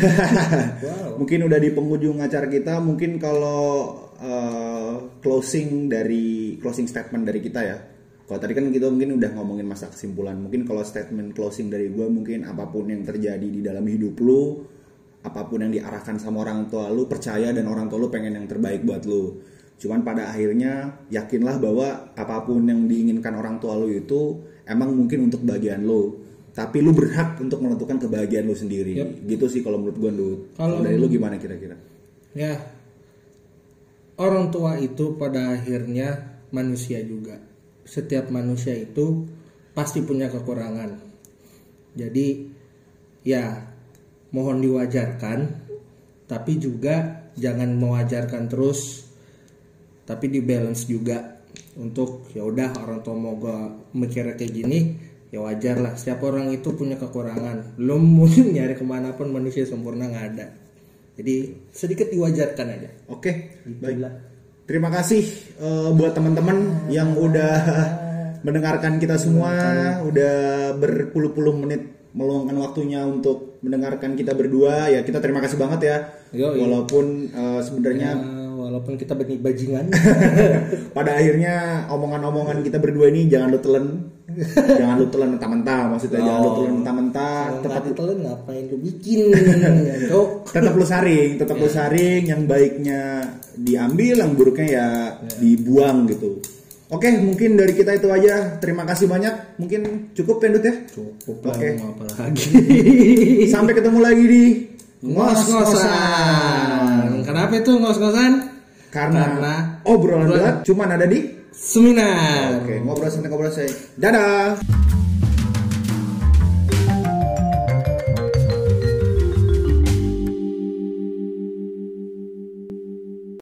Wow. 0.78 1.18
Mungkin 1.18 1.50
udah 1.50 1.58
di 1.58 1.70
penghujung 1.74 2.22
acara 2.22 2.46
kita. 2.46 2.78
Mungkin 2.78 3.18
kalau 3.18 3.90
uh, 4.18 4.94
closing 5.18 5.86
dari 5.86 6.56
closing 6.58 6.86
statement 6.86 7.24
dari 7.24 7.40
kita 7.40 7.60
ya. 7.62 7.78
Kalau 8.28 8.36
tadi 8.36 8.52
kan 8.52 8.68
kita 8.68 8.92
mungkin 8.92 9.16
udah 9.16 9.30
ngomongin 9.40 9.64
masa 9.64 9.88
kesimpulan. 9.88 10.36
Mungkin 10.36 10.68
kalau 10.68 10.84
statement 10.84 11.32
closing 11.32 11.72
dari 11.72 11.88
gue 11.88 12.06
mungkin 12.06 12.44
apa 12.44 12.68
pun 12.68 12.84
yang 12.84 13.00
terjadi 13.00 13.40
di 13.40 13.64
dalam 13.64 13.82
hidup 13.88 14.20
lu 14.20 14.60
apa 15.18 15.48
pun 15.48 15.64
yang 15.64 15.72
diarahkan 15.72 16.20
sama 16.20 16.44
orang 16.46 16.68
tua 16.70 16.92
lu 16.92 17.08
percaya 17.08 17.50
dan 17.50 17.66
orang 17.66 17.88
tua 17.90 17.98
lu 17.98 18.12
pengen 18.12 18.36
yang 18.36 18.44
terbaik 18.44 18.84
buat 18.84 19.08
lu. 19.08 19.40
Cuman 19.80 20.04
pada 20.04 20.28
akhirnya 20.28 20.92
yakinlah 21.08 21.56
bahwa 21.56 22.12
apa 22.12 22.36
pun 22.44 22.68
yang 22.68 22.84
diinginkan 22.84 23.32
orang 23.32 23.56
tua 23.56 23.80
lu 23.80 23.88
itu 23.88 24.44
emang 24.68 24.92
mungkin 24.92 25.32
untuk 25.32 25.40
bagian 25.48 25.80
lu. 25.80 26.20
Tapi 26.52 26.84
lu 26.84 26.92
berhak 26.92 27.38
untuk 27.40 27.62
menentukan 27.64 27.96
kebahagiaan 27.96 28.44
lu 28.44 28.52
sendiri. 28.52 28.92
Yep. 28.98 29.08
gitu 29.24 29.46
sih 29.48 29.60
kalau 29.64 29.80
menurut 29.80 29.96
gue. 29.96 30.10
Kalau- 30.12 30.38
Kalau 30.52 30.76
dari 30.84 31.00
lu 31.00 31.08
gimana 31.08 31.40
kira-kira? 31.40 31.80
Ya 32.36 32.60
orang 34.18 34.50
tua 34.50 34.76
itu 34.76 35.14
pada 35.14 35.54
akhirnya 35.54 36.42
manusia 36.50 37.00
juga. 37.06 37.38
Setiap 37.86 38.28
manusia 38.28 38.74
itu 38.74 39.24
pasti 39.72 40.02
punya 40.02 40.28
kekurangan. 40.28 40.98
Jadi 41.94 42.50
ya 43.24 43.64
mohon 44.34 44.60
diwajarkan 44.60 45.38
tapi 46.28 46.60
juga 46.60 47.24
jangan 47.38 47.72
mewajarkan 47.80 48.50
terus 48.50 49.08
tapi 50.04 50.28
di 50.28 50.44
balance 50.44 50.84
juga 50.84 51.40
untuk 51.80 52.28
ya 52.36 52.44
udah 52.44 52.76
orang 52.84 53.00
tua 53.00 53.16
mau 53.16 53.38
gua 53.40 53.72
mikirnya 53.96 54.36
kayak 54.36 54.52
gini 54.52 54.78
ya 55.32 55.40
wajar 55.40 55.80
lah 55.80 55.96
setiap 55.96 56.26
orang 56.28 56.52
itu 56.52 56.74
punya 56.76 57.00
kekurangan. 57.00 57.78
Belum 57.80 58.02
mau 58.02 58.28
nyari 58.28 58.76
ke 58.76 58.84
mana 58.84 59.16
pun 59.16 59.32
manusia 59.32 59.64
sempurna 59.64 60.10
nggak 60.10 60.26
ada 60.34 60.67
jadi 61.18 61.34
sedikit 61.74 62.08
diwajarkan 62.14 62.66
aja 62.70 62.88
Oke, 63.10 63.60
baik. 63.66 63.98
Gila. 63.98 64.10
Terima 64.68 64.92
kasih 64.92 65.24
eh, 65.58 65.90
buat 65.96 66.12
teman-teman 66.12 66.86
yang 66.92 67.16
udah 67.16 67.56
mendengarkan 68.46 69.00
kita 69.00 69.16
semua, 69.16 69.50
udah 70.04 70.36
berpuluh-puluh 70.76 71.56
menit 71.56 71.82
meluangkan 72.12 72.56
waktunya 72.60 73.04
untuk 73.04 73.58
mendengarkan 73.64 74.12
kita 74.14 74.36
berdua. 74.36 74.92
Ya 74.92 75.00
kita 75.02 75.18
terima 75.24 75.40
kasih 75.40 75.56
banget 75.56 75.80
ya. 75.82 75.96
Yoi. 76.36 76.60
Walaupun 76.62 77.32
eh, 77.32 77.60
sebenarnya 77.64 78.10
Ya, 78.12 78.44
walaupun 78.52 79.00
kita 79.00 79.16
benih 79.16 79.40
bajingan 79.40 79.88
pada 80.96 81.16
akhirnya 81.16 81.88
omongan-omongan 81.88 82.60
kita 82.60 82.76
berdua 82.76 83.08
ini 83.08 83.24
jangan 83.30 83.48
lu 83.54 83.60
telan, 83.64 83.86
jangan 84.78 84.96
lu 85.00 85.06
telan 85.08 85.28
mentah-mentah. 85.36 85.82
Maksudnya 85.96 86.20
jangan 86.20 86.40
lu 86.44 86.50
telan 86.52 86.72
mentah-mentah. 86.80 87.40
kalau 87.48 87.60
Tetap 87.64 87.72
nggak 87.72 87.84
ditelan 87.88 88.18
ngapain 88.28 88.64
lu 88.68 88.76
bikin 88.84 89.20
Cok. 90.12 90.28
tetap 90.52 90.72
lu 90.76 90.84
saring, 90.84 91.30
tetap 91.40 91.56
lu 91.56 91.68
saring 91.68 92.22
yang 92.28 92.42
baiknya 92.44 93.00
diambil, 93.56 94.14
yang 94.20 94.32
buruknya 94.36 94.68
ya 94.68 94.86
dibuang 95.40 96.04
gitu. 96.12 96.36
Oke, 96.88 97.12
mungkin 97.20 97.60
dari 97.60 97.76
kita 97.76 98.00
itu 98.00 98.08
aja. 98.08 98.56
Terima 98.64 98.88
kasih 98.88 99.12
banyak. 99.12 99.60
Mungkin 99.60 100.08
cukup 100.16 100.40
ya, 100.40 100.48
Dut 100.56 100.64
ya. 100.64 100.72
cukup 100.88 101.36
Oke. 101.52 101.76
apa 101.76 102.04
lagi 102.16 102.48
Sampai 103.52 103.76
ketemu 103.76 104.00
lagi 104.00 104.24
di 104.24 104.44
ngos-ngosan 105.04 107.22
kenapa 107.22 107.54
itu 107.54 107.70
ngos-ngosan 107.78 108.32
Karena, 108.90 109.30
Karena 109.30 109.54
obrolan 109.86 110.26
berat 110.32 110.56
cuman 110.64 110.96
ada 110.96 111.04
di 111.06 111.37
seminar 111.52 112.62
Oke, 112.64 112.80
ngobrol 112.84 113.10
santai 113.10 113.28
ngobrol 113.32 113.52
saya. 113.52 113.72
Dadah. 113.96 114.60